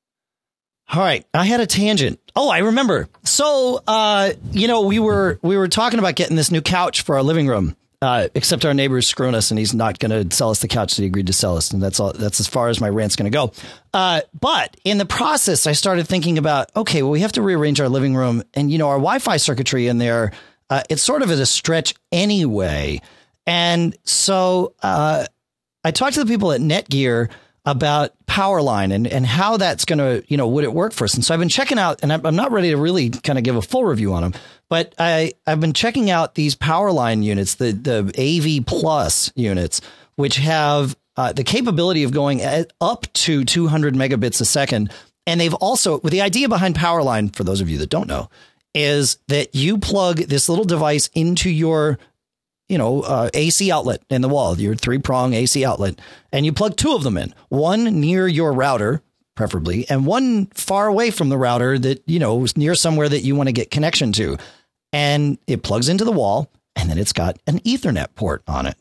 All 0.93 1.01
right, 1.01 1.25
I 1.33 1.45
had 1.45 1.61
a 1.61 1.67
tangent. 1.67 2.19
Oh, 2.35 2.51
I 2.51 2.59
remember. 2.59 3.09
So, 3.23 3.81
uh, 3.87 4.33
you 4.51 4.67
know, 4.67 4.83
we 4.83 4.99
were 4.99 5.39
we 5.41 5.57
were 5.57 5.69
talking 5.69 6.01
about 6.01 6.17
getting 6.17 6.35
this 6.35 6.51
new 6.51 6.63
couch 6.63 7.03
for 7.03 7.15
our 7.15 7.23
living 7.23 7.47
room, 7.47 7.77
uh, 8.03 8.29
except 8.35 8.65
our 8.65 8.75
neighbor's 8.75 9.07
screwing 9.07 9.35
us, 9.35 9.51
and 9.51 9.59
he's 9.59 9.75
not 9.75 9.99
going 9.99 10.29
to 10.29 10.35
sell 10.35 10.51
us 10.51 10.61
the 10.61 10.69
couch 10.69 10.97
that 10.97 11.03
he 11.03 11.07
agreed 11.07 11.27
to 11.27 11.33
sell 11.33 11.57
us, 11.57 11.71
and 11.71 11.83
that's 11.83 12.01
all. 12.01 12.13
That's 12.13 12.41
as 12.41 12.47
far 12.47 12.69
as 12.69 12.81
my 12.81 12.89
rant's 12.89 13.17
going 13.17 13.31
to 13.31 13.37
go. 13.37 13.53
Uh, 13.93 14.21
but 14.39 14.77
in 14.85 14.99
the 14.99 15.07
process, 15.07 15.67
I 15.67 15.73
started 15.73 16.07
thinking 16.07 16.39
about 16.39 16.75
okay, 16.77 17.03
well, 17.03 17.11
we 17.11 17.21
have 17.21 17.33
to 17.33 17.43
rearrange 17.43 17.81
our 17.81 17.89
living 17.89 18.15
room, 18.15 18.43
and 18.55 18.71
you 18.71 18.79
know, 18.79 18.89
our 18.89 18.97
Wi-Fi 18.97 19.37
circuitry 19.39 19.89
in 19.89 19.99
there, 19.99 20.33
uh, 20.71 20.83
it's 20.91 21.03
sort 21.03 21.23
of 21.23 21.31
at 21.31 21.39
a 21.39 21.47
stretch 21.47 21.95
anyway, 22.13 23.01
and 23.47 23.97
so 24.05 24.75
uh, 24.83 25.27
I 25.85 25.91
talked 25.91 26.15
to 26.15 26.25
the 26.25 26.31
people 26.31 26.53
at 26.53 26.61
Netgear 26.61 27.31
about 27.65 28.13
Powerline 28.27 28.93
and, 28.93 29.07
and 29.07 29.25
how 29.25 29.57
that's 29.57 29.85
going 29.85 29.99
to, 29.99 30.23
you 30.29 30.37
know, 30.37 30.47
would 30.49 30.65
it 30.65 30.73
work 30.73 30.93
for 30.93 31.05
us? 31.05 31.15
And 31.15 31.25
so 31.25 31.33
I've 31.33 31.41
been 31.41 31.49
checking 31.49 31.79
out, 31.79 32.01
and 32.03 32.13
I'm 32.13 32.37
not 32.37 32.53
ready 32.53 32.71
to 32.71 32.77
really 32.77 33.11
kind 33.11 33.39
of 33.39 33.45
give 33.45 33.57
a 33.57 33.63
full 33.63 33.85
review 33.85 34.13
on 34.13 34.23
them, 34.23 34.35
but 34.69 34.95
I, 34.99 35.33
I've 35.47 35.61
been 35.61 35.73
checking 35.73 36.11
out 36.11 36.35
these 36.35 36.55
Powerline 36.55 37.23
units, 37.23 37.55
the, 37.55 37.73
the 37.73 38.13
AV 38.19 38.67
Plus 38.67 39.33
units, 39.35 39.81
which 40.17 40.37
have 40.37 40.97
uh, 41.17 41.33
the 41.33 41.45
capability 41.45 42.03
of 42.03 42.13
going 42.13 42.43
up 42.81 43.11
to 43.15 43.45
200 43.45 43.95
megabits 43.95 44.41
a 44.41 44.45
second. 44.45 44.93
And 45.27 45.41
they've 45.41 45.55
also, 45.55 46.01
with 46.01 46.13
the 46.13 46.21
idea 46.21 46.49
behind 46.49 46.75
Powerline, 46.75 47.35
for 47.35 47.45
those 47.45 47.61
of 47.61 47.71
you 47.71 47.79
that 47.79 47.89
don't 47.89 48.09
know, 48.09 48.29
is 48.75 49.19
that 49.29 49.55
you 49.55 49.79
plug 49.79 50.19
this 50.19 50.49
little 50.49 50.65
device 50.65 51.09
into 51.15 51.49
your 51.49 51.99
you 52.69 52.79
know, 52.79 53.03
uh, 53.03 53.31
AC 53.35 53.71
outlet 53.71 54.03
in 54.11 54.23
the 54.23 54.29
wall, 54.29 54.59
your 54.59 54.75
three 54.75 54.99
prong 54.99 55.35
AC 55.35 55.65
outlet, 55.65 55.99
and 56.33 56.47
you 56.47 56.53
plug 56.53 56.77
two 56.77 56.95
of 56.95 57.03
them 57.03 57.17
in, 57.17 57.35
one 57.49 58.01
near 58.01 58.27
your 58.27 58.53
router, 58.53 59.03
preferably, 59.35 59.89
and 59.89 60.07
one 60.07 60.47
far 60.47 60.87
away 60.87 61.11
from 61.11 61.29
the 61.29 61.39
router 61.39 61.79
that, 61.79 62.03
you 62.07 62.19
know, 62.19 62.47
near 62.57 62.75
somewhere 62.75 63.09
that 63.09 63.23
you 63.23 63.37
want 63.37 63.49
to 63.49 63.53
get 63.53 63.71
connection 63.71 64.13
to. 64.13 64.37
And 64.93 65.39
it 65.47 65.63
plugs 65.63 65.89
into 65.89 66.05
the 66.05 66.13
wall, 66.13 66.51
and 66.77 66.89
then 66.89 66.99
it's 66.99 67.13
got 67.13 67.39
an 67.47 67.59
Ethernet 67.61 68.15
port 68.15 68.43
on 68.47 68.67
it. 68.67 68.77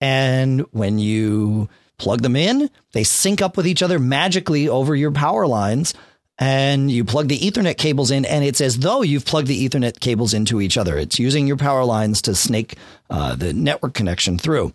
And 0.00 0.60
when 0.72 0.98
you 0.98 1.68
plug 1.98 2.22
them 2.22 2.36
in, 2.36 2.70
they 2.92 3.04
sync 3.04 3.42
up 3.42 3.56
with 3.56 3.66
each 3.66 3.82
other 3.82 3.98
magically 3.98 4.68
over 4.68 4.94
your 4.94 5.10
power 5.12 5.46
lines 5.46 5.94
and 6.38 6.90
you 6.90 7.04
plug 7.04 7.28
the 7.28 7.38
Ethernet 7.38 7.78
cables 7.78 8.10
in, 8.10 8.24
and 8.24 8.44
it's 8.44 8.60
as 8.60 8.78
though 8.78 9.02
you've 9.02 9.24
plugged 9.24 9.48
the 9.48 9.68
Ethernet 9.68 10.00
cables 10.00 10.34
into 10.34 10.60
each 10.60 10.76
other. 10.76 10.98
It's 10.98 11.18
using 11.18 11.46
your 11.46 11.56
power 11.56 11.84
lines 11.84 12.20
to 12.22 12.34
snake 12.34 12.76
uh, 13.08 13.34
the 13.34 13.52
network 13.52 13.94
connection 13.94 14.38
through. 14.38 14.72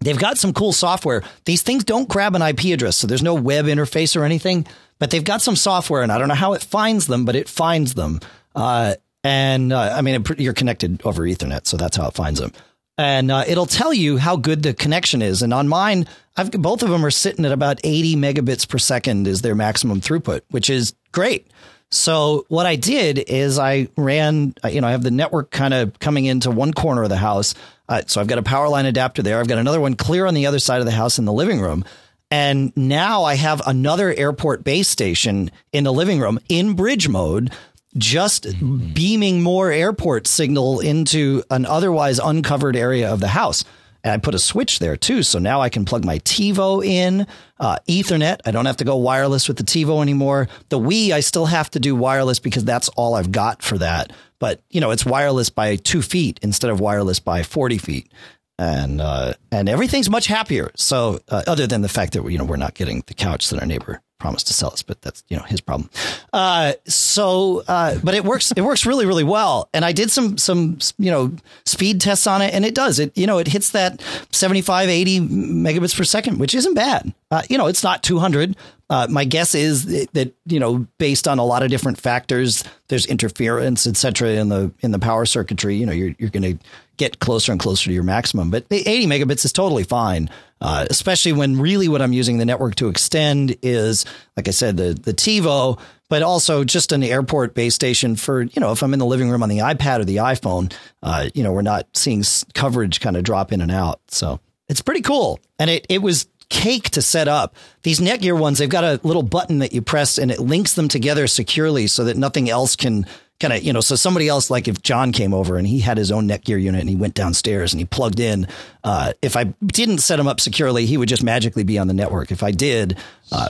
They've 0.00 0.18
got 0.18 0.38
some 0.38 0.52
cool 0.52 0.72
software. 0.72 1.22
These 1.44 1.62
things 1.62 1.84
don't 1.84 2.08
grab 2.08 2.34
an 2.34 2.42
IP 2.42 2.66
address, 2.66 2.96
so 2.96 3.06
there's 3.06 3.22
no 3.22 3.34
web 3.34 3.66
interface 3.66 4.16
or 4.16 4.24
anything, 4.24 4.66
but 4.98 5.10
they've 5.10 5.24
got 5.24 5.42
some 5.42 5.56
software, 5.56 6.02
and 6.02 6.12
I 6.12 6.18
don't 6.18 6.28
know 6.28 6.34
how 6.34 6.52
it 6.52 6.62
finds 6.62 7.06
them, 7.06 7.24
but 7.24 7.36
it 7.36 7.48
finds 7.48 7.94
them. 7.94 8.20
Uh, 8.54 8.94
and 9.24 9.72
uh, 9.72 9.94
I 9.96 10.02
mean, 10.02 10.24
you're 10.38 10.52
connected 10.52 11.00
over 11.04 11.22
Ethernet, 11.22 11.66
so 11.66 11.76
that's 11.76 11.96
how 11.96 12.08
it 12.08 12.14
finds 12.14 12.40
them. 12.40 12.52
And 12.98 13.30
uh, 13.30 13.44
it'll 13.46 13.66
tell 13.66 13.92
you 13.92 14.16
how 14.16 14.36
good 14.36 14.62
the 14.62 14.74
connection 14.74 15.22
is. 15.22 15.42
And 15.42 15.52
on 15.52 15.68
mine, 15.68 16.06
I've 16.36 16.50
both 16.50 16.82
of 16.82 16.90
them 16.90 17.04
are 17.04 17.10
sitting 17.10 17.44
at 17.44 17.52
about 17.52 17.80
80 17.84 18.16
megabits 18.16 18.68
per 18.68 18.78
second 18.78 19.26
is 19.26 19.42
their 19.42 19.54
maximum 19.54 20.00
throughput, 20.00 20.42
which 20.50 20.70
is 20.70 20.94
great. 21.12 21.50
So 21.90 22.44
what 22.48 22.66
I 22.66 22.76
did 22.76 23.18
is 23.18 23.58
I 23.58 23.88
ran, 23.96 24.54
uh, 24.64 24.68
you 24.68 24.80
know, 24.80 24.88
I 24.88 24.90
have 24.90 25.02
the 25.02 25.10
network 25.10 25.50
kind 25.50 25.72
of 25.72 25.98
coming 25.98 26.24
into 26.24 26.50
one 26.50 26.72
corner 26.72 27.02
of 27.02 27.08
the 27.08 27.16
house. 27.16 27.54
Uh, 27.88 28.02
so 28.06 28.20
I've 28.20 28.26
got 28.26 28.38
a 28.38 28.42
power 28.42 28.68
line 28.68 28.86
adapter 28.86 29.22
there. 29.22 29.38
I've 29.38 29.48
got 29.48 29.58
another 29.58 29.80
one 29.80 29.94
clear 29.94 30.26
on 30.26 30.34
the 30.34 30.46
other 30.46 30.58
side 30.58 30.80
of 30.80 30.86
the 30.86 30.92
house 30.92 31.18
in 31.18 31.24
the 31.24 31.32
living 31.32 31.60
room. 31.60 31.84
And 32.30 32.76
now 32.76 33.22
I 33.22 33.36
have 33.36 33.62
another 33.66 34.12
airport 34.12 34.64
base 34.64 34.88
station 34.88 35.50
in 35.72 35.84
the 35.84 35.92
living 35.92 36.18
room 36.18 36.40
in 36.48 36.74
bridge 36.74 37.08
mode, 37.08 37.52
just 37.96 38.44
mm-hmm. 38.44 38.92
beaming 38.92 39.42
more 39.42 39.70
airport 39.70 40.26
signal 40.26 40.80
into 40.80 41.42
an 41.50 41.66
otherwise 41.66 42.18
uncovered 42.18 42.76
area 42.76 43.12
of 43.12 43.20
the 43.20 43.28
house. 43.28 43.64
And 44.04 44.12
I 44.12 44.18
put 44.18 44.36
a 44.36 44.38
switch 44.38 44.78
there 44.78 44.96
too. 44.96 45.24
So 45.24 45.40
now 45.40 45.60
I 45.60 45.68
can 45.68 45.84
plug 45.84 46.04
my 46.04 46.20
TiVo 46.20 46.86
in, 46.86 47.26
uh, 47.58 47.78
Ethernet. 47.88 48.38
I 48.44 48.52
don't 48.52 48.66
have 48.66 48.76
to 48.76 48.84
go 48.84 48.96
wireless 48.96 49.48
with 49.48 49.56
the 49.56 49.64
TiVo 49.64 50.00
anymore. 50.00 50.48
The 50.68 50.78
Wii, 50.78 51.10
I 51.10 51.20
still 51.20 51.46
have 51.46 51.70
to 51.72 51.80
do 51.80 51.96
wireless 51.96 52.38
because 52.38 52.64
that's 52.64 52.88
all 52.90 53.14
I've 53.14 53.32
got 53.32 53.62
for 53.62 53.78
that. 53.78 54.12
But, 54.38 54.62
you 54.70 54.80
know, 54.80 54.92
it's 54.92 55.04
wireless 55.04 55.50
by 55.50 55.74
two 55.76 56.02
feet 56.02 56.38
instead 56.42 56.70
of 56.70 56.78
wireless 56.78 57.18
by 57.18 57.42
40 57.42 57.78
feet. 57.78 58.12
And, 58.58 59.00
uh, 59.00 59.34
and 59.52 59.68
everything's 59.68 60.08
much 60.08 60.26
happier. 60.26 60.70
So, 60.76 61.20
uh, 61.28 61.42
other 61.46 61.66
than 61.66 61.82
the 61.82 61.88
fact 61.88 62.14
that, 62.14 62.24
you 62.30 62.38
know, 62.38 62.44
we're 62.44 62.56
not 62.56 62.74
getting 62.74 63.02
the 63.06 63.14
couch 63.14 63.50
that 63.50 63.60
our 63.60 63.66
neighbor 63.66 64.00
promised 64.18 64.46
to 64.46 64.54
sell 64.54 64.72
us, 64.72 64.82
but 64.82 65.00
that's 65.02 65.22
you 65.28 65.36
know 65.36 65.42
his 65.44 65.60
problem. 65.60 65.90
Uh, 66.32 66.72
so, 66.86 67.62
uh, 67.68 67.98
but 68.02 68.14
it 68.14 68.24
works. 68.24 68.52
It 68.56 68.62
works 68.62 68.86
really, 68.86 69.06
really 69.06 69.24
well. 69.24 69.68
And 69.74 69.84
I 69.84 69.92
did 69.92 70.10
some 70.10 70.38
some 70.38 70.78
you 70.98 71.10
know 71.10 71.32
speed 71.64 72.00
tests 72.00 72.26
on 72.26 72.42
it, 72.42 72.54
and 72.54 72.64
it 72.64 72.74
does. 72.74 72.98
It 72.98 73.16
you 73.16 73.26
know 73.26 73.38
it 73.38 73.48
hits 73.48 73.70
that 73.70 74.02
75, 74.32 74.88
80 74.88 75.20
megabits 75.20 75.96
per 75.96 76.04
second, 76.04 76.38
which 76.38 76.54
isn't 76.54 76.74
bad. 76.74 77.12
Uh, 77.30 77.42
you 77.48 77.58
know, 77.58 77.66
it's 77.66 77.82
not 77.82 78.02
200. 78.02 78.56
Uh, 78.88 79.06
my 79.10 79.24
guess 79.24 79.54
is 79.54 80.06
that 80.12 80.34
you 80.46 80.60
know, 80.60 80.86
based 80.98 81.26
on 81.26 81.38
a 81.38 81.44
lot 81.44 81.62
of 81.62 81.70
different 81.70 82.00
factors, 82.00 82.62
there's 82.88 83.04
interference, 83.06 83.86
etc. 83.86 84.30
in 84.30 84.48
the 84.48 84.72
in 84.80 84.92
the 84.92 84.98
power 84.98 85.26
circuitry. 85.26 85.76
You 85.76 85.86
know, 85.86 85.92
you're 85.92 86.14
you're 86.18 86.30
going 86.30 86.58
to 86.58 86.64
get 86.96 87.18
closer 87.18 87.52
and 87.52 87.60
closer 87.60 87.86
to 87.86 87.92
your 87.92 88.04
maximum. 88.04 88.50
But 88.50 88.66
80 88.70 89.06
megabits 89.06 89.44
is 89.44 89.52
totally 89.52 89.84
fine, 89.84 90.30
uh, 90.60 90.86
especially 90.88 91.32
when 91.32 91.58
really 91.58 91.88
what 91.88 92.00
I'm 92.00 92.12
using 92.12 92.38
the 92.38 92.44
network 92.44 92.76
to 92.76 92.88
extend 92.88 93.56
is, 93.62 94.04
like 94.36 94.48
I 94.48 94.52
said, 94.52 94.76
the 94.76 94.94
the 94.94 95.12
TiVo, 95.12 95.80
but 96.08 96.22
also 96.22 96.64
just 96.64 96.92
an 96.92 97.02
airport 97.02 97.54
base 97.54 97.74
station 97.74 98.16
for 98.16 98.42
you 98.42 98.60
know 98.60 98.72
if 98.72 98.82
I'm 98.82 98.92
in 98.92 98.98
the 98.98 99.06
living 99.06 99.30
room 99.30 99.42
on 99.42 99.48
the 99.48 99.58
iPad 99.58 100.00
or 100.00 100.04
the 100.04 100.16
iPhone, 100.16 100.72
uh, 101.02 101.28
you 101.34 101.42
know 101.42 101.52
we're 101.52 101.62
not 101.62 101.88
seeing 101.94 102.22
coverage 102.54 103.00
kind 103.00 103.16
of 103.16 103.24
drop 103.24 103.52
in 103.52 103.60
and 103.60 103.72
out. 103.72 104.00
So 104.08 104.40
it's 104.68 104.80
pretty 104.80 105.02
cool, 105.02 105.40
and 105.58 105.70
it 105.70 105.86
it 105.88 106.02
was 106.02 106.26
cake 106.48 106.90
to 106.90 107.02
set 107.02 107.28
up. 107.28 107.56
These 107.82 108.00
Netgear 108.00 108.38
ones, 108.38 108.58
they've 108.58 108.68
got 108.68 108.84
a 108.84 109.00
little 109.02 109.22
button 109.22 109.58
that 109.60 109.72
you 109.72 109.82
press 109.82 110.18
and 110.18 110.30
it 110.30 110.38
links 110.38 110.74
them 110.74 110.88
together 110.88 111.26
securely 111.26 111.86
so 111.86 112.04
that 112.04 112.16
nothing 112.16 112.48
else 112.48 112.76
can 112.76 113.06
kind 113.38 113.52
of, 113.52 113.62
you 113.62 113.72
know, 113.72 113.80
so 113.80 113.96
somebody 113.96 114.28
else, 114.28 114.50
like 114.50 114.66
if 114.66 114.82
John 114.82 115.12
came 115.12 115.34
over 115.34 115.56
and 115.56 115.66
he 115.66 115.80
had 115.80 115.98
his 115.98 116.10
own 116.10 116.26
Netgear 116.26 116.60
unit 116.60 116.80
and 116.80 116.88
he 116.88 116.96
went 116.96 117.14
downstairs 117.14 117.72
and 117.72 117.80
he 117.80 117.84
plugged 117.84 118.20
in, 118.20 118.46
uh, 118.82 119.12
if 119.20 119.36
I 119.36 119.44
didn't 119.64 119.98
set 119.98 120.18
him 120.18 120.26
up 120.26 120.40
securely, 120.40 120.86
he 120.86 120.96
would 120.96 121.08
just 121.08 121.22
magically 121.22 121.64
be 121.64 121.78
on 121.78 121.86
the 121.86 121.94
network. 121.94 122.32
If 122.32 122.42
I 122.42 122.50
did, 122.50 122.96
uh, 123.30 123.48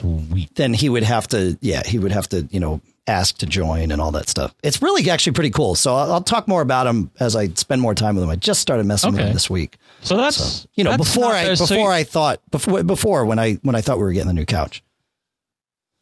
then 0.55 0.73
he 0.73 0.89
would 0.89 1.03
have 1.03 1.27
to, 1.29 1.57
yeah, 1.61 1.83
he 1.85 1.99
would 1.99 2.11
have 2.11 2.27
to, 2.29 2.47
you 2.51 2.59
know, 2.59 2.81
ask 3.07 3.37
to 3.37 3.45
join 3.45 3.91
and 3.91 4.01
all 4.01 4.11
that 4.11 4.29
stuff. 4.29 4.53
It's 4.63 4.81
really 4.81 5.09
actually 5.09 5.33
pretty 5.33 5.49
cool. 5.49 5.75
So 5.75 5.95
I'll, 5.95 6.13
I'll 6.13 6.21
talk 6.21 6.47
more 6.47 6.61
about 6.61 6.87
him 6.87 7.09
as 7.19 7.35
I 7.35 7.47
spend 7.49 7.81
more 7.81 7.95
time 7.95 8.15
with 8.15 8.23
him. 8.23 8.29
I 8.29 8.35
just 8.35 8.61
started 8.61 8.85
messing 8.85 9.09
okay. 9.09 9.17
with 9.17 9.27
him 9.27 9.33
this 9.33 9.49
week. 9.49 9.77
So 10.01 10.17
that's, 10.17 10.37
so, 10.37 10.69
you 10.75 10.83
know, 10.83 10.91
that's 10.91 11.03
before 11.03 11.31
I, 11.31 11.49
before 11.49 11.67
so 11.67 11.85
I 11.85 12.03
thought, 12.03 12.41
before, 12.51 12.83
before 12.83 13.25
when 13.25 13.39
I, 13.39 13.53
when 13.63 13.75
I 13.75 13.81
thought 13.81 13.97
we 13.97 14.03
were 14.03 14.11
getting 14.11 14.27
the 14.27 14.33
new 14.33 14.45
couch. 14.45 14.83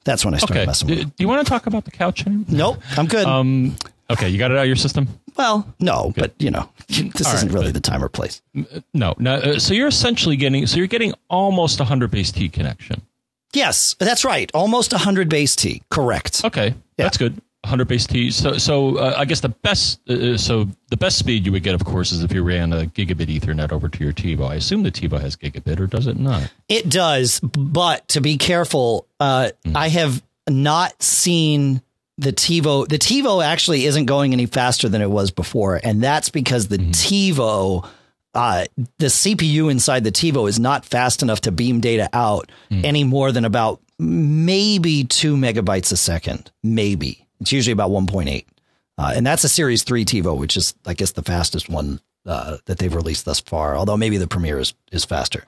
That's 0.03 0.23
when 0.23 0.35
I 0.35 0.37
started 0.37 0.57
okay. 0.57 0.65
messing 0.67 0.87
with 0.87 0.97
do, 0.97 1.03
him. 1.03 1.13
Do 1.15 1.23
you 1.23 1.27
want 1.27 1.45
to 1.45 1.49
talk 1.49 1.65
about 1.65 1.85
the 1.85 1.91
couch 1.91 2.27
anymore? 2.27 2.45
Nope. 2.49 2.81
I'm 2.97 3.07
good. 3.07 3.25
Um, 3.25 3.75
Okay, 4.09 4.29
you 4.29 4.37
got 4.37 4.51
it 4.51 4.57
out 4.57 4.61
of 4.61 4.67
your 4.67 4.75
system. 4.75 5.07
Well, 5.35 5.67
no, 5.79 6.11
Good. 6.13 6.21
but 6.21 6.33
you 6.37 6.51
know, 6.51 6.69
this 6.87 7.25
All 7.25 7.33
isn't 7.33 7.49
right, 7.49 7.53
really 7.53 7.71
the 7.71 7.79
time 7.79 8.03
or 8.03 8.09
place. 8.09 8.41
No, 8.93 9.15
no. 9.17 9.35
Uh, 9.35 9.59
so 9.59 9.73
you're 9.73 9.87
essentially 9.87 10.35
getting 10.35 10.67
so 10.67 10.77
you're 10.77 10.87
getting 10.87 11.13
almost 11.29 11.79
a 11.79 11.85
hundred 11.85 12.11
base 12.11 12.31
T 12.31 12.47
connection. 12.49 13.01
Yes, 13.55 13.95
that's 13.99 14.25
right. 14.25 14.51
Almost 14.53 14.93
a 14.93 14.97
hundred 14.97 15.29
base 15.29 15.55
T. 15.55 15.81
Correct. 15.89 16.43
Okay, 16.43 16.67
yeah. 16.67 16.73
that's 16.97 17.17
good. 17.17 17.41
100 17.65 17.87
base 17.87 18.05
T. 18.05 18.29
So, 18.29 18.59
so 18.59 18.97
uh, 18.97 19.15
I 19.17 19.25
guess 19.25 19.39
the 19.39 19.49
best, 19.49 19.99
uh, 20.07 20.13
uh, 20.13 20.37
so 20.37 20.67
the 20.89 20.97
best 20.97 21.17
speed 21.17 21.47
you 21.47 21.51
would 21.51 21.63
get, 21.63 21.73
of 21.73 21.83
course, 21.83 22.11
is 22.11 22.23
if 22.23 22.31
you 22.31 22.43
ran 22.43 22.71
a 22.71 22.85
gigabit 22.85 23.25
Ethernet 23.25 23.71
over 23.71 23.89
to 23.89 24.03
your 24.03 24.13
TiVo. 24.13 24.47
I 24.47 24.55
assume 24.55 24.83
the 24.83 24.91
TiVo 24.91 25.19
has 25.19 25.35
gigabit, 25.35 25.79
or 25.79 25.87
does 25.87 26.05
it 26.05 26.19
not? 26.19 26.53
It 26.69 26.89
does, 26.89 27.39
but 27.39 28.07
to 28.09 28.21
be 28.21 28.37
careful, 28.37 29.07
uh, 29.19 29.49
mm. 29.65 29.75
I 29.75 29.87
have 29.87 30.21
not 30.47 31.01
seen 31.01 31.81
the 32.17 32.31
TiVo, 32.31 32.87
the 32.87 32.99
TiVo 32.99 33.43
actually 33.43 33.85
isn't 33.85 34.05
going 34.05 34.31
any 34.31 34.45
faster 34.45 34.87
than 34.87 35.01
it 35.01 35.09
was 35.09 35.31
before, 35.31 35.81
and 35.83 36.03
that's 36.03 36.29
because 36.29 36.67
the 36.67 36.77
mm-hmm. 36.77 36.91
TiVo, 36.91 37.87
uh, 38.35 38.65
the 38.99 39.07
CPU 39.07 39.71
inside 39.71 40.03
the 40.03 40.11
TiVo 40.11 40.47
is 40.47 40.59
not 40.59 40.85
fast 40.85 41.23
enough 41.23 41.41
to 41.41 41.51
beam 41.51 41.79
data 41.79 42.09
out 42.13 42.51
mm. 42.69 42.83
any 42.83 43.03
more 43.03 43.31
than 43.31 43.45
about 43.45 43.81
maybe 43.97 45.05
two 45.05 45.35
megabytes 45.35 45.91
a 45.91 45.97
second. 45.97 46.51
Maybe 46.63 47.27
it's 47.39 47.51
usually 47.51 47.73
about 47.73 47.91
one 47.91 48.07
point 48.07 48.29
eight, 48.29 48.47
uh, 48.97 49.13
and 49.15 49.25
that's 49.25 49.43
a 49.43 49.49
Series 49.49 49.83
Three 49.83 50.05
TiVo, 50.05 50.37
which 50.37 50.57
is 50.57 50.75
I 50.85 50.93
guess 50.93 51.13
the 51.13 51.23
fastest 51.23 51.69
one 51.69 52.01
uh, 52.25 52.57
that 52.65 52.77
they've 52.77 52.93
released 52.93 53.25
thus 53.25 53.39
far. 53.39 53.75
Although 53.75 53.97
maybe 53.97 54.17
the 54.17 54.27
Premiere 54.27 54.59
is 54.59 54.73
is 54.91 55.05
faster. 55.05 55.45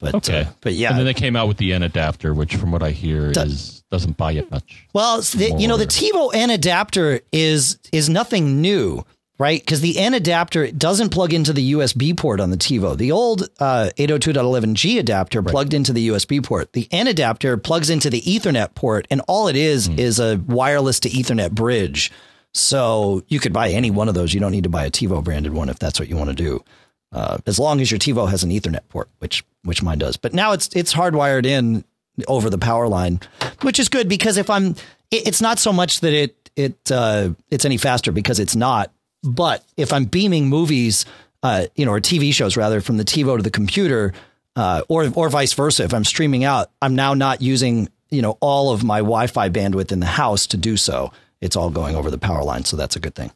But 0.00 0.14
okay. 0.14 0.42
Uh, 0.42 0.50
but 0.60 0.74
yeah, 0.74 0.90
and 0.90 0.98
then 0.98 1.06
they 1.06 1.14
came 1.14 1.34
out 1.34 1.48
with 1.48 1.56
the 1.56 1.72
N 1.72 1.82
adapter, 1.82 2.32
which, 2.32 2.54
from 2.54 2.70
what 2.70 2.82
I 2.82 2.90
hear, 2.90 3.32
is 3.34 3.82
doesn't 3.90 4.16
buy 4.16 4.32
it 4.32 4.50
much. 4.50 4.86
Well, 4.92 5.20
the, 5.20 5.56
you 5.58 5.66
know, 5.66 5.76
the 5.76 5.86
TiVo 5.86 6.30
N 6.34 6.50
adapter 6.50 7.20
is 7.32 7.78
is 7.90 8.08
nothing 8.08 8.60
new, 8.60 9.04
right? 9.38 9.60
Because 9.60 9.80
the 9.80 9.98
N 9.98 10.14
adapter 10.14 10.70
doesn't 10.70 11.10
plug 11.10 11.32
into 11.32 11.52
the 11.52 11.72
USB 11.72 12.16
port 12.16 12.40
on 12.40 12.50
the 12.50 12.56
TiVo. 12.56 12.96
The 12.96 13.12
old 13.12 13.48
uh, 13.60 13.90
802.11g 13.96 14.98
adapter 14.98 15.40
right. 15.40 15.50
plugged 15.50 15.74
into 15.74 15.92
the 15.92 16.08
USB 16.08 16.42
port. 16.42 16.72
The 16.72 16.88
N 16.90 17.06
adapter 17.06 17.56
plugs 17.56 17.90
into 17.90 18.10
the 18.10 18.20
Ethernet 18.20 18.74
port, 18.74 19.06
and 19.10 19.20
all 19.28 19.48
it 19.48 19.56
is 19.56 19.88
mm. 19.88 19.98
is 19.98 20.18
a 20.18 20.36
wireless 20.46 21.00
to 21.00 21.08
Ethernet 21.08 21.52
bridge. 21.52 22.10
So 22.54 23.22
you 23.28 23.40
could 23.40 23.52
buy 23.52 23.70
any 23.70 23.90
one 23.90 24.08
of 24.08 24.14
those. 24.14 24.34
You 24.34 24.40
don't 24.40 24.52
need 24.52 24.64
to 24.64 24.70
buy 24.70 24.84
a 24.84 24.90
TiVo 24.90 25.22
branded 25.22 25.52
one 25.52 25.68
if 25.68 25.78
that's 25.78 26.00
what 26.00 26.08
you 26.08 26.16
want 26.16 26.30
to 26.30 26.36
do 26.36 26.64
uh, 27.12 27.38
as 27.46 27.58
long 27.58 27.80
as 27.80 27.90
your 27.90 27.98
TiVo 27.98 28.28
has 28.28 28.42
an 28.42 28.50
Ethernet 28.50 28.88
port, 28.88 29.08
which 29.18 29.44
which 29.64 29.82
mine 29.82 29.98
does. 29.98 30.16
But 30.16 30.34
now 30.34 30.52
it's 30.52 30.68
it's 30.74 30.92
hardwired 30.92 31.46
in 31.46 31.84
over 32.26 32.50
the 32.50 32.58
power 32.58 32.88
line, 32.88 33.20
which 33.62 33.78
is 33.78 33.88
good 33.88 34.08
because 34.08 34.36
if 34.36 34.50
I'm, 34.50 34.70
it, 35.10 35.26
it's 35.26 35.40
not 35.40 35.58
so 35.58 35.72
much 35.72 36.00
that 36.00 36.12
it 36.12 36.50
it 36.56 36.76
uh, 36.90 37.30
it's 37.50 37.64
any 37.64 37.76
faster 37.76 38.12
because 38.12 38.38
it's 38.38 38.56
not. 38.56 38.92
But 39.22 39.64
if 39.76 39.92
I'm 39.92 40.04
beaming 40.04 40.48
movies, 40.48 41.04
uh, 41.42 41.66
you 41.74 41.84
know, 41.84 41.92
or 41.92 42.00
TV 42.00 42.32
shows 42.32 42.56
rather 42.56 42.80
from 42.80 42.96
the 42.96 43.04
TiVo 43.04 43.36
to 43.36 43.42
the 43.42 43.50
computer, 43.50 44.12
uh, 44.56 44.82
or 44.88 45.10
or 45.14 45.28
vice 45.28 45.52
versa, 45.52 45.84
if 45.84 45.94
I'm 45.94 46.04
streaming 46.04 46.44
out, 46.44 46.70
I'm 46.82 46.94
now 46.94 47.14
not 47.14 47.42
using 47.42 47.88
you 48.10 48.22
know 48.22 48.38
all 48.40 48.72
of 48.72 48.84
my 48.84 48.98
Wi-Fi 48.98 49.48
bandwidth 49.50 49.92
in 49.92 50.00
the 50.00 50.06
house 50.06 50.46
to 50.48 50.56
do 50.56 50.76
so. 50.76 51.12
It's 51.40 51.56
all 51.56 51.70
going 51.70 51.94
over 51.94 52.10
the 52.10 52.18
power 52.18 52.42
line, 52.42 52.64
so 52.64 52.76
that's 52.76 52.96
a 52.96 53.00
good 53.00 53.14
thing. 53.14 53.30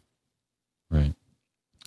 Right. 0.91 1.15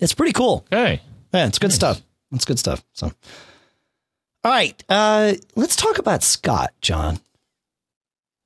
It's 0.02 0.14
pretty 0.14 0.34
cool. 0.34 0.66
Okay. 0.72 1.02
Yeah, 1.34 1.48
it's 1.48 1.60
good 1.60 1.68
nice. 1.68 1.76
stuff. 1.76 2.02
It's 2.32 2.46
good 2.46 2.60
stuff. 2.60 2.84
So, 2.94 3.08
all 3.08 4.52
right, 4.52 4.82
uh, 4.90 5.34
let's 5.56 5.76
talk 5.76 5.98
about 6.00 6.24
Scott, 6.24 6.74
John. 6.82 7.20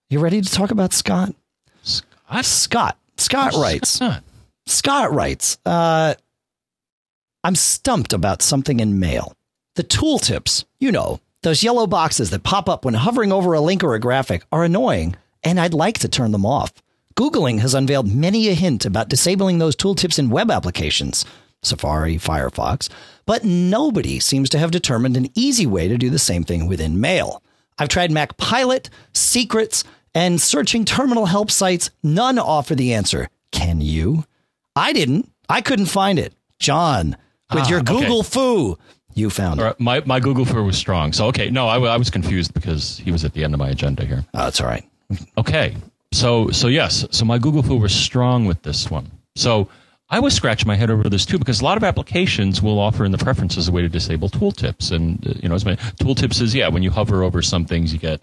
You 0.10 0.20
ready 0.20 0.42
to 0.42 0.52
talk 0.52 0.72
about 0.72 0.94
Scott? 0.94 1.36
Scott. 1.84 2.46
Scott. 2.46 2.98
Scott 3.18 3.54
writes. 3.54 3.90
Scott, 3.92 4.24
Scott 4.70 5.14
writes. 5.14 5.58
Uh, 5.66 6.16
I'm 7.44 7.56
stumped 7.56 8.14
about 8.14 8.42
something 8.42 8.80
in 8.80 9.00
mail. 9.00 9.34
The 9.76 9.84
tooltips, 9.84 10.66
you 10.80 10.92
know, 10.92 11.20
those 11.42 11.64
yellow 11.64 11.88
boxes 11.88 12.30
that 12.30 12.44
pop 12.44 12.68
up 12.68 12.86
when 12.86 12.94
hovering 12.94 13.32
over 13.32 13.54
a 13.54 13.62
link 13.62 13.84
or 13.84 13.96
a 13.96 14.00
graphic, 14.00 14.44
are 14.52 14.64
annoying, 14.64 15.16
and 15.44 15.60
I'd 15.60 15.74
like 15.74 16.00
to 16.00 16.10
turn 16.10 16.32
them 16.32 16.46
off. 16.46 16.74
Googling 17.16 17.60
has 17.60 17.74
unveiled 17.74 18.14
many 18.14 18.50
a 18.50 18.54
hint 18.54 18.86
about 18.86 19.10
disabling 19.10 19.58
those 19.58 19.76
tooltips 19.76 20.20
in 20.20 20.30
web 20.30 20.52
applications. 20.52 21.26
Safari, 21.62 22.16
Firefox, 22.16 22.90
but 23.26 23.44
nobody 23.44 24.20
seems 24.20 24.50
to 24.50 24.60
have 24.60 24.72
determined 24.72 25.18
an 25.18 25.30
easy 25.36 25.66
way 25.66 25.88
to 25.88 25.98
do 25.98 26.10
the 26.10 26.20
same 26.20 26.44
thing 26.44 26.68
within 26.68 27.02
Mail. 27.02 27.42
I've 27.78 27.90
tried 27.90 28.12
MacPilot, 28.12 28.90
Secrets, 29.14 29.84
and 30.14 30.40
searching 30.40 30.86
terminal 30.86 31.26
help 31.26 31.52
sites. 31.52 31.90
None 32.04 32.40
offer 32.40 32.76
the 32.76 32.94
answer. 32.94 33.30
Can 33.52 33.82
you? 33.82 34.26
I 34.80 34.94
didn't. 34.94 35.32
I 35.50 35.62
couldn't 35.62 35.88
find 35.88 36.18
it. 36.18 36.34
John, 36.60 37.18
with 37.54 37.64
ah, 37.64 37.70
your 37.70 37.82
Google 37.82 38.20
okay. 38.20 38.30
foo, 38.30 38.78
you 39.14 39.30
found 39.30 39.60
it. 39.60 39.80
My, 39.80 40.02
my 40.06 40.20
Google 40.20 40.46
foo 40.46 40.64
was 40.64 40.78
strong. 40.78 41.14
So, 41.14 41.28
okay. 41.28 41.50
No, 41.50 41.68
I, 41.68 41.80
I 41.80 41.98
was 41.98 42.10
confused 42.10 42.54
because 42.54 42.98
he 42.98 43.12
was 43.12 43.26
at 43.26 43.34
the 43.34 43.44
end 43.44 43.54
of 43.54 43.60
my 43.60 43.70
agenda 43.70 44.06
here. 44.06 44.26
Oh, 44.34 44.46
that's 44.46 44.62
all 44.62 44.68
right. 44.68 44.86
okay. 45.38 45.76
So, 46.12 46.50
so 46.52 46.68
yes. 46.68 47.06
So 47.12 47.26
my 47.26 47.38
Google 47.38 47.64
foo 47.64 47.78
was 47.78 47.94
strong 47.94 48.46
with 48.46 48.62
this 48.64 48.90
one. 48.90 49.12
So 49.36 49.70
I 50.10 50.20
was 50.20 50.34
scratching 50.34 50.68
my 50.68 50.76
head 50.76 50.90
over 50.90 51.08
this 51.10 51.26
too 51.26 51.38
because 51.40 51.62
a 51.62 51.64
lot 51.64 51.78
of 51.78 51.84
applications 51.84 52.62
will 52.62 52.80
offer 52.80 53.06
in 53.06 53.12
the 53.12 53.18
preferences 53.18 53.68
a 53.68 53.72
way 53.72 53.82
to 53.82 53.90
disable 53.90 54.30
tooltips. 54.30 54.92
And, 54.92 55.26
uh, 55.28 55.34
you 55.42 55.50
know, 55.50 55.56
as 55.56 55.66
my 55.66 55.76
tooltips 55.76 56.42
is, 56.42 56.56
yeah, 56.56 56.68
when 56.70 56.84
you 56.84 56.92
hover 56.92 57.24
over 57.24 57.42
some 57.42 57.66
things, 57.66 57.94
you 57.94 58.00
get 58.00 58.22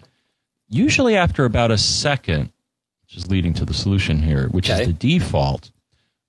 usually 0.69 1.15
after 1.15 1.45
about 1.45 1.71
a 1.71 1.77
second, 1.77 2.51
which 3.03 3.17
is 3.17 3.29
leading 3.29 3.53
to 3.55 3.65
the 3.65 3.73
solution 3.73 4.21
here, 4.21 4.47
which 4.49 4.69
Okay. 4.69 4.81
is 4.81 4.87
the 4.87 4.93
default, 4.93 5.71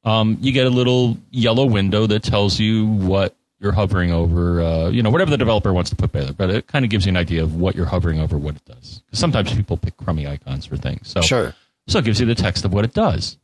um, 0.09 0.39
you 0.41 0.53
get 0.53 0.67
a 0.67 0.71
little 0.71 1.17
yellow 1.31 1.67
window 1.67 2.07
that 2.07 2.23
tells 2.23 2.59
you 2.59 2.87
what 2.87 3.35
you're 3.61 3.73
hovering 3.73 4.13
over, 4.13 4.61
uh, 4.61 4.89
you 4.89 5.03
know, 5.03 5.11
whatever 5.11 5.31
the 5.31 5.37
developer 5.37 5.73
wants 5.73 5.91
to 5.91 5.97
put 5.97 6.13
there. 6.13 6.33
But 6.33 6.51
it 6.51 6.67
kind 6.69 6.85
of 6.85 6.91
gives 6.91 7.05
you 7.07 7.11
an 7.11 7.17
idea 7.17 7.43
of 7.43 7.57
what 7.57 7.75
you're 7.75 7.87
hovering 7.87 8.21
over, 8.21 8.39
what 8.39 8.55
it 8.57 8.65
does. 8.65 9.03
'Cause 9.11 9.19
sometimes 9.19 9.53
people 9.53 9.77
pick 9.77 9.97
crummy 9.97 10.27
icons 10.27 10.65
for 10.65 10.77
things. 10.77 11.09
So, 11.09 11.21
Sure. 11.21 11.55
so 11.89 11.99
it 11.99 12.05
gives 12.05 12.21
you 12.21 12.27
the 12.27 12.37
text 12.37 12.65
of 12.65 12.73
what 12.73 12.85
it 12.85 12.95
does. 12.95 13.37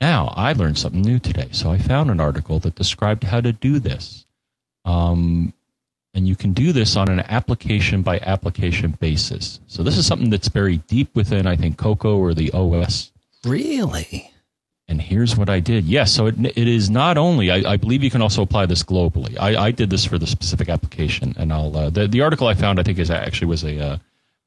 Now, 0.00 0.32
I 0.36 0.52
learned 0.52 0.78
something 0.78 1.02
new 1.02 1.18
today. 1.18 1.48
So 1.52 1.70
I 1.70 1.78
found 1.78 2.10
an 2.10 2.20
article 2.20 2.58
that 2.60 2.74
described 2.76 3.24
how 3.24 3.40
to 3.40 3.52
do 3.52 3.78
this. 3.80 4.24
Um, 4.84 5.52
and 6.12 6.28
you 6.28 6.36
can 6.36 6.52
do 6.52 6.72
this 6.72 6.94
on 6.96 7.08
an 7.08 7.20
application 7.20 8.02
by 8.02 8.20
application 8.20 8.92
basis. 9.00 9.58
So 9.66 9.82
this 9.82 9.98
is 9.98 10.06
something 10.06 10.30
that's 10.30 10.48
very 10.48 10.76
deep 10.86 11.14
within, 11.16 11.46
I 11.46 11.56
think, 11.56 11.76
Cocoa 11.76 12.16
or 12.18 12.34
the 12.34 12.52
OS. 12.52 13.10
Really? 13.44 14.30
And 14.86 15.00
here's 15.00 15.36
what 15.36 15.48
I 15.48 15.60
did. 15.60 15.84
Yes, 15.84 16.12
so 16.12 16.26
it, 16.26 16.34
it 16.38 16.68
is 16.68 16.90
not 16.90 17.16
only, 17.16 17.50
I, 17.50 17.72
I 17.72 17.76
believe 17.78 18.04
you 18.04 18.10
can 18.10 18.20
also 18.20 18.42
apply 18.42 18.66
this 18.66 18.82
globally. 18.82 19.38
I, 19.40 19.66
I 19.66 19.70
did 19.70 19.88
this 19.88 20.04
for 20.04 20.18
the 20.18 20.26
specific 20.26 20.68
application. 20.68 21.34
And 21.38 21.52
I'll, 21.52 21.74
uh, 21.76 21.90
the, 21.90 22.06
the 22.06 22.20
article 22.20 22.46
I 22.48 22.54
found, 22.54 22.78
I 22.78 22.82
think, 22.82 22.98
is 22.98 23.10
actually 23.10 23.46
was 23.48 23.64
a 23.64 23.80
uh, 23.80 23.96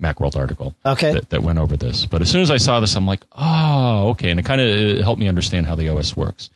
Macworld 0.01 0.35
article 0.35 0.75
Okay. 0.85 1.13
that, 1.13 1.31
that 1.31 1.41
went 1.41 1.57
over 1.57 1.75
this. 1.75 2.05
But 2.05 2.21
as 2.21 2.29
soon 2.29 2.41
as 2.41 2.51
I 2.51 2.57
saw 2.57 2.79
this, 2.79 2.95
I'm 2.95 3.07
like, 3.07 3.23
oh, 3.31 4.09
okay. 4.09 4.29
And 4.29 4.39
it 4.39 4.45
kind 4.45 4.61
of 4.61 4.99
helped 4.99 5.19
me 5.19 5.27
understand 5.27 5.65
how 5.65 5.73
the 5.73 5.89
OS 5.89 6.15
works. 6.15 6.51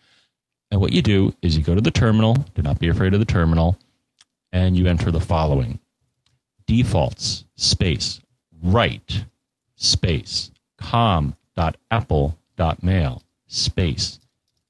And 0.70 0.80
what 0.80 0.94
you 0.94 1.02
do 1.02 1.34
is 1.42 1.58
you 1.58 1.64
go 1.64 1.74
to 1.74 1.82
the 1.82 1.90
terminal, 1.92 2.36
do 2.54 2.62
not 2.62 2.78
be 2.80 2.88
afraid 2.88 3.16
of 3.16 3.20
the 3.20 3.26
terminal, 3.26 3.78
and 4.52 4.78
you 4.78 4.86
enter 4.86 5.10
the 5.12 5.20
following 5.20 5.80
defaults 6.68 7.46
space 7.56 8.22
write 8.62 9.26
space 9.76 10.52
com.apple.mail 10.78 13.24
space 13.52 14.20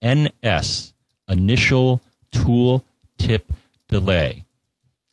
ns 0.03 0.93
initial 1.29 2.01
tool 2.31 2.83
tip 3.17 3.51
delay 3.87 4.43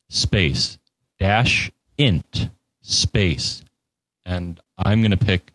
space 0.09 0.79
dash 1.21 1.71
int 1.99 2.49
space 2.81 3.63
and 4.25 4.59
i'm 4.79 5.01
going 5.03 5.11
to 5.11 5.17
pick 5.17 5.53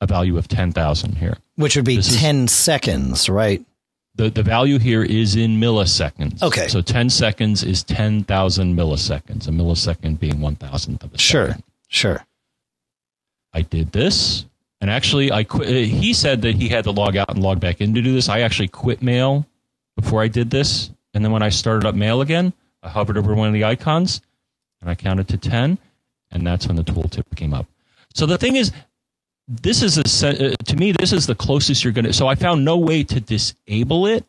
a 0.00 0.06
value 0.06 0.36
of 0.36 0.46
10000 0.48 1.16
here 1.16 1.36
Which 1.56 1.76
would 1.76 1.84
be 1.86 1.96
This 1.96 2.10
is- 2.12 2.20
10 2.20 2.48
seconds, 2.48 3.28
right? 3.30 3.64
the, 4.16 4.28
the 4.28 4.42
value 4.42 4.78
here 4.78 5.02
is 5.02 5.34
in 5.34 5.58
milliseconds. 5.58 6.40
Okay. 6.42 6.68
So 6.68 6.80
10 6.82 7.08
seconds 7.10 7.64
is 7.64 7.82
10,000 7.82 8.76
milliseconds, 8.76 9.48
a 9.48 9.50
millisecond 9.50 10.20
being 10.20 10.40
one 10.40 10.54
thousandth 10.56 11.02
of 11.02 11.12
a 11.14 11.18
Sure. 11.18 11.48
second. 11.48 11.62
Sure. 11.88 12.24
I 13.52 13.62
did 13.62 13.90
this, 13.92 14.44
and 14.84 14.90
actually, 14.90 15.32
I 15.32 15.44
quit. 15.44 15.66
uh, 15.66 15.72
He 15.72 16.12
said 16.12 16.42
that 16.42 16.56
he 16.56 16.68
had 16.68 16.84
to 16.84 16.90
log 16.90 17.16
out 17.16 17.30
and 17.30 17.42
log 17.42 17.58
back 17.58 17.80
in 17.80 17.94
to 17.94 18.02
do 18.02 18.12
this. 18.12 18.28
I 18.28 18.40
actually 18.40 18.68
quit 18.68 19.00
Mail 19.00 19.46
before 19.96 20.20
I 20.22 20.28
did 20.28 20.50
this, 20.50 20.90
and 21.14 21.24
then 21.24 21.32
when 21.32 21.42
I 21.42 21.48
started 21.48 21.88
up 21.88 21.94
Mail 21.94 22.20
again, 22.20 22.52
I 22.82 22.90
hovered 22.90 23.16
over 23.16 23.34
one 23.34 23.48
of 23.48 23.54
the 23.54 23.64
icons, 23.64 24.20
and 24.82 24.90
I 24.90 24.94
counted 24.94 25.26
to 25.28 25.38
10, 25.38 25.78
and 26.32 26.46
that's 26.46 26.66
when 26.66 26.76
the 26.76 26.84
tooltip 26.84 27.34
came 27.34 27.54
up. 27.54 27.66
So 28.12 28.26
the 28.26 28.36
thing 28.36 28.56
is, 28.56 28.72
this 29.48 29.82
is 29.82 29.96
a 30.22 30.52
uh, 30.52 30.54
to 30.66 30.76
me 30.76 30.92
this 30.92 31.14
is 31.14 31.26
the 31.26 31.34
closest 31.34 31.82
you're 31.82 31.94
going 31.94 32.04
to. 32.04 32.12
So 32.12 32.26
I 32.26 32.34
found 32.34 32.62
no 32.62 32.76
way 32.76 33.04
to 33.04 33.20
disable 33.20 34.06
it, 34.06 34.26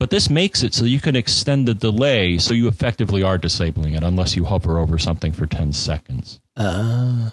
but 0.00 0.08
this 0.08 0.30
makes 0.30 0.62
it 0.62 0.72
so 0.72 0.86
you 0.86 1.00
can 1.00 1.16
extend 1.16 1.68
the 1.68 1.74
delay, 1.74 2.38
so 2.38 2.54
you 2.54 2.66
effectively 2.66 3.22
are 3.22 3.36
disabling 3.36 3.92
it 3.92 4.02
unless 4.02 4.36
you 4.36 4.46
hover 4.46 4.78
over 4.78 4.96
something 4.96 5.32
for 5.32 5.44
10 5.44 5.74
seconds 5.74 6.40
Uh, 6.56 7.28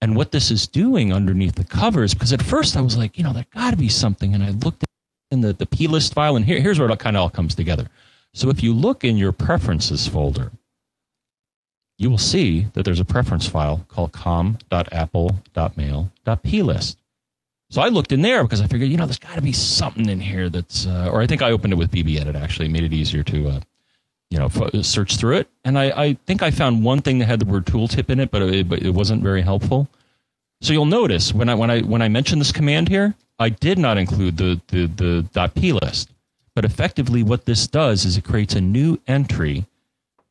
and 0.00 0.16
what 0.16 0.32
this 0.32 0.50
is 0.50 0.66
doing 0.66 1.12
underneath 1.12 1.54
the 1.54 1.64
covers 1.64 2.14
because 2.14 2.32
at 2.32 2.42
first 2.42 2.76
i 2.76 2.80
was 2.80 2.96
like 2.96 3.18
you 3.18 3.24
know 3.24 3.32
there 3.32 3.46
got 3.54 3.70
to 3.70 3.76
be 3.76 3.88
something. 3.88 4.34
And 4.34 4.42
i 4.42 4.50
looked 4.50 4.84
in 5.30 5.40
the, 5.40 5.52
the 5.52 5.66
plist 5.66 6.14
file 6.14 6.36
and 6.36 6.44
here, 6.44 6.60
here's 6.60 6.78
where 6.78 6.88
it 6.88 6.98
kind 7.00 7.16
of 7.16 7.22
all 7.22 7.30
comes 7.30 7.56
together. 7.56 7.88
So 8.32 8.48
if 8.48 8.62
you 8.62 8.72
look 8.72 9.02
in 9.02 9.16
your 9.16 9.32
preferences 9.32 10.06
folder 10.06 10.52
you 11.98 12.10
will 12.10 12.18
see 12.18 12.66
that 12.74 12.84
there's 12.84 13.00
a 13.00 13.04
preference 13.04 13.48
file 13.48 13.84
called 13.88 14.12
com.apple.mail.plist 14.12 16.98
so 17.70 17.82
i 17.82 17.88
looked 17.88 18.12
in 18.12 18.22
there 18.22 18.44
because 18.44 18.60
i 18.60 18.66
figured 18.66 18.90
you 18.90 18.96
know 18.96 19.06
there's 19.06 19.18
got 19.18 19.34
to 19.34 19.42
be 19.42 19.52
something 19.52 20.08
in 20.08 20.20
here 20.20 20.48
that's 20.50 20.86
uh, 20.86 21.08
or 21.10 21.22
i 21.22 21.26
think 21.26 21.42
i 21.42 21.50
opened 21.50 21.72
it 21.72 21.76
with 21.76 21.90
BBEdit 21.90 22.34
actually. 22.34 22.68
Made 22.68 22.84
it 22.84 22.92
easier 22.92 23.22
to 23.24 23.48
uh, 23.48 23.60
you 24.30 24.38
know, 24.38 24.48
search 24.82 25.16
through 25.16 25.36
it, 25.36 25.48
and 25.64 25.78
I, 25.78 25.84
I 25.90 26.14
think 26.26 26.42
I 26.42 26.50
found 26.50 26.84
one 26.84 27.00
thing 27.00 27.18
that 27.18 27.26
had 27.26 27.40
the 27.40 27.46
word 27.46 27.66
tooltip 27.66 28.10
in 28.10 28.20
it, 28.20 28.30
but 28.30 28.42
it, 28.42 28.68
but 28.68 28.82
it 28.82 28.90
wasn't 28.90 29.22
very 29.22 29.42
helpful. 29.42 29.88
So 30.60 30.72
you'll 30.72 30.86
notice 30.86 31.34
when 31.34 31.48
I 31.48 31.54
when 31.54 31.70
I 31.70 31.80
when 31.82 32.02
I 32.02 32.08
mentioned 32.08 32.40
this 32.40 32.52
command 32.52 32.88
here, 32.88 33.14
I 33.38 33.50
did 33.50 33.78
not 33.78 33.98
include 33.98 34.36
the 34.36 34.60
the 34.68 34.86
the 34.86 35.50
.plist, 35.54 36.10
but 36.54 36.64
effectively 36.64 37.22
what 37.22 37.44
this 37.44 37.66
does 37.66 38.04
is 38.04 38.16
it 38.16 38.24
creates 38.24 38.54
a 38.54 38.60
new 38.60 38.98
entry 39.06 39.66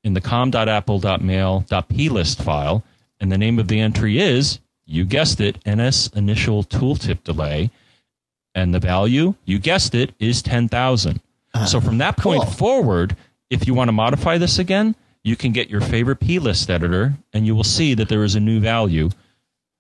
in 0.04 0.14
the 0.14 0.22
com.apple.mail.plist 0.22 2.42
file, 2.42 2.84
and 3.20 3.32
the 3.32 3.38
name 3.38 3.60
of 3.60 3.68
the 3.68 3.80
entry 3.80 4.20
is 4.20 4.60
you 4.86 5.06
guessed 5.06 5.40
it, 5.40 5.64
NSInitialToolTipDelay, 5.64 7.70
and 8.54 8.74
the 8.74 8.80
value 8.80 9.36
you 9.46 9.60
guessed 9.60 9.96
it 9.96 10.14
is 10.20 10.42
ten 10.42 10.68
thousand. 10.68 11.22
Ah, 11.54 11.64
so 11.66 11.80
from 11.80 12.00
that 12.00 12.18
point 12.18 12.44
cool. 12.44 12.52
forward, 12.52 13.16
if 13.50 13.68
you 13.68 13.74
want 13.74 13.88
to 13.90 13.92
modify 13.94 14.38
this 14.38 14.60
again, 14.60 14.96
you 15.24 15.36
can 15.36 15.52
get 15.52 15.70
your 15.70 15.82
favorite 15.82 16.18
plist 16.18 16.70
editor, 16.70 17.14
and 17.34 17.46
you 17.46 17.56
will 17.56 17.64
see 17.64 17.94
that 17.96 18.10
there 18.10 18.24
is 18.24 18.36
a 18.36 18.40
new 18.40 18.60
value 18.60 19.10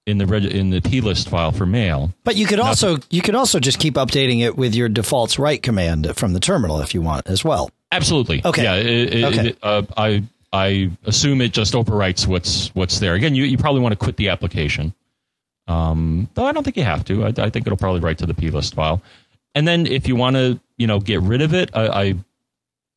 in 0.07 0.17
the 0.19 0.25
reg- 0.27 0.45
in 0.45 0.69
the 0.69 0.81
plist 0.81 1.29
file 1.29 1.51
for 1.51 1.65
mail. 1.65 2.11
but 2.23 2.35
you 2.35 2.45
could 2.45 2.59
also 2.59 2.97
you 3.09 3.21
could 3.23 3.33
also 3.35 3.59
just 3.59 3.79
keep 3.79 3.95
updating 3.95 4.41
it 4.41 4.55
with 4.55 4.75
your 4.75 4.87
defaults 4.87 5.39
write 5.39 5.63
command 5.63 6.15
from 6.15 6.33
the 6.33 6.39
terminal 6.39 6.79
if 6.79 6.93
you 6.93 7.01
want 7.01 7.27
as 7.27 7.43
well. 7.43 7.71
Absolutely. 7.91 8.41
Okay. 8.45 8.63
Yeah. 8.63 8.75
It, 8.75 9.13
it, 9.13 9.23
Okay. 9.25 9.47
it, 9.49 9.57
uh, 9.63 9.81
I 9.97 10.23
I 10.53 10.91
assume 11.05 11.41
it 11.41 11.53
just 11.53 11.73
overwrites 11.73 12.27
what's 12.27 12.67
what's 12.75 12.99
there. 12.99 13.15
Again, 13.15 13.33
you, 13.35 13.45
you 13.45 13.57
probably 13.57 13.81
want 13.81 13.93
to 13.93 13.97
quit 13.97 14.15
the 14.17 14.29
application. 14.29 14.93
Um, 15.67 16.29
though 16.35 16.45
I 16.45 16.51
don't 16.51 16.63
think 16.63 16.77
you 16.77 16.83
have 16.83 17.03
to. 17.05 17.25
I, 17.25 17.27
I 17.29 17.49
think 17.49 17.65
it'll 17.65 17.77
probably 17.77 18.01
write 18.01 18.19
to 18.19 18.25
the 18.27 18.33
plist 18.35 18.75
file. 18.75 19.01
And 19.55 19.67
then 19.67 19.87
if 19.87 20.07
you 20.07 20.15
want 20.15 20.35
to, 20.35 20.59
you 20.77 20.85
know, 20.85 20.99
get 20.99 21.21
rid 21.21 21.41
of 21.41 21.53
it, 21.53 21.71
I, 21.73 21.87
I 21.87 22.13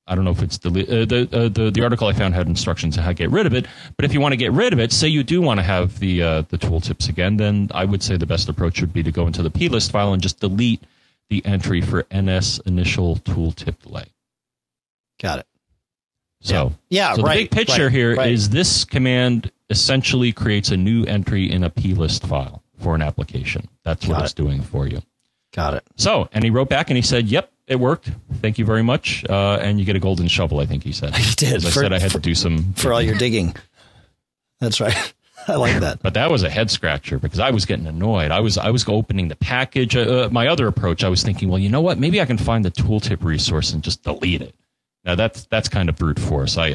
I 0.08 0.14
don't 0.14 0.24
know 0.24 0.30
if 0.30 0.42
it's 0.42 0.56
delete. 0.58 0.88
Uh, 0.88 1.04
the, 1.04 1.28
uh, 1.32 1.48
the 1.48 1.70
the 1.70 1.82
article 1.84 2.06
I 2.08 2.12
found 2.14 2.34
had 2.34 2.46
instructions 2.48 2.96
on 2.96 3.04
how 3.04 3.10
to 3.10 3.14
get 3.14 3.30
rid 3.30 3.46
of 3.46 3.52
it. 3.54 3.66
But 3.96 4.04
if 4.06 4.12
you 4.14 4.20
want 4.20 4.32
to 4.32 4.36
get 4.36 4.52
rid 4.52 4.72
of 4.72 4.78
it, 4.80 4.92
say 4.92 5.06
you 5.08 5.22
do 5.22 5.40
want 5.42 5.58
to 5.58 5.64
have 5.64 5.98
the 6.00 6.22
uh, 6.22 6.42
the 6.48 6.56
tooltips 6.58 7.08
again, 7.08 7.36
then 7.36 7.68
I 7.74 7.84
would 7.84 8.02
say 8.02 8.16
the 8.16 8.26
best 8.26 8.48
approach 8.48 8.80
would 8.80 8.92
be 8.92 9.02
to 9.02 9.12
go 9.12 9.26
into 9.26 9.42
the 9.42 9.50
plist 9.50 9.92
file 9.92 10.12
and 10.14 10.22
just 10.22 10.40
delete 10.40 10.82
the 11.28 11.44
entry 11.44 11.82
for 11.82 12.04
NSInitialToolTipDelay. 12.04 14.06
Got 15.20 15.40
it. 15.40 15.46
So 16.40 16.72
Yeah, 16.88 17.14
so 17.14 17.22
right, 17.22 17.34
the 17.34 17.42
big 17.44 17.50
picture 17.50 17.84
right, 17.84 17.92
here 17.92 18.12
is 18.12 18.46
right. 18.46 18.52
this 18.52 18.84
command 18.84 19.50
essentially 19.70 20.32
creates 20.32 20.70
a 20.70 20.76
new 20.76 21.04
entry 21.04 21.50
in 21.50 21.64
a 21.64 21.70
plist 21.70 22.26
file 22.26 22.62
for 22.78 22.94
an 22.94 23.02
application. 23.02 23.68
That's 23.84 24.06
what 24.06 24.14
Got 24.18 24.22
it's 24.24 24.32
it. 24.32 24.36
doing 24.36 24.62
for 24.62 24.86
you. 24.86 25.02
Got 25.52 25.74
it. 25.74 25.82
So, 25.96 26.28
and 26.32 26.44
he 26.44 26.50
wrote 26.50 26.68
back 26.68 26.90
and 26.90 26.96
he 26.96 27.02
said, 27.02 27.26
"Yep, 27.26 27.50
it 27.68 27.76
worked. 27.78 28.10
Thank 28.40 28.58
you 28.58 28.64
very 28.64 28.82
much." 28.82 29.24
Uh, 29.28 29.58
and 29.60 29.78
you 29.78 29.84
get 29.84 29.96
a 29.96 30.00
golden 30.00 30.28
shovel. 30.28 30.60
I 30.60 30.66
think 30.66 30.82
he 30.84 30.92
said. 30.92 31.14
He 31.16 31.34
did, 31.34 31.54
As 31.56 31.66
I 31.66 31.70
for- 31.70 31.80
said, 31.82 31.92
I 31.92 31.98
had 31.98 32.12
for- 32.12 32.18
to 32.18 32.22
do 32.22 32.34
some 32.34 32.72
For 32.74 32.92
all 32.92 33.02
your 33.02 33.16
digging. 33.16 33.54
That's 34.60 34.80
right. 34.80 35.14
I 35.48 35.54
like 35.54 35.80
that. 35.80 36.02
But 36.02 36.12
that 36.14 36.30
was 36.30 36.42
a 36.42 36.50
head 36.50 36.70
scratcher 36.70 37.18
because 37.18 37.38
I 37.38 37.50
was 37.52 37.64
getting 37.64 37.86
annoyed. 37.86 38.30
I 38.30 38.40
was 38.40 38.58
I 38.58 38.70
was 38.70 38.86
opening 38.88 39.28
the 39.28 39.36
package. 39.36 39.96
Uh, 39.96 40.00
uh, 40.26 40.28
my 40.30 40.46
other 40.48 40.66
approach, 40.66 41.04
I 41.04 41.08
was 41.08 41.22
thinking, 41.22 41.48
well, 41.48 41.58
you 41.58 41.70
know 41.70 41.80
what? 41.80 41.98
Maybe 41.98 42.20
I 42.20 42.26
can 42.26 42.36
find 42.38 42.64
the 42.64 42.70
tooltip 42.70 43.22
resource 43.24 43.72
and 43.72 43.82
just 43.82 44.02
delete 44.02 44.42
it. 44.42 44.54
Now 45.04 45.14
that's 45.14 45.46
that's 45.46 45.68
kind 45.70 45.88
of 45.88 45.96
brute 45.96 46.18
force. 46.18 46.58
I 46.58 46.68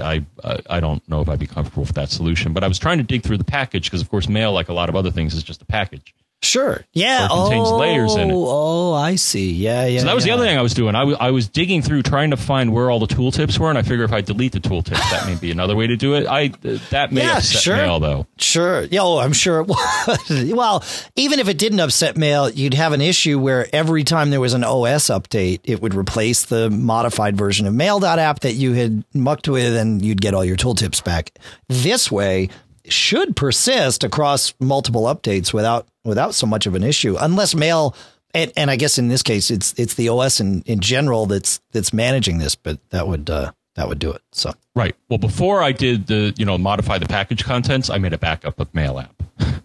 I 0.44 0.60
I 0.70 0.80
don't 0.80 1.08
know 1.08 1.22
if 1.22 1.30
I'd 1.30 1.38
be 1.40 1.46
comfortable 1.46 1.84
with 1.84 1.94
that 1.94 2.10
solution. 2.10 2.52
But 2.54 2.64
I 2.64 2.68
was 2.68 2.80
trying 2.80 2.98
to 2.98 3.04
dig 3.04 3.22
through 3.22 3.38
the 3.38 3.44
package 3.44 3.86
because, 3.92 4.02
of 4.02 4.10
course, 4.10 4.28
mail, 4.28 4.54
like 4.54 4.70
a 4.70 4.74
lot 4.74 4.90
of 4.90 4.96
other 4.96 5.12
things, 5.12 5.36
is 5.36 5.44
just 5.44 5.62
a 5.62 5.66
package. 5.66 6.16
Sure. 6.44 6.84
Yeah. 6.92 7.26
It 7.26 7.30
contains 7.30 7.70
oh, 7.70 7.78
layers 7.78 8.16
in 8.16 8.30
it. 8.30 8.34
Oh, 8.36 8.94
I 8.94 9.16
see. 9.16 9.54
Yeah, 9.54 9.86
yeah. 9.86 10.00
So 10.00 10.06
that 10.08 10.16
was 10.16 10.26
yeah. 10.26 10.34
the 10.34 10.40
other 10.40 10.46
thing 10.48 10.58
I 10.58 10.62
was 10.62 10.74
doing. 10.74 10.94
I 10.94 11.04
was 11.06 11.18
I 11.20 11.32
was 11.32 11.48
digging 11.48 11.82
through 11.82 12.04
trying 12.04 12.32
to 12.32 12.38
find 12.38 12.74
where 12.74 12.92
all 12.92 13.00
the 13.00 13.08
tooltips 13.08 13.58
were, 13.58 13.70
and 13.70 13.78
I 13.78 13.82
figure 13.82 14.04
if 14.04 14.12
I 14.12 14.22
delete 14.22 14.52
the 14.52 14.60
tooltips, 14.60 15.00
that 15.12 15.26
may 15.26 15.36
be 15.36 15.52
another 15.52 15.76
way 15.76 15.88
to 15.88 15.96
do 15.96 16.16
it. 16.16 16.28
I 16.28 16.48
uh, 16.48 16.80
that 16.90 17.12
may 17.12 17.22
Yeah, 17.22 17.38
upset 17.38 17.62
sure. 17.62 17.76
mail 17.78 18.00
though. 18.00 18.28
Sure. 18.38 18.84
Yeah, 18.84 19.02
oh, 19.04 19.20
I'm 19.20 19.34
sure 19.34 19.62
it 19.62 19.68
was. 19.68 20.54
well, 20.54 20.84
even 21.16 21.40
if 21.40 21.48
it 21.48 21.58
didn't 21.58 21.80
upset 21.80 22.18
mail, 22.18 22.50
you'd 22.50 22.74
have 22.74 22.92
an 22.92 23.02
issue 23.02 23.40
where 23.40 23.68
every 23.74 24.04
time 24.04 24.30
there 24.30 24.42
was 24.42 24.54
an 24.54 24.64
OS 24.66 25.06
update, 25.06 25.62
it 25.64 25.82
would 25.82 25.96
replace 25.96 26.44
the 26.46 26.70
modified 26.70 27.38
version 27.38 27.68
of 27.68 27.74
mail.app 27.74 28.42
that 28.42 28.54
you 28.54 28.74
had 28.74 29.06
mucked 29.14 29.48
with 29.48 29.76
and 29.76 30.04
you'd 30.04 30.22
get 30.22 30.34
all 30.34 30.44
your 30.44 30.58
tooltips 30.58 31.04
back. 31.04 31.32
This 31.70 32.12
way 32.12 32.50
should 32.94 33.36
persist 33.36 34.04
across 34.04 34.54
multiple 34.60 35.04
updates 35.04 35.54
without 35.54 35.88
without 36.04 36.36
so 36.36 36.48
much 36.48 36.66
of 36.66 36.76
an 36.76 36.84
issue 36.84 37.16
unless 37.20 37.56
mail 37.56 37.96
and, 38.34 38.52
and 38.58 38.72
I 38.72 38.76
guess 38.76 38.98
in 38.98 39.10
this 39.10 39.22
case, 39.22 39.52
it's 39.52 39.74
it's 39.78 39.94
the 39.94 40.10
OS 40.10 40.40
in, 40.40 40.64
in 40.64 40.80
general 40.80 41.26
that's 41.26 41.62
that's 41.72 41.94
managing 41.94 42.40
this, 42.40 42.56
but 42.56 42.80
that 42.90 43.08
would 43.08 43.30
uh, 43.30 43.52
that 43.76 43.88
would 43.88 44.00
do 44.00 44.12
it. 44.12 44.22
So 44.32 44.54
right. 44.76 44.96
Well, 45.10 45.20
before 45.20 45.62
I 45.62 45.72
did 45.72 46.08
the 46.08 46.34
you 46.38 46.46
know 46.46 46.58
modify 46.58 46.98
the 46.98 47.06
package 47.06 47.44
contents, 47.44 47.90
I 47.90 47.98
made 48.00 48.14
a 48.14 48.18
backup 48.18 48.60
of 48.60 48.74
Mail 48.74 49.00
app. 49.00 49.22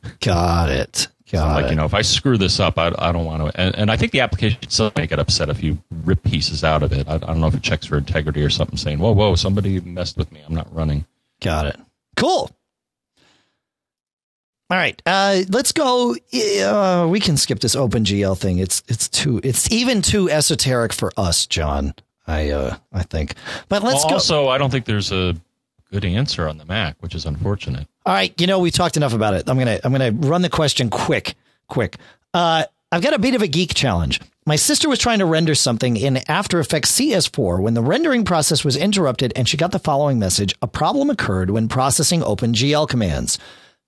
Got 0.21 0.71
it. 0.71 1.09
Got 1.31 1.41
so 1.41 1.47
like 1.47 1.65
it. 1.67 1.71
you 1.71 1.77
know, 1.77 1.85
if 1.85 1.95
I 1.95 2.03
screw 2.03 2.37
this 2.37 2.61
up, 2.61 2.79
I, 2.79 2.93
I 2.99 3.13
don't 3.13 3.25
want 3.25 3.43
to. 3.43 3.61
And, 3.61 3.75
and 3.75 3.91
I 3.91 3.97
think 3.97 4.13
the 4.13 4.21
application 4.21 4.59
itself 4.63 4.97
may 4.97 5.07
get 5.07 5.19
upset 5.19 5.49
if 5.49 5.63
you 5.63 5.79
rip 6.05 6.23
pieces 6.23 6.65
out 6.65 6.83
of 6.83 6.93
it. 6.93 7.09
I, 7.09 7.15
I 7.15 7.19
don't 7.19 7.41
know 7.41 7.49
if 7.49 7.55
it 7.55 7.63
checks 7.63 7.87
for 7.87 7.97
integrity 7.97 8.43
or 8.43 8.51
something, 8.51 8.77
saying, 8.77 8.99
"Whoa, 8.99 9.13
whoa, 9.13 9.35
somebody 9.35 9.81
messed 9.81 10.19
with 10.19 10.31
me. 10.31 10.43
I'm 10.47 10.55
not 10.55 10.75
running." 10.75 11.07
Got 11.41 11.67
it. 11.67 11.77
Cool. 12.17 12.51
All 14.71 14.77
right, 14.77 15.01
uh, 15.07 15.45
let's 15.49 15.73
go. 15.73 16.15
Uh, 16.15 17.09
we 17.09 17.21
can 17.21 17.39
skip 17.39 17.61
this 17.61 17.75
OpenGL 17.75 18.37
thing. 18.37 18.59
It's 18.59 18.83
it's 18.87 19.09
too 19.09 19.41
it's 19.43 19.71
even 19.73 20.03
too 20.03 20.29
esoteric 20.29 20.93
for 20.93 21.11
us, 21.17 21.47
John. 21.47 21.95
I 22.27 22.51
uh, 22.51 22.77
I 22.93 23.03
think. 23.03 23.35
But 23.71 23.83
let's 23.83 24.03
well, 24.03 24.09
go. 24.11 24.15
Also, 24.17 24.49
I 24.49 24.59
don't 24.59 24.71
think 24.71 24.85
there's 24.85 25.11
a 25.11 25.35
good 25.91 26.05
answer 26.05 26.47
on 26.47 26.59
the 26.59 26.67
Mac, 26.67 26.97
which 27.01 27.15
is 27.15 27.25
unfortunate. 27.25 27.89
All 28.05 28.13
right, 28.13 28.39
you 28.39 28.47
know 28.47 28.59
we 28.59 28.71
talked 28.71 28.99
enough 28.99 29.15
about 29.15 29.33
it. 29.33 29.49
I'm 29.49 29.57
gonna 29.57 29.81
I'm 29.85 29.93
gonna 29.93 30.13
run 30.13 30.43
the 30.43 30.51
question 30.51 30.91
quick, 30.91 31.35
quick. 31.69 31.97
Uh, 32.35 32.65
I've 32.93 33.03
got 33.03 33.15
a 33.15 33.19
bit 33.19 33.35
of 33.35 33.41
a 33.41 33.49
geek 33.49 33.73
challenge. 33.73 34.21
My 34.45 34.57
sister 34.57 34.89
was 34.89 34.99
trying 34.99 35.21
to 35.21 35.27
render 35.27 35.55
something 35.55 35.97
in 35.97 36.19
After 36.29 36.61
Effects 36.61 36.93
CS4 36.93 37.61
when 37.61 37.75
the 37.75 37.83
rendering 37.83 38.25
process 38.25 38.65
was 38.65 38.77
interrupted, 38.77 39.33
and 39.35 39.49
she 39.49 39.57
got 39.57 39.73
the 39.73 39.79
following 39.79 40.19
message: 40.19 40.55
A 40.61 40.67
problem 40.67 41.09
occurred 41.09 41.49
when 41.49 41.69
processing 41.69 42.21
OpenGL 42.21 42.87
commands. 42.87 43.39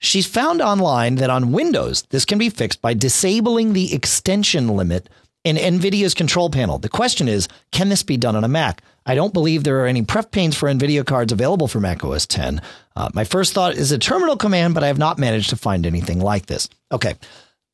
She's 0.01 0.26
found 0.26 0.62
online 0.62 1.16
that 1.16 1.28
on 1.28 1.53
Windows, 1.53 2.03
this 2.09 2.24
can 2.24 2.38
be 2.38 2.48
fixed 2.48 2.80
by 2.80 2.94
disabling 2.94 3.74
the 3.74 3.94
extension 3.94 4.68
limit 4.68 5.11
in 5.44 5.57
NVIDIA's 5.57 6.14
control 6.14 6.48
panel. 6.48 6.78
The 6.78 6.88
question 6.88 7.28
is, 7.28 7.48
can 7.70 7.90
this 7.90 8.03
be 8.03 8.16
done 8.16 8.34
on 8.34 8.42
a 8.42 8.48
Mac? 8.48 8.82
I 9.05 9.14
don't 9.14 9.34
believe 9.34 9.62
there 9.62 9.80
are 9.80 9.86
any 9.86 10.03
pref 10.03 10.30
panes 10.30 10.57
for 10.57 10.68
NVIDIA 10.68 11.05
cards 11.05 11.32
available 11.32 11.68
for 11.68 11.80
Mac 11.80 12.03
OS 12.03 12.26
10. 12.26 12.62
Uh, 12.96 13.11
my 13.12 13.24
first 13.24 13.53
thought 13.53 13.74
is 13.74 13.92
a 13.92 13.98
terminal 13.98 14.36
command, 14.36 14.74
but 14.74 14.82
I 14.82 14.86
have 14.86 14.98
not 14.98 15.18
managed 15.18 15.51
to 15.51 15.57
find 15.57 15.84
anything 15.84 16.18
like 16.18 16.46
this. 16.46 16.68
Okay. 16.90 17.14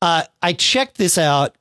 Uh, 0.02 0.24
I 0.42 0.52
checked 0.52 0.96
this 0.96 1.18
out. 1.18 1.56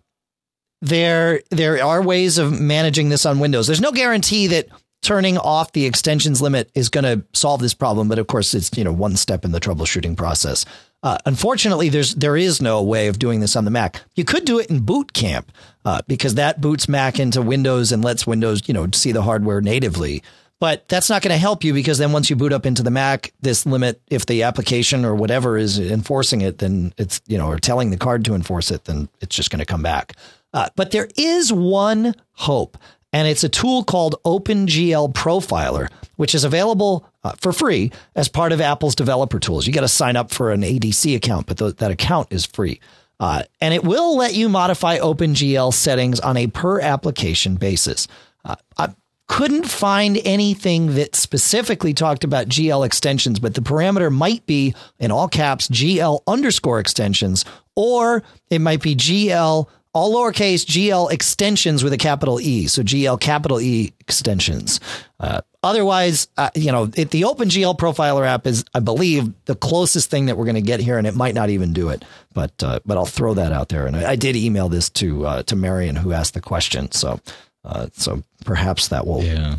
There, 0.81 1.41
there 1.51 1.83
are 1.83 2.01
ways 2.01 2.37
of 2.37 2.59
managing 2.59 3.09
this 3.09 3.25
on 3.25 3.39
Windows. 3.39 3.67
There's 3.67 3.81
no 3.81 3.91
guarantee 3.91 4.47
that 4.47 4.67
turning 5.05 5.37
off 5.37 5.71
the 5.71 5.85
extensions 5.85 6.41
limit 6.41 6.69
is 6.73 6.89
going 6.89 7.03
to 7.03 7.23
solve 7.33 7.61
this 7.61 7.75
problem, 7.75 8.09
but 8.09 8.17
of 8.17 8.27
course, 8.27 8.53
it's 8.53 8.75
you 8.75 8.83
know 8.83 8.91
one 8.91 9.15
step 9.15 9.45
in 9.45 9.51
the 9.51 9.59
troubleshooting 9.59 10.17
process. 10.17 10.65
Uh, 11.03 11.17
unfortunately, 11.25 11.89
there's 11.89 12.15
there 12.15 12.35
is 12.35 12.61
no 12.61 12.81
way 12.81 13.07
of 13.07 13.19
doing 13.19 13.39
this 13.39 13.55
on 13.55 13.65
the 13.65 13.71
Mac. 13.71 14.01
You 14.15 14.25
could 14.25 14.45
do 14.45 14.57
it 14.59 14.69
in 14.69 14.79
Boot 14.79 15.13
Camp 15.13 15.51
uh, 15.85 16.01
because 16.07 16.35
that 16.35 16.59
boots 16.59 16.89
Mac 16.89 17.19
into 17.19 17.41
Windows 17.41 17.91
and 17.91 18.03
lets 18.03 18.25
Windows 18.25 18.67
you 18.67 18.73
know 18.73 18.87
see 18.93 19.11
the 19.11 19.21
hardware 19.21 19.61
natively. 19.61 20.23
But 20.59 20.87
that's 20.87 21.09
not 21.09 21.21
going 21.21 21.33
to 21.33 21.37
help 21.37 21.63
you 21.63 21.73
because 21.73 21.97
then 21.97 22.13
once 22.13 22.29
you 22.29 22.35
boot 22.35 22.53
up 22.53 22.65
into 22.65 22.81
the 22.81 22.89
Mac, 22.89 23.33
this 23.41 23.65
limit, 23.65 24.01
if 24.07 24.25
the 24.25 24.43
application 24.43 25.03
or 25.03 25.13
whatever 25.13 25.57
is 25.57 25.77
enforcing 25.77 26.41
it, 26.41 26.57
then 26.57 26.93
it's 26.97 27.21
you 27.27 27.37
know 27.37 27.47
or 27.47 27.59
telling 27.59 27.91
the 27.91 27.97
card 27.97 28.25
to 28.25 28.33
enforce 28.33 28.71
it, 28.71 28.85
then 28.85 29.07
it's 29.21 29.35
just 29.35 29.51
going 29.51 29.59
to 29.59 29.65
come 29.65 29.83
back. 29.83 30.13
Uh, 30.55 30.69
but 30.77 30.91
there 30.91 31.09
is 31.17 31.51
one 31.51 32.15
hope, 32.31 32.77
and 33.15 33.29
it's 33.29 33.45
a 33.45 33.49
tool 33.49 33.85
called 33.85 34.21
OpenGL 34.25 35.13
Profiler, 35.13 35.89
which 36.17 36.35
is 36.35 36.43
available 36.43 37.07
uh, 37.23 37.31
for 37.39 37.53
free 37.53 37.93
as 38.13 38.27
part 38.27 38.51
of 38.51 38.59
Apple's 38.59 38.93
developer 38.93 39.39
tools. 39.39 39.65
You 39.65 39.71
got 39.71 39.81
to 39.81 39.87
sign 39.87 40.17
up 40.17 40.31
for 40.31 40.51
an 40.51 40.63
ADC 40.63 41.15
account, 41.15 41.47
but 41.47 41.57
th- 41.57 41.77
that 41.77 41.91
account 41.91 42.27
is 42.29 42.45
free. 42.45 42.81
Uh, 43.17 43.43
and 43.61 43.73
it 43.73 43.85
will 43.85 44.17
let 44.17 44.33
you 44.33 44.49
modify 44.49 44.99
OpenGL 44.99 45.73
settings 45.73 46.19
on 46.19 46.35
a 46.35 46.47
per 46.47 46.81
application 46.81 47.55
basis. 47.55 48.09
Uh, 48.43 48.57
I 48.77 48.93
couldn't 49.27 49.65
find 49.65 50.19
anything 50.25 50.95
that 50.95 51.15
specifically 51.15 51.93
talked 51.93 52.25
about 52.25 52.49
GL 52.49 52.85
extensions, 52.85 53.39
but 53.39 53.53
the 53.53 53.61
parameter 53.61 54.11
might 54.11 54.45
be 54.45 54.75
in 54.99 55.09
all 55.09 55.29
caps 55.29 55.69
GL 55.69 56.19
underscore 56.27 56.81
extensions, 56.81 57.45
or 57.77 58.23
it 58.49 58.59
might 58.59 58.81
be 58.81 58.93
GL 58.93 59.67
all 59.95 60.13
lowercase 60.13 60.65
GL 60.65 61.09
extensions 61.11 61.81
with 61.83 61.93
a 61.93 61.97
capital 61.97 62.39
E. 62.39 62.67
So 62.67 62.83
GL 62.83 63.19
capital 63.19 63.61
E 63.61 63.93
extensions. 64.01 64.79
Uh, 65.19 65.39
otherwise, 65.63 66.27
uh, 66.37 66.49
you 66.53 66.71
know, 66.71 66.91
it, 66.95 67.11
the 67.11 67.21
OpenGL 67.21 67.77
Profiler 67.77 68.27
app 68.27 68.45
is, 68.45 68.65
I 68.73 68.81
believe, 68.81 69.31
the 69.45 69.55
closest 69.55 70.09
thing 70.11 70.25
that 70.25 70.35
we're 70.37 70.43
going 70.45 70.55
to 70.55 70.61
get 70.61 70.81
here, 70.81 70.97
and 70.97 71.07
it 71.07 71.15
might 71.15 71.33
not 71.33 71.49
even 71.49 71.71
do 71.71 71.87
it. 71.89 72.03
But 72.33 72.61
uh, 72.61 72.81
but 72.85 72.97
I'll 72.97 73.05
throw 73.05 73.33
that 73.35 73.53
out 73.53 73.69
there. 73.69 73.87
And 73.87 73.95
I, 73.95 74.11
I 74.11 74.15
did 74.17 74.35
email 74.35 74.67
this 74.69 74.89
to 74.91 75.25
uh, 75.25 75.43
to 75.43 75.55
Marion, 75.55 75.95
who 75.95 76.11
asked 76.11 76.33
the 76.33 76.41
question. 76.41 76.91
So 76.91 77.21
uh, 77.63 77.87
so 77.93 78.21
perhaps 78.43 78.89
that 78.89 79.07
will 79.07 79.23
Yeah. 79.23 79.55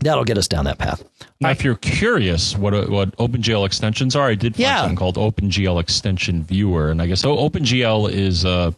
that'll 0.00 0.24
get 0.24 0.36
us 0.36 0.48
down 0.48 0.64
that 0.64 0.78
path. 0.78 1.04
Now, 1.40 1.50
if 1.50 1.62
you're 1.62 1.76
curious 1.76 2.56
what 2.56 2.74
uh, 2.74 2.86
what 2.86 3.16
OpenGL 3.18 3.64
extensions 3.64 4.16
are, 4.16 4.26
I 4.26 4.34
did 4.34 4.54
find 4.54 4.60
Yeah. 4.62 4.80
something 4.80 4.96
called 4.96 5.14
OpenGL 5.16 5.80
Extension 5.80 6.42
Viewer, 6.42 6.90
and 6.90 7.00
I 7.00 7.06
guess 7.06 7.24
oh, 7.24 7.36
OpenGL 7.48 8.10
is 8.10 8.44
uh, 8.44 8.72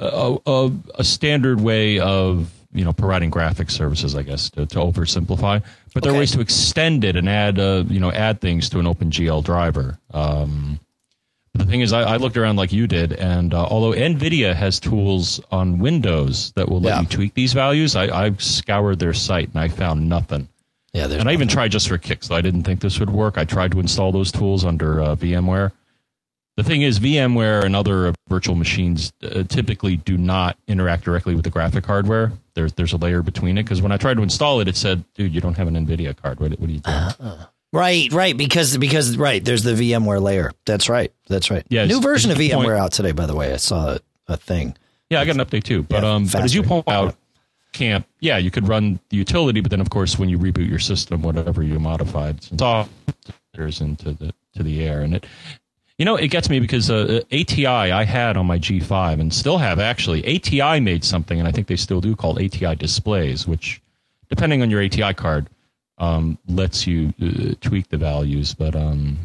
a, 0.00 0.38
a 0.46 0.70
a 0.96 1.04
standard 1.04 1.60
way 1.60 1.98
of 2.00 2.50
you 2.72 2.84
know 2.84 2.92
providing 2.92 3.30
graphic 3.30 3.70
services, 3.70 4.14
I 4.14 4.22
guess, 4.22 4.50
to, 4.50 4.66
to 4.66 4.78
oversimplify. 4.78 5.62
But 5.94 6.02
there 6.02 6.12
are 6.12 6.18
ways 6.18 6.30
to 6.32 6.40
extend 6.40 7.04
it 7.04 7.16
and 7.16 7.28
add 7.28 7.58
uh, 7.58 7.84
you 7.88 8.00
know 8.00 8.10
add 8.12 8.40
things 8.40 8.68
to 8.70 8.78
an 8.78 8.86
OpenGL 8.86 9.44
driver. 9.44 9.98
Um, 10.12 10.80
the 11.54 11.66
thing 11.66 11.80
is, 11.80 11.92
I, 11.92 12.02
I 12.02 12.16
looked 12.16 12.36
around 12.36 12.56
like 12.56 12.72
you 12.72 12.86
did, 12.86 13.12
and 13.12 13.52
uh, 13.52 13.64
although 13.64 13.90
NVIDIA 13.90 14.54
has 14.54 14.78
tools 14.78 15.40
on 15.50 15.80
Windows 15.80 16.52
that 16.52 16.68
will 16.68 16.80
let 16.80 16.90
Yeah. 16.94 17.00
you 17.00 17.06
tweak 17.08 17.34
these 17.34 17.52
values, 17.52 17.96
I, 17.96 18.04
I 18.26 18.32
scoured 18.38 19.00
their 19.00 19.12
site 19.12 19.48
and 19.48 19.58
I 19.58 19.66
found 19.66 20.08
nothing. 20.08 20.48
Yeah, 20.92 21.08
there's 21.08 21.20
And 21.20 21.28
I 21.28 21.32
even 21.32 21.48
tried 21.48 21.72
just 21.72 21.88
for 21.88 21.98
kicks. 21.98 22.28
though 22.28 22.36
I 22.36 22.40
didn't 22.40 22.62
think 22.62 22.80
this 22.80 23.00
would 23.00 23.10
work. 23.10 23.36
I 23.36 23.44
tried 23.44 23.72
to 23.72 23.80
install 23.80 24.12
those 24.12 24.30
tools 24.30 24.64
under 24.64 25.00
uh, 25.02 25.16
VMware. 25.16 25.72
The 26.56 26.64
thing 26.64 26.82
is, 26.82 26.98
VMware 27.00 27.64
and 27.64 27.74
other 27.74 28.08
uh, 28.08 28.12
virtual 28.28 28.54
machines 28.54 29.12
uh, 29.22 29.44
typically 29.44 29.96
do 29.96 30.18
not 30.18 30.58
interact 30.68 31.04
directly 31.04 31.34
with 31.34 31.44
the 31.44 31.50
graphic 31.50 31.86
hardware. 31.86 32.32
There's 32.54 32.72
there's 32.74 32.92
a 32.92 32.96
layer 32.96 33.22
between 33.22 33.56
it 33.56 33.62
because 33.62 33.80
when 33.80 33.92
I 33.92 33.96
tried 33.96 34.14
to 34.18 34.22
install 34.22 34.60
it, 34.60 34.68
it 34.68 34.76
said, 34.76 35.04
"Dude, 35.14 35.34
you 35.34 35.40
don't 35.40 35.56
have 35.56 35.68
an 35.68 35.74
NVIDIA 35.74 36.14
card. 36.14 36.40
What, 36.40 36.50
what 36.52 36.68
are 36.68 36.72
you 36.72 36.80
doing?" 36.80 37.38
right, 37.72 38.12
right, 38.12 38.36
because 38.36 38.76
because 38.76 39.16
right, 39.16 39.42
there's 39.42 39.62
the 39.62 39.72
VMware 39.72 40.20
layer. 40.20 40.52
That's 40.66 40.88
right. 40.88 41.12
That's 41.28 41.50
right. 41.50 41.64
Yeah, 41.70 41.86
new 41.86 42.00
version 42.00 42.30
of 42.30 42.36
VMware 42.38 42.52
point- 42.52 42.70
out 42.72 42.92
today. 42.92 43.12
By 43.12 43.26
the 43.26 43.34
way, 43.36 43.54
I 43.54 43.56
saw 43.56 43.92
a, 43.92 44.00
a 44.28 44.36
thing. 44.36 44.76
yeah, 45.08 45.20
I 45.20 45.24
got 45.24 45.36
an 45.36 45.46
update 45.46 45.64
too. 45.64 45.84
But 45.84 46.02
Yeah, 46.02 46.14
um, 46.14 46.26
but 46.26 46.42
as 46.42 46.54
you 46.54 46.62
point 46.62 46.88
out, 46.88 47.16
Camp, 47.72 48.06
yeah, 48.18 48.36
you 48.36 48.50
could 48.50 48.66
run 48.66 48.98
the 49.10 49.16
utility, 49.16 49.60
but 49.60 49.70
then 49.70 49.80
of 49.80 49.88
course 49.90 50.18
when 50.18 50.28
you 50.28 50.38
reboot 50.38 50.68
your 50.68 50.80
system, 50.80 51.22
whatever 51.22 51.62
you 51.62 51.78
modified, 51.78 52.38
it's 52.50 52.60
off, 52.60 52.90
there's 53.54 53.80
into 53.80 54.12
the 54.12 54.34
to 54.56 54.62
the 54.62 54.84
air, 54.84 55.02
and 55.02 55.14
it. 55.14 55.26
You 56.00 56.06
know, 56.06 56.16
it 56.16 56.28
gets 56.28 56.48
me 56.48 56.60
because 56.60 56.90
uh, 56.90 57.20
ATI 57.30 57.66
I 57.66 58.04
had 58.04 58.38
on 58.38 58.46
my 58.46 58.58
G5 58.58 59.20
and 59.20 59.34
still 59.34 59.58
have 59.58 59.78
actually. 59.78 60.24
ATI 60.34 60.80
made 60.80 61.04
something, 61.04 61.38
and 61.38 61.46
I 61.46 61.52
think 61.52 61.66
they 61.66 61.76
still 61.76 62.00
do, 62.00 62.16
called 62.16 62.40
ATI 62.40 62.74
displays, 62.74 63.46
which, 63.46 63.82
depending 64.30 64.62
on 64.62 64.70
your 64.70 64.82
ATI 64.82 65.12
card, 65.12 65.50
um, 65.98 66.38
lets 66.48 66.86
you 66.86 67.12
uh, 67.20 67.52
tweak 67.60 67.90
the 67.90 67.98
values. 67.98 68.54
But 68.54 68.74
um, 68.74 69.18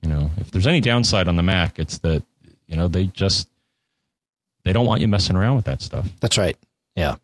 you 0.00 0.08
know, 0.08 0.30
if 0.38 0.50
there's 0.50 0.66
any 0.66 0.80
downside 0.80 1.28
on 1.28 1.36
the 1.36 1.42
Mac, 1.42 1.78
it's 1.78 1.98
that 1.98 2.22
you 2.66 2.76
know 2.76 2.88
they 2.88 3.08
just 3.08 3.46
they 4.64 4.72
don't 4.72 4.86
want 4.86 5.02
you 5.02 5.08
messing 5.08 5.36
around 5.36 5.56
with 5.56 5.66
that 5.66 5.82
stuff. 5.82 6.08
That's 6.20 6.38
right. 6.38 6.56
Yeah. 6.96 7.16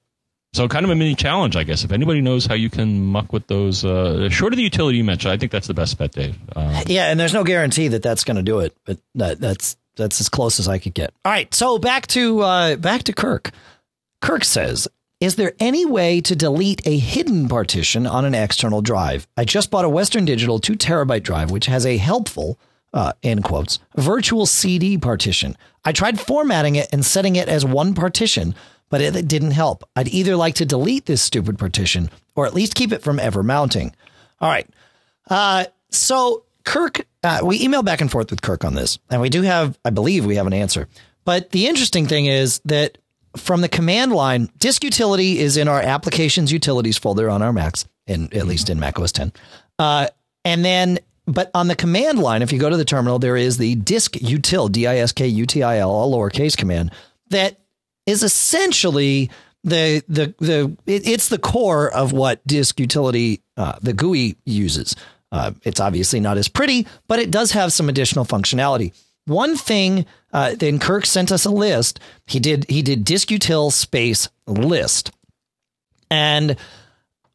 So 0.54 0.66
kind 0.66 0.84
of 0.84 0.90
a 0.90 0.94
mini 0.94 1.14
challenge, 1.14 1.56
I 1.56 1.64
guess. 1.64 1.84
If 1.84 1.92
anybody 1.92 2.20
knows 2.20 2.46
how 2.46 2.54
you 2.54 2.70
can 2.70 3.04
muck 3.04 3.32
with 3.32 3.46
those, 3.48 3.84
uh, 3.84 4.28
short 4.30 4.52
of 4.52 4.56
the 4.56 4.62
utility 4.62 4.98
you 4.98 5.04
mentioned, 5.04 5.32
I 5.32 5.36
think 5.36 5.52
that's 5.52 5.66
the 5.66 5.74
best 5.74 5.98
bet, 5.98 6.12
Dave. 6.12 6.36
Um, 6.56 6.74
Yeah, 6.86 7.10
and 7.10 7.20
there's 7.20 7.34
no 7.34 7.44
guarantee 7.44 7.88
that 7.88 8.02
that's 8.02 8.24
going 8.24 8.38
to 8.38 8.42
do 8.42 8.60
it, 8.60 8.74
but 8.84 8.98
that, 9.14 9.40
that's 9.40 9.76
that's 9.96 10.20
as 10.20 10.28
close 10.28 10.58
as 10.60 10.68
I 10.68 10.78
could 10.78 10.94
get. 10.94 11.12
All 11.24 11.32
right, 11.32 11.52
so 11.52 11.78
back 11.78 12.06
to 12.08 12.40
uh, 12.40 12.76
back 12.76 13.02
to 13.04 13.12
Kirk. 13.12 13.50
Kirk 14.22 14.44
says, 14.44 14.88
"Is 15.20 15.36
there 15.36 15.52
any 15.60 15.84
way 15.84 16.20
to 16.22 16.34
delete 16.34 16.80
a 16.86 16.96
hidden 16.98 17.48
partition 17.48 18.06
on 18.06 18.24
an 18.24 18.34
external 18.34 18.80
drive? 18.80 19.26
I 19.36 19.44
just 19.44 19.70
bought 19.70 19.84
a 19.84 19.88
Western 19.88 20.24
Digital 20.24 20.60
two 20.60 20.74
terabyte 20.74 21.24
drive, 21.24 21.50
which 21.50 21.66
has 21.66 21.84
a 21.84 21.96
helpful." 21.98 22.58
Uh, 22.94 23.12
in 23.20 23.42
quotes, 23.42 23.80
virtual 23.98 24.46
CD 24.46 24.96
partition. 24.96 25.54
I 25.84 25.92
tried 25.92 26.18
formatting 26.18 26.74
it 26.76 26.88
and 26.90 27.04
setting 27.04 27.36
it 27.36 27.46
as 27.46 27.62
one 27.62 27.92
partition, 27.94 28.54
but 28.88 29.00
it, 29.00 29.28
didn't 29.28 29.50
help. 29.52 29.88
I'd 29.96 30.08
either 30.08 30.36
like 30.36 30.54
to 30.56 30.66
delete 30.66 31.06
this 31.06 31.22
stupid 31.22 31.58
partition 31.58 32.10
or 32.34 32.46
at 32.46 32.54
least 32.54 32.74
keep 32.74 32.92
it 32.92 33.02
from 33.02 33.18
ever 33.18 33.42
mounting. 33.42 33.94
All 34.40 34.48
right. 34.48 34.68
Uh, 35.28 35.66
so 35.90 36.44
Kirk, 36.64 37.06
uh, 37.22 37.40
we 37.42 37.62
email 37.62 37.82
back 37.82 38.00
and 38.00 38.10
forth 38.10 38.30
with 38.30 38.42
Kirk 38.42 38.64
on 38.64 38.74
this, 38.74 38.98
and 39.10 39.20
we 39.20 39.28
do 39.28 39.42
have, 39.42 39.78
I 39.84 39.90
believe, 39.90 40.24
we 40.24 40.36
have 40.36 40.46
an 40.46 40.52
answer. 40.52 40.88
But 41.24 41.50
the 41.50 41.66
interesting 41.66 42.06
thing 42.06 42.26
is 42.26 42.60
that 42.64 42.98
from 43.36 43.60
the 43.60 43.68
command 43.68 44.12
line, 44.12 44.50
disk 44.58 44.84
utility 44.84 45.38
is 45.38 45.56
in 45.56 45.68
our 45.68 45.80
applications 45.80 46.52
utilities 46.52 46.98
folder 46.98 47.28
on 47.30 47.42
our 47.42 47.52
Macs, 47.52 47.86
in 48.06 48.32
at 48.34 48.46
least 48.46 48.70
in 48.70 48.80
Mac 48.80 48.98
OS 48.98 49.12
10. 49.12 49.32
Uh, 49.78 50.08
and 50.44 50.64
then, 50.64 50.98
but 51.26 51.50
on 51.54 51.68
the 51.68 51.76
command 51.76 52.18
line, 52.18 52.42
if 52.42 52.52
you 52.52 52.58
go 52.58 52.70
to 52.70 52.76
the 52.76 52.84
terminal, 52.84 53.18
there 53.18 53.36
is 53.36 53.58
the 53.58 53.76
diskutil, 53.76 54.70
D 54.70 54.86
I 54.86 54.98
S 54.98 55.12
K 55.12 55.26
U 55.26 55.46
T 55.46 55.62
I 55.62 55.78
L, 55.78 55.90
all 55.90 56.14
lowercase 56.14 56.56
command 56.56 56.90
that 57.30 57.60
is 58.08 58.22
essentially 58.22 59.30
the 59.62 60.02
the 60.08 60.34
the 60.38 60.76
it, 60.86 61.06
it's 61.06 61.28
the 61.28 61.38
core 61.38 61.92
of 61.92 62.12
what 62.12 62.44
disk 62.46 62.80
utility 62.80 63.42
uh, 63.56 63.78
the 63.82 63.92
GUI 63.92 64.36
uses. 64.46 64.96
Uh, 65.30 65.52
it's 65.62 65.78
obviously 65.78 66.20
not 66.20 66.38
as 66.38 66.48
pretty, 66.48 66.86
but 67.06 67.18
it 67.18 67.30
does 67.30 67.52
have 67.52 67.72
some 67.72 67.90
additional 67.90 68.24
functionality. 68.24 68.94
One 69.26 69.56
thing, 69.56 70.06
uh, 70.32 70.54
then 70.54 70.78
Kirk 70.78 71.04
sent 71.04 71.30
us 71.30 71.44
a 71.44 71.50
list. 71.50 72.00
He 72.26 72.40
did 72.40 72.64
he 72.70 72.80
did 72.80 73.04
Disk 73.04 73.28
diskutil 73.28 73.70
space 73.70 74.30
list, 74.46 75.10
and 76.10 76.56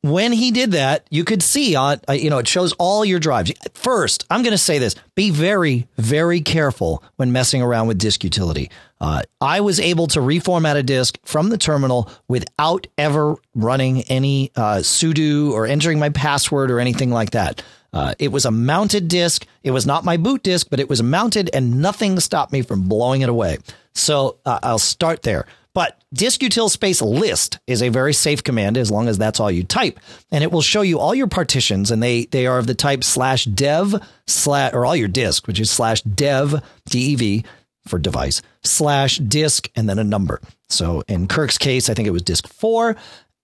when 0.04 0.34
he 0.34 0.52
did 0.52 0.74
that, 0.74 1.08
you 1.10 1.24
could 1.24 1.42
see 1.42 1.76
on, 1.76 2.02
uh, 2.10 2.14
you 2.14 2.30
know, 2.30 2.38
it 2.38 2.48
shows 2.48 2.74
all 2.74 3.06
your 3.06 3.20
drives. 3.20 3.54
First, 3.74 4.26
I'm 4.30 4.44
going 4.44 4.52
to 4.52 4.58
say 4.58 4.78
this 4.78 4.96
be 5.16 5.30
very, 5.30 5.88
very 5.98 6.42
careful 6.42 7.02
when 7.16 7.32
messing 7.32 7.62
around 7.62 7.88
with 7.88 8.00
disk 8.00 8.22
utility. 8.24 8.70
Uh, 9.00 9.22
I 9.40 9.62
was 9.62 9.80
able 9.80 10.08
to 10.08 10.20
reformat 10.20 10.76
a 10.76 10.84
disk 10.84 11.18
from 11.24 11.50
the 11.50 11.58
terminal 11.58 12.12
without 12.28 12.86
ever 12.98 13.38
running 13.56 14.02
any 14.04 14.52
uh, 14.58 14.80
sudo 14.80 15.52
or 15.52 15.66
entering 15.66 16.00
my 16.00 16.10
password 16.10 16.70
or 16.70 16.82
anything 16.82 17.10
like 17.10 17.32
that. 17.32 17.64
Uh, 17.94 18.14
it 18.20 18.30
was 18.30 18.44
a 18.44 18.52
mounted 18.52 19.08
disk. 19.08 19.46
It 19.64 19.72
was 19.72 19.86
not 19.86 20.04
my 20.04 20.18
boot 20.18 20.44
disk, 20.44 20.68
but 20.70 20.82
it 20.82 20.90
was 20.90 21.02
mounted 21.02 21.50
and 21.54 21.82
nothing 21.82 22.20
stopped 22.20 22.52
me 22.52 22.62
from 22.62 22.90
blowing 22.90 23.22
it 23.22 23.30
away. 23.30 23.60
So 23.94 24.38
uh, 24.46 24.60
I'll 24.64 24.80
start 24.80 25.22
there. 25.22 25.46
But 25.74 26.00
diskutil 26.14 26.70
space 26.70 27.02
list 27.02 27.60
is 27.66 27.82
a 27.82 27.90
very 27.90 28.14
safe 28.14 28.44
command 28.44 28.78
as 28.78 28.92
long 28.92 29.08
as 29.08 29.18
that's 29.18 29.40
all 29.40 29.50
you 29.50 29.64
type. 29.64 30.00
And 30.32 30.44
it 30.44 30.52
will 30.52 30.62
show 30.62 30.82
you 30.82 31.00
all 31.00 31.16
your 31.16 31.28
partitions 31.28 31.90
and 31.90 32.02
they, 32.02 32.26
they 32.26 32.46
are 32.46 32.60
of 32.60 32.68
the 32.68 32.76
type 32.76 33.04
slash 33.04 33.46
dev 33.46 33.96
slash, 34.28 34.74
or 34.74 34.86
all 34.86 34.96
your 34.96 35.08
disk, 35.08 35.48
which 35.48 35.60
is 35.60 35.72
slash 35.72 36.02
dev 36.04 36.62
dev 36.86 37.46
for 37.88 38.00
device 38.00 38.42
slash 38.64 39.18
disk 39.18 39.70
and 39.76 39.90
then 39.90 40.00
a 40.00 40.04
number. 40.04 40.40
So 40.70 41.04
in 41.08 41.28
Kirk's 41.28 41.58
case, 41.58 41.90
I 41.90 41.94
think 41.94 42.08
it 42.08 42.12
was 42.12 42.22
disk 42.22 42.48
four. 42.48 42.96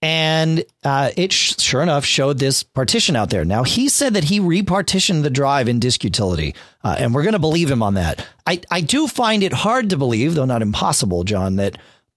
And 0.02 0.64
uh, 0.82 1.10
it 1.14 1.30
sh- 1.30 1.56
sure 1.58 1.82
enough 1.82 2.06
showed 2.06 2.38
this 2.38 2.62
partition 2.62 3.16
out 3.16 3.28
there. 3.28 3.44
Now 3.44 3.64
he 3.64 3.90
said 3.90 4.14
that 4.14 4.24
he 4.24 4.40
repartitioned 4.40 5.24
the 5.24 5.30
drive 5.30 5.68
in 5.68 5.78
disk 5.78 6.04
utility, 6.04 6.54
uh, 6.82 6.96
and 6.98 7.14
we're 7.14 7.22
going 7.22 7.34
to 7.34 7.38
believe 7.38 7.70
him 7.70 7.82
on 7.82 7.94
that. 7.94 8.26
I, 8.46 8.62
I 8.70 8.80
do 8.80 9.06
find 9.06 9.42
it 9.42 9.52
hard 9.52 9.90
to 9.90 9.98
believe, 9.98 10.34
though 10.34 10.46
not 10.46 10.62
impossible, 10.62 11.24
John, 11.24 11.56
that 11.56 11.76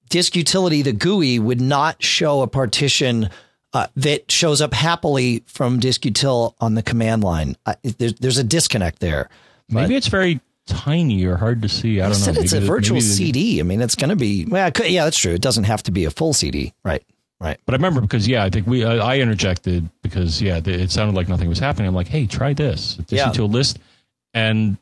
disk 0.09 0.35
utility, 0.35 0.81
the 0.81 0.93
GUI, 0.93 1.39
would 1.39 1.61
not 1.61 2.01
show 2.01 2.41
a 2.41 2.47
partition 2.47 3.29
uh, 3.73 3.87
that 3.95 4.31
shows 4.31 4.61
up 4.61 4.73
happily 4.73 5.43
from 5.47 5.79
diskutil 5.79 6.53
on 6.59 6.75
the 6.75 6.83
command 6.83 7.23
line. 7.23 7.55
there's, 7.97 8.13
there's 8.15 8.37
a 8.37 8.43
disconnect 8.43 8.99
there. 8.99 9.29
Maybe 9.69 9.95
it's 9.95 10.07
very 10.07 10.39
tiny 10.67 11.25
or 11.25 11.37
hard 11.37 11.61
to 11.63 11.69
see. 11.69 11.99
I 11.99 12.09
don't 12.09 12.19
know. 12.19 12.41
It's 12.41 12.53
maybe 12.53 12.65
a 12.65 12.67
virtual 12.67 13.01
CD. 13.01 13.59
I 13.59 13.63
mean, 13.63 13.81
it's 13.81 13.95
going 13.95 14.09
to 14.09 14.15
be. 14.15 14.45
Well, 14.45 14.71
could, 14.71 14.89
yeah, 14.89 15.05
that's 15.05 15.17
true. 15.17 15.33
It 15.33 15.41
doesn't 15.41 15.63
have 15.63 15.83
to 15.83 15.91
be 15.91 16.05
a 16.05 16.11
full 16.11 16.33
CD, 16.33 16.73
right? 16.83 17.03
Right. 17.39 17.59
But 17.65 17.73
I 17.73 17.77
remember 17.77 17.99
because 17.99 18.27
yeah, 18.27 18.43
I 18.43 18.49
think 18.49 18.67
we 18.67 18.85
uh, 18.85 19.03
I 19.03 19.19
interjected 19.19 19.89
because 20.01 20.41
yeah, 20.41 20.61
it 20.63 20.91
sounded 20.91 21.15
like 21.15 21.27
nothing 21.27 21.49
was 21.49 21.59
happening. 21.59 21.87
I'm 21.87 21.95
like, 21.95 22.07
hey, 22.07 22.25
try 22.25 22.53
this. 22.53 22.95
This 23.07 23.17
yeah. 23.17 23.31
to 23.31 23.43
a 23.43 23.45
list, 23.45 23.79
and 24.33 24.77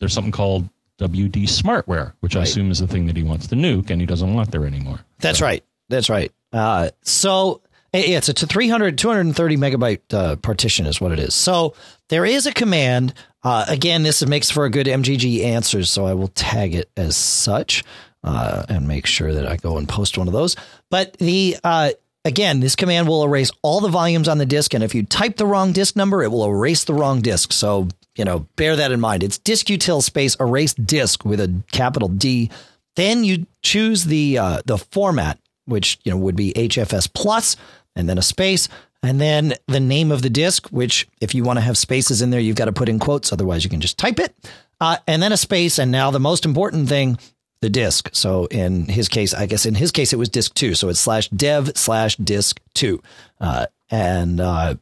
there's 0.00 0.14
something 0.14 0.32
called 0.32 0.66
WD 0.98 1.44
Smartware, 1.44 2.12
which 2.20 2.34
right. 2.34 2.40
I 2.40 2.44
assume 2.44 2.70
is 2.70 2.78
the 2.78 2.86
thing 2.86 3.06
that 3.06 3.16
he 3.16 3.22
wants 3.22 3.46
to 3.48 3.54
nuke, 3.54 3.90
and 3.90 4.00
he 4.00 4.06
doesn't 4.06 4.34
want 4.34 4.50
there 4.50 4.66
anymore. 4.66 5.00
That's 5.18 5.40
so. 5.40 5.44
right. 5.44 5.64
That's 5.88 6.08
right. 6.08 6.32
Uh, 6.52 6.90
so 7.02 7.60
yeah, 7.92 8.18
it's 8.18 8.28
a 8.28 8.46
300, 8.46 8.98
230 8.98 9.56
megabyte 9.56 10.00
uh, 10.12 10.36
partition 10.36 10.86
is 10.86 11.00
what 11.00 11.12
it 11.12 11.18
is. 11.18 11.34
So 11.34 11.74
there 12.08 12.24
is 12.24 12.46
a 12.46 12.52
command. 12.52 13.14
Uh, 13.42 13.64
again, 13.68 14.02
this 14.02 14.24
makes 14.26 14.50
for 14.50 14.64
a 14.64 14.70
good 14.70 14.86
MGG 14.86 15.44
answers, 15.44 15.90
so 15.90 16.06
I 16.06 16.14
will 16.14 16.28
tag 16.28 16.74
it 16.74 16.90
as 16.96 17.16
such 17.16 17.84
uh, 18.24 18.64
and 18.68 18.88
make 18.88 19.06
sure 19.06 19.32
that 19.32 19.46
I 19.46 19.56
go 19.56 19.78
and 19.78 19.88
post 19.88 20.18
one 20.18 20.26
of 20.26 20.32
those. 20.32 20.56
But 20.90 21.14
the 21.14 21.56
uh, 21.62 21.90
again, 22.24 22.60
this 22.60 22.76
command 22.76 23.08
will 23.08 23.24
erase 23.24 23.50
all 23.62 23.80
the 23.80 23.88
volumes 23.88 24.28
on 24.28 24.38
the 24.38 24.46
disk, 24.46 24.74
and 24.74 24.82
if 24.82 24.94
you 24.94 25.04
type 25.04 25.36
the 25.36 25.46
wrong 25.46 25.72
disk 25.72 25.96
number, 25.96 26.22
it 26.22 26.30
will 26.30 26.44
erase 26.44 26.84
the 26.84 26.94
wrong 26.94 27.20
disk. 27.20 27.52
So 27.52 27.88
you 28.16 28.24
know, 28.24 28.40
bear 28.56 28.76
that 28.76 28.92
in 28.92 29.00
mind. 29.00 29.22
It's 29.22 29.38
diskutil 29.38 30.02
space 30.02 30.36
erase 30.40 30.74
disk 30.74 31.24
with 31.24 31.40
a 31.40 31.62
capital 31.70 32.08
D. 32.08 32.50
Then 32.96 33.24
you 33.24 33.46
choose 33.62 34.04
the 34.04 34.38
uh, 34.38 34.62
the 34.64 34.78
format, 34.78 35.38
which 35.66 35.98
you 36.04 36.10
know 36.10 36.18
would 36.18 36.36
be 36.36 36.52
HFS 36.54 37.12
plus, 37.12 37.56
and 37.94 38.08
then 38.08 38.18
a 38.18 38.22
space, 38.22 38.68
and 39.02 39.20
then 39.20 39.54
the 39.68 39.80
name 39.80 40.10
of 40.10 40.22
the 40.22 40.30
disk. 40.30 40.68
Which, 40.68 41.06
if 41.20 41.34
you 41.34 41.44
want 41.44 41.58
to 41.58 41.64
have 41.64 41.76
spaces 41.76 42.22
in 42.22 42.30
there, 42.30 42.40
you've 42.40 42.56
got 42.56 42.64
to 42.64 42.72
put 42.72 42.88
in 42.88 42.98
quotes. 42.98 43.32
Otherwise, 43.32 43.64
you 43.64 43.70
can 43.70 43.80
just 43.80 43.98
type 43.98 44.18
it, 44.18 44.34
uh, 44.80 44.96
and 45.06 45.22
then 45.22 45.32
a 45.32 45.36
space. 45.36 45.78
And 45.78 45.92
now 45.92 46.10
the 46.10 46.18
most 46.18 46.46
important 46.46 46.88
thing, 46.88 47.18
the 47.60 47.68
disk. 47.68 48.08
So 48.12 48.46
in 48.46 48.86
his 48.86 49.08
case, 49.08 49.34
I 49.34 49.46
guess 49.46 49.66
in 49.66 49.74
his 49.74 49.92
case 49.92 50.12
it 50.12 50.18
was 50.18 50.30
disk 50.30 50.54
two. 50.54 50.74
So 50.74 50.88
it's 50.88 51.00
slash 51.00 51.28
dev 51.28 51.72
slash 51.74 52.16
disk 52.16 52.60
two, 52.74 53.02
uh, 53.40 53.66
and 53.90 54.40
uh, 54.40 54.76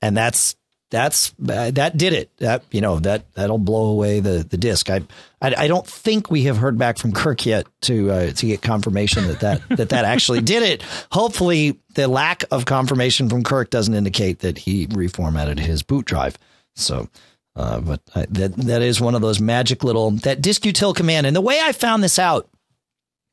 and 0.00 0.16
that's 0.16 0.56
that's 0.90 1.32
uh, 1.48 1.70
that 1.70 1.96
did 1.96 2.12
it. 2.12 2.36
That 2.38 2.64
you 2.72 2.80
know 2.80 2.98
that 3.00 3.32
that'll 3.34 3.58
blow 3.58 3.86
away 3.90 4.20
the 4.20 4.44
the 4.48 4.56
disc. 4.56 4.90
I, 4.90 5.02
I, 5.40 5.54
I 5.56 5.68
don't 5.68 5.86
think 5.86 6.30
we 6.30 6.44
have 6.44 6.56
heard 6.56 6.78
back 6.78 6.98
from 6.98 7.12
Kirk 7.12 7.46
yet 7.46 7.66
to 7.82 8.10
uh, 8.10 8.30
to 8.32 8.46
get 8.46 8.60
confirmation 8.60 9.26
that 9.28 9.40
that 9.40 9.68
that 9.76 9.88
that 9.90 10.04
actually 10.04 10.40
did 10.40 10.62
it. 10.62 10.82
Hopefully, 11.12 11.78
the 11.94 12.08
lack 12.08 12.44
of 12.50 12.64
confirmation 12.64 13.28
from 13.28 13.44
Kirk 13.44 13.70
doesn't 13.70 13.94
indicate 13.94 14.40
that 14.40 14.58
he 14.58 14.88
reformatted 14.88 15.60
his 15.60 15.82
boot 15.82 16.06
drive. 16.06 16.36
So, 16.74 17.08
uh, 17.54 17.80
but 17.80 18.00
I, 18.14 18.26
that 18.30 18.56
that 18.56 18.82
is 18.82 19.00
one 19.00 19.14
of 19.14 19.22
those 19.22 19.40
magic 19.40 19.84
little 19.84 20.10
that 20.10 20.42
diskutil 20.42 20.94
command. 20.94 21.26
And 21.26 21.36
the 21.36 21.40
way 21.40 21.60
I 21.62 21.70
found 21.70 22.02
this 22.02 22.18
out 22.18 22.48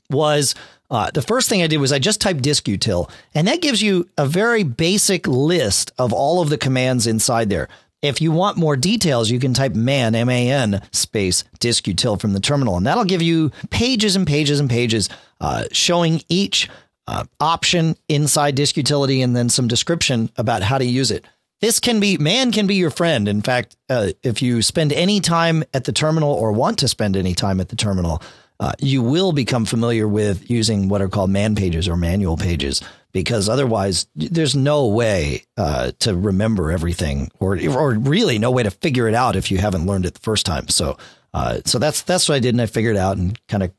was 0.09 0.53
uh, 0.89 1.11
the 1.11 1.21
first 1.21 1.49
thing 1.49 1.61
I 1.61 1.67
did 1.67 1.77
was 1.77 1.91
I 1.91 1.99
just 1.99 2.21
typed 2.21 2.41
diskutil, 2.41 3.09
and 3.33 3.47
that 3.47 3.61
gives 3.61 3.81
you 3.81 4.09
a 4.17 4.25
very 4.25 4.63
basic 4.63 5.27
list 5.27 5.91
of 5.97 6.13
all 6.13 6.41
of 6.41 6.49
the 6.49 6.57
commands 6.57 7.07
inside 7.07 7.49
there. 7.49 7.67
If 8.01 8.21
you 8.21 8.31
want 8.31 8.57
more 8.57 8.77
details, 8.77 9.31
you 9.31 9.39
can 9.39 9.53
type 9.53 9.73
man, 9.73 10.13
M 10.13 10.29
A 10.29 10.51
N, 10.51 10.81
space 10.91 11.43
diskutil 11.59 12.21
from 12.21 12.33
the 12.33 12.39
terminal, 12.39 12.77
and 12.77 12.85
that'll 12.85 13.05
give 13.05 13.23
you 13.23 13.51
pages 13.71 14.15
and 14.15 14.27
pages 14.27 14.59
and 14.59 14.69
pages 14.69 15.09
uh, 15.41 15.65
showing 15.71 16.21
each 16.29 16.69
uh, 17.07 17.25
option 17.39 17.95
inside 18.07 18.55
disk 18.55 18.77
utility 18.77 19.21
and 19.21 19.35
then 19.35 19.49
some 19.49 19.67
description 19.67 20.29
about 20.37 20.61
how 20.61 20.77
to 20.77 20.85
use 20.85 21.09
it. 21.09 21.25
This 21.59 21.79
can 21.79 21.99
be, 21.99 22.19
man 22.19 22.51
can 22.51 22.67
be 22.67 22.75
your 22.75 22.91
friend. 22.91 23.27
In 23.27 23.41
fact, 23.41 23.75
uh, 23.89 24.09
if 24.21 24.43
you 24.43 24.61
spend 24.61 24.93
any 24.93 25.19
time 25.19 25.63
at 25.73 25.85
the 25.85 25.91
terminal 25.91 26.31
or 26.31 26.51
want 26.51 26.77
to 26.79 26.87
spend 26.87 27.17
any 27.17 27.33
time 27.33 27.59
at 27.59 27.69
the 27.69 27.75
terminal, 27.75 28.21
uh, 28.59 28.73
you 28.79 29.03
will 29.03 29.31
become 29.31 29.65
familiar 29.65 30.07
with 30.07 30.49
using 30.49 30.89
what 30.89 31.01
are 31.01 31.09
called 31.09 31.29
man 31.29 31.55
pages 31.55 31.87
or 31.87 31.95
manual 31.95 32.37
pages 32.37 32.81
because 33.11 33.47
otherwise 33.49 34.07
there's 34.15 34.55
no 34.55 34.87
way 34.87 35.43
uh, 35.57 35.91
to 35.99 36.15
remember 36.15 36.71
everything 36.71 37.31
or 37.39 37.57
or 37.69 37.93
really 37.93 38.39
no 38.39 38.51
way 38.51 38.63
to 38.63 38.71
figure 38.71 39.07
it 39.07 39.13
out 39.13 39.35
if 39.35 39.51
you 39.51 39.57
haven't 39.57 39.85
learned 39.85 40.05
it 40.05 40.15
the 40.15 40.19
first 40.19 40.45
time. 40.45 40.67
So 40.69 40.97
uh, 41.33 41.59
so 41.65 41.77
that's 41.77 42.01
that's 42.01 42.27
what 42.27 42.35
I 42.35 42.39
did 42.39 42.55
and 42.55 42.61
I 42.61 42.65
figured 42.65 42.97
out 42.97 43.17
and 43.17 43.39
kind 43.47 43.63
of 43.63 43.71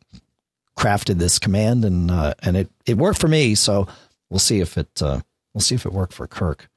crafted 0.76 1.18
this 1.18 1.38
command 1.38 1.84
and 1.84 2.10
uh, 2.10 2.34
and 2.42 2.56
it 2.56 2.70
it 2.86 2.96
worked 2.96 3.20
for 3.20 3.28
me. 3.28 3.56
So 3.56 3.88
we'll 4.30 4.38
see 4.38 4.60
if 4.60 4.78
it 4.78 5.02
uh, 5.02 5.20
we'll 5.54 5.60
see 5.60 5.74
if 5.74 5.86
it 5.86 5.92
worked 5.92 6.12
for 6.12 6.26
Kirk. 6.26 6.68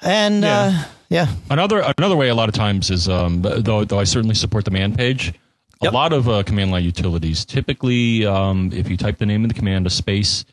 And 0.00 0.42
yeah. 0.42 0.58
Uh, 0.58 0.84
yeah. 1.10 1.26
Another 1.50 1.92
another 1.98 2.16
way 2.16 2.28
a 2.28 2.34
lot 2.34 2.48
of 2.48 2.54
times 2.54 2.90
is 2.90 3.08
um, 3.08 3.42
though 3.42 3.84
though 3.84 3.98
I 3.98 4.04
certainly 4.04 4.34
support 4.34 4.64
the 4.64 4.70
man 4.70 4.96
page 4.96 5.34
Yep. 5.82 5.92
A 5.92 5.94
lot 5.94 6.12
of 6.12 6.28
uh, 6.28 6.42
command 6.44 6.70
line 6.70 6.84
utilities, 6.84 7.44
typically, 7.44 8.24
um, 8.24 8.70
if 8.72 8.88
you 8.88 8.96
type 8.96 9.18
the 9.18 9.26
name 9.26 9.44
of 9.44 9.48
the 9.48 9.54
command, 9.54 9.86
a 9.86 9.90
space, 9.90 10.44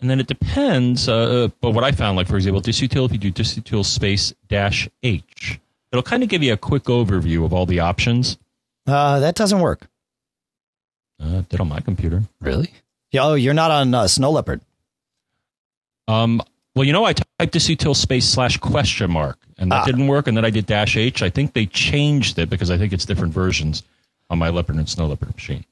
and 0.00 0.08
then 0.08 0.20
it 0.20 0.26
depends. 0.26 1.08
Uh, 1.08 1.14
uh 1.14 1.48
but 1.60 1.70
what 1.70 1.84
I 1.84 1.92
found, 1.92 2.16
like 2.16 2.26
for 2.26 2.36
example, 2.36 2.62
diskutil, 2.62 3.04
if 3.04 3.12
you 3.12 3.18
do 3.18 3.32
diskutil 3.32 3.84
space 3.84 4.32
dash 4.48 4.88
h, 5.02 5.60
it'll 5.90 6.02
kind 6.02 6.22
of 6.22 6.28
give 6.28 6.42
you 6.42 6.52
a 6.52 6.56
quick 6.56 6.84
overview 6.84 7.44
of 7.44 7.52
all 7.52 7.66
the 7.66 7.80
options. 7.80 8.38
Uh, 8.86 9.20
that 9.20 9.34
doesn't 9.34 9.60
work. 9.60 9.88
Uh, 11.20 11.42
did 11.48 11.60
on 11.60 11.68
my 11.68 11.80
computer. 11.80 12.22
Really? 12.40 12.72
Yeah, 13.12 13.26
oh, 13.26 13.34
you're 13.34 13.54
not 13.54 13.70
on 13.70 13.94
uh, 13.94 14.08
Snow 14.08 14.30
Leopard. 14.30 14.60
Um. 16.08 16.42
Well, 16.74 16.86
you 16.86 16.94
know, 16.94 17.04
I 17.04 17.12
typed 17.12 17.52
diskutil 17.52 17.94
space 17.94 18.24
slash 18.24 18.56
question 18.56 19.10
mark, 19.10 19.36
and 19.58 19.70
that 19.70 19.82
ah. 19.82 19.84
didn't 19.84 20.06
work. 20.06 20.26
And 20.26 20.34
then 20.34 20.46
I 20.46 20.48
did 20.48 20.64
dash 20.64 20.96
h. 20.96 21.20
I 21.20 21.28
think 21.28 21.52
they 21.52 21.66
changed 21.66 22.38
it 22.38 22.48
because 22.48 22.70
I 22.70 22.78
think 22.78 22.94
it's 22.94 23.04
different 23.04 23.34
versions 23.34 23.82
on 24.32 24.38
my 24.38 24.48
leopard 24.48 24.76
and 24.76 24.88
snow 24.88 25.06
leopard 25.06 25.32
machine. 25.34 25.64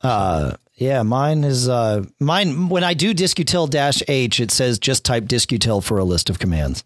Uh, 0.00 0.56
yeah, 0.76 1.02
mine 1.02 1.44
is 1.44 1.68
uh, 1.68 2.04
mine. 2.18 2.70
When 2.70 2.82
I 2.82 2.94
do 2.94 3.12
diskutil 3.12 3.68
dash 3.68 4.02
h, 4.08 4.40
it 4.40 4.50
says 4.50 4.78
just 4.78 5.04
type 5.04 5.24
diskutil 5.24 5.84
for 5.84 5.98
a 5.98 6.04
list 6.04 6.30
of 6.30 6.38
commands. 6.38 6.82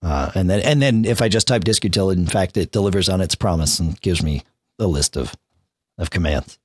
Uh, 0.00 0.30
and 0.36 0.48
then 0.48 0.60
and 0.60 0.80
then 0.80 1.04
if 1.04 1.20
I 1.20 1.28
just 1.28 1.48
type 1.48 1.64
diskutil, 1.64 2.12
in 2.12 2.26
fact, 2.26 2.56
it 2.56 2.70
delivers 2.70 3.08
on 3.08 3.20
its 3.20 3.34
promise 3.34 3.80
and 3.80 4.00
gives 4.00 4.22
me 4.22 4.44
a 4.78 4.86
list 4.86 5.16
of 5.16 5.34
of 5.98 6.10
commands. 6.10 6.56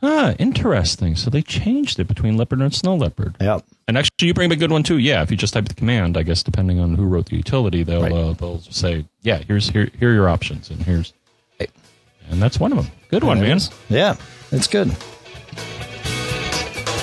Ah, 0.00 0.34
interesting. 0.38 1.16
So 1.16 1.28
they 1.28 1.42
changed 1.42 1.98
it 1.98 2.04
between 2.04 2.36
leopard 2.36 2.60
and 2.60 2.72
snow 2.72 2.94
leopard. 2.94 3.36
Yep. 3.40 3.64
And 3.88 3.98
actually, 3.98 4.28
you 4.28 4.34
bring 4.34 4.50
up 4.50 4.56
a 4.56 4.56
good 4.56 4.70
one 4.70 4.82
too. 4.82 4.98
Yeah, 4.98 5.22
if 5.22 5.30
you 5.30 5.36
just 5.36 5.54
type 5.54 5.66
the 5.66 5.74
command, 5.74 6.16
I 6.16 6.22
guess 6.22 6.42
depending 6.42 6.78
on 6.78 6.94
who 6.94 7.04
wrote 7.04 7.26
the 7.26 7.36
utility, 7.36 7.82
they'll 7.82 8.02
right. 8.02 8.12
uh, 8.12 8.32
they'll 8.34 8.60
say, 8.60 9.06
yeah, 9.22 9.38
here's 9.38 9.68
here 9.70 9.90
here 9.98 10.10
are 10.10 10.14
your 10.14 10.28
options, 10.28 10.70
and 10.70 10.80
here's. 10.82 11.12
Right. 11.58 11.70
and 12.30 12.40
that's 12.40 12.60
one 12.60 12.70
of 12.72 12.78
them. 12.78 12.92
Good 13.08 13.24
one, 13.24 13.40
man. 13.40 13.58
Yeah, 13.88 14.16
it's 14.52 14.68
good. 14.68 14.94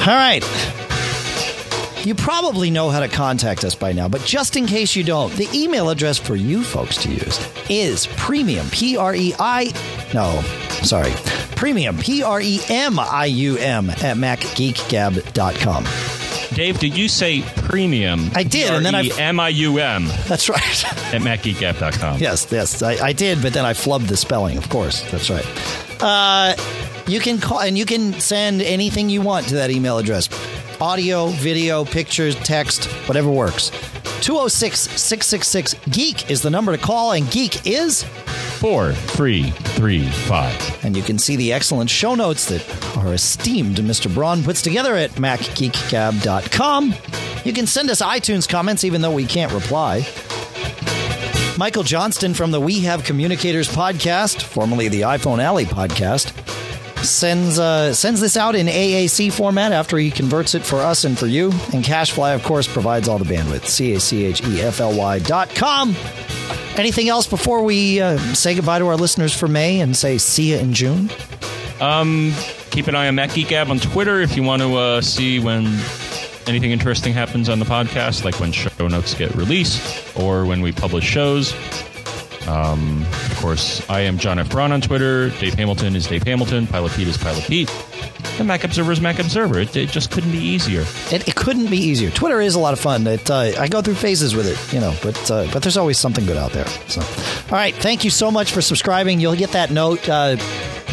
All 0.02 0.14
right. 0.14 0.44
You 2.06 2.14
probably 2.14 2.70
know 2.70 2.92
how 2.92 3.00
to 3.00 3.08
contact 3.08 3.64
us 3.66 3.74
by 3.74 3.92
now, 3.92 4.08
but 4.08 4.22
just 4.22 4.56
in 4.58 4.68
case 4.68 4.96
you 4.96 5.04
don't, 5.04 5.34
the 5.34 5.50
email 5.56 5.90
address 5.90 6.20
for 6.20 6.36
you 6.36 6.64
folks 6.64 6.98
to 6.98 7.10
use 7.10 7.40
is 7.68 8.06
premium, 8.16 8.70
P 8.70 8.96
R 8.96 9.16
E 9.16 9.34
I, 9.40 9.74
no, 10.14 10.40
sorry, 10.86 11.12
premium, 11.56 11.98
P 11.98 12.22
R 12.22 12.40
E 12.40 12.60
M 12.70 13.00
I 13.00 13.26
U 13.26 13.58
M 13.58 13.90
at 13.90 14.18
macgeekgab.com. 14.18 15.86
Dave, 16.56 16.78
did 16.80 16.96
you 16.96 17.10
say 17.10 17.42
premium? 17.64 18.30
I 18.36 18.44
did, 18.44 18.72
and 18.72 18.86
then 18.86 18.94
I- 18.94 19.10
M 19.18 19.40
I 19.40 19.50
U 19.50 19.80
M 19.80 20.06
That's 20.28 20.48
right. 20.48 20.62
at 21.12 21.22
macgeekgab.com. 21.22 22.20
Yes, 22.20 22.48
yes, 22.52 22.84
I, 22.84 23.04
I 23.04 23.14
did, 23.14 23.42
but 23.42 23.54
then 23.54 23.66
I 23.66 23.74
flubbed 23.74 24.10
the 24.10 24.18
spelling. 24.18 24.58
Of 24.60 24.70
course, 24.70 25.02
that's 25.10 25.32
right. 25.32 25.46
Uh, 26.00 26.56
you 27.08 27.20
can 27.20 27.40
call 27.40 27.62
and 27.62 27.76
you 27.78 27.86
can 27.86 28.14
send 28.20 28.62
anything 28.62 29.10
you 29.10 29.22
want 29.22 29.48
to 29.48 29.56
that 29.56 29.72
email 29.72 29.98
address: 29.98 30.30
audio, 30.82 31.28
video, 31.28 31.86
pictures, 31.86 32.36
text, 32.36 32.86
whatever 33.08 33.30
works. 33.30 33.70
206 34.22 34.80
666 34.80 35.76
Geek 35.90 36.32
is 36.32 36.42
the 36.42 36.50
number 36.50 36.76
to 36.76 36.82
call, 36.82 37.12
and 37.12 37.30
Geek 37.32 37.66
is. 37.68 38.04
Four, 38.60 38.94
three, 38.94 39.52
three, 39.52 40.08
five. 40.08 40.86
And 40.86 40.96
you 40.96 41.04
can 41.04 41.20
see 41.20 41.36
the 41.36 41.54
excellent 41.54 41.90
show 41.90 42.16
notes 42.16 42.46
that 42.48 42.98
our 42.98 43.14
esteemed 43.14 43.78
Mr. 43.78 44.12
Braun 44.14 44.44
puts 44.44 44.62
together 44.62 44.96
at 44.96 45.12
macgeekgab.com. 45.12 46.96
You 47.44 47.54
can 47.54 47.68
send 47.68 47.90
us 47.90 48.02
iTunes 48.02 48.48
comments 48.50 48.84
even 48.84 49.02
though 49.02 49.14
we 49.14 49.26
can't 49.26 49.52
reply. 49.52 50.08
Michael 51.58 51.84
Johnston 51.84 52.34
from 52.34 52.52
the 52.52 52.60
We 52.60 52.82
Have 52.82 53.04
Communicators 53.04 53.70
podcast, 53.70 54.42
formerly 54.42 54.90
the 54.90 55.02
iPhone 55.02 55.42
Alley 55.42 55.66
podcast, 55.66 56.32
sends 57.06 57.60
uh, 57.60 57.94
sends 57.94 58.22
this 58.22 58.38
out 58.38 58.56
in 58.56 58.68
AAC 58.68 59.32
format 59.32 59.72
after 59.72 59.98
he 59.98 60.12
converts 60.12 60.56
it 60.56 60.64
for 60.64 60.78
us 60.78 61.04
and 61.04 61.18
for 61.18 61.28
you. 61.28 61.52
And 61.74 61.84
CacheFly, 61.84 62.36
of 62.36 62.44
course, 62.44 62.68
provides 62.68 63.08
all 63.08 63.18
the 63.18 63.26
bandwidth. 63.26 63.66
C 63.66 63.94
A 63.94 64.00
C 64.00 64.26
H 64.26 64.44
E 64.44 64.62
F 64.62 64.80
L 64.80 64.98
Y 64.98 65.20
dot 65.20 65.54
com. 65.56 65.96
Anything 66.78 67.08
else 67.08 67.28
before 67.28 67.64
we 67.64 68.02
uh, 68.02 68.18
say 68.34 68.54
goodbye 68.56 68.80
to 68.80 68.88
our 68.88 68.98
listeners 68.98 69.34
for 69.34 69.48
May 69.48 69.80
and 69.80 69.96
say 69.96 70.18
see 70.18 70.52
you 70.52 70.58
in 70.58 70.74
June? 70.74 71.10
Um, 71.80 72.34
keep 72.72 72.88
an 72.88 72.96
eye 72.96 73.08
on 73.08 73.16
Mac 73.16 73.34
Geek 73.34 73.52
on 73.52 73.80
Twitter 73.80 74.22
if 74.22 74.36
you 74.36 74.44
want 74.44 74.62
to 74.62 74.76
uh, 74.76 75.02
see 75.02 75.40
when 75.40 75.66
anything 76.48 76.72
interesting 76.72 77.14
happens 77.14 77.50
on 77.50 77.60
the 77.60 77.66
podcast, 77.66 78.24
like 78.24 78.40
when 78.40 78.52
show 78.52 78.88
notes 78.88 79.14
get 79.14 79.34
released 79.36 80.18
or 80.18 80.46
when 80.46 80.62
we 80.62 80.72
publish 80.72 81.06
shows. 81.06 81.54
Um, 82.48 83.02
of 83.02 83.38
course, 83.40 83.88
I 83.90 84.02
am 84.02 84.18
John 84.18 84.40
F. 84.40 84.50
Braun 84.50 84.72
on 84.72 84.82
Twitter. 84.82 85.30
Dave 85.30 85.56
Hamilton 85.56 85.96
is 85.96 86.08
Dave 86.08 86.24
Hamilton. 86.24 86.68
Pilot 86.68 86.92
Pete 86.94 87.08
is 87.08 87.18
Pilot 87.18 87.44
Pete. 87.44 87.70
And 88.38 88.48
Mac 88.48 88.64
Observer 88.64 88.92
is 88.92 89.02
Mac 89.02 89.20
Observer. 89.20 89.60
It, 89.60 89.76
it 89.76 89.90
just 89.90 90.12
couldn't 90.12 90.32
be 90.32 90.38
easier. 90.40 90.84
It, 91.12 91.28
it 91.28 91.36
couldn't 91.36 91.70
be 91.70 91.78
easier. 91.78 92.10
Twitter 92.12 92.42
is 92.42 92.56
a 92.56 92.60
lot 92.60 92.74
of 92.74 92.80
fun. 92.80 93.08
It, 93.08 93.30
uh, 93.30 93.54
I 93.58 93.68
go 93.68 93.82
through 93.82 93.96
phases 93.96 94.36
with 94.36 94.48
it, 94.48 94.74
you 94.74 94.80
know, 94.80 94.94
but 95.02 95.32
uh, 95.32 95.48
but 95.54 95.64
there's 95.64 95.78
always 95.78 95.98
something 95.98 96.26
good 96.26 96.38
out 96.38 96.52
there. 96.52 96.68
So, 96.88 97.02
all 97.02 97.58
right, 97.58 97.74
thank 97.74 98.04
you 98.04 98.10
so 98.10 98.30
much 98.32 98.52
for 98.52 98.62
subscribing. 98.62 99.20
You'll 99.20 99.36
get 99.36 99.52
that 99.52 99.72
note. 99.72 100.08
Uh, 100.08 100.38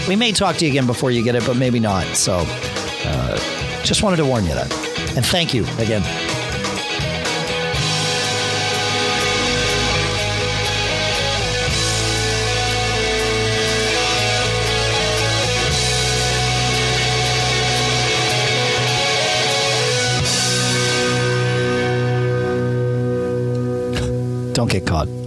we 0.08 0.16
may 0.16 0.32
talk 0.32 0.56
to 0.56 0.64
you 0.64 0.70
again 0.70 0.86
before 0.86 1.10
you 1.10 1.22
get 1.24 1.34
it, 1.34 1.44
but 1.46 1.56
maybe 1.56 1.80
not. 1.80 2.06
So, 2.06 2.44
uh, 2.46 3.36
just 3.82 4.02
wanted 4.02 4.16
to 4.16 4.24
warn 4.24 4.44
you 4.44 4.54
that. 4.54 4.72
And 5.16 5.26
thank 5.26 5.52
you 5.52 5.64
again. 5.78 6.02
Don't 24.62 24.70
get 24.70 24.86
caught. 24.86 25.21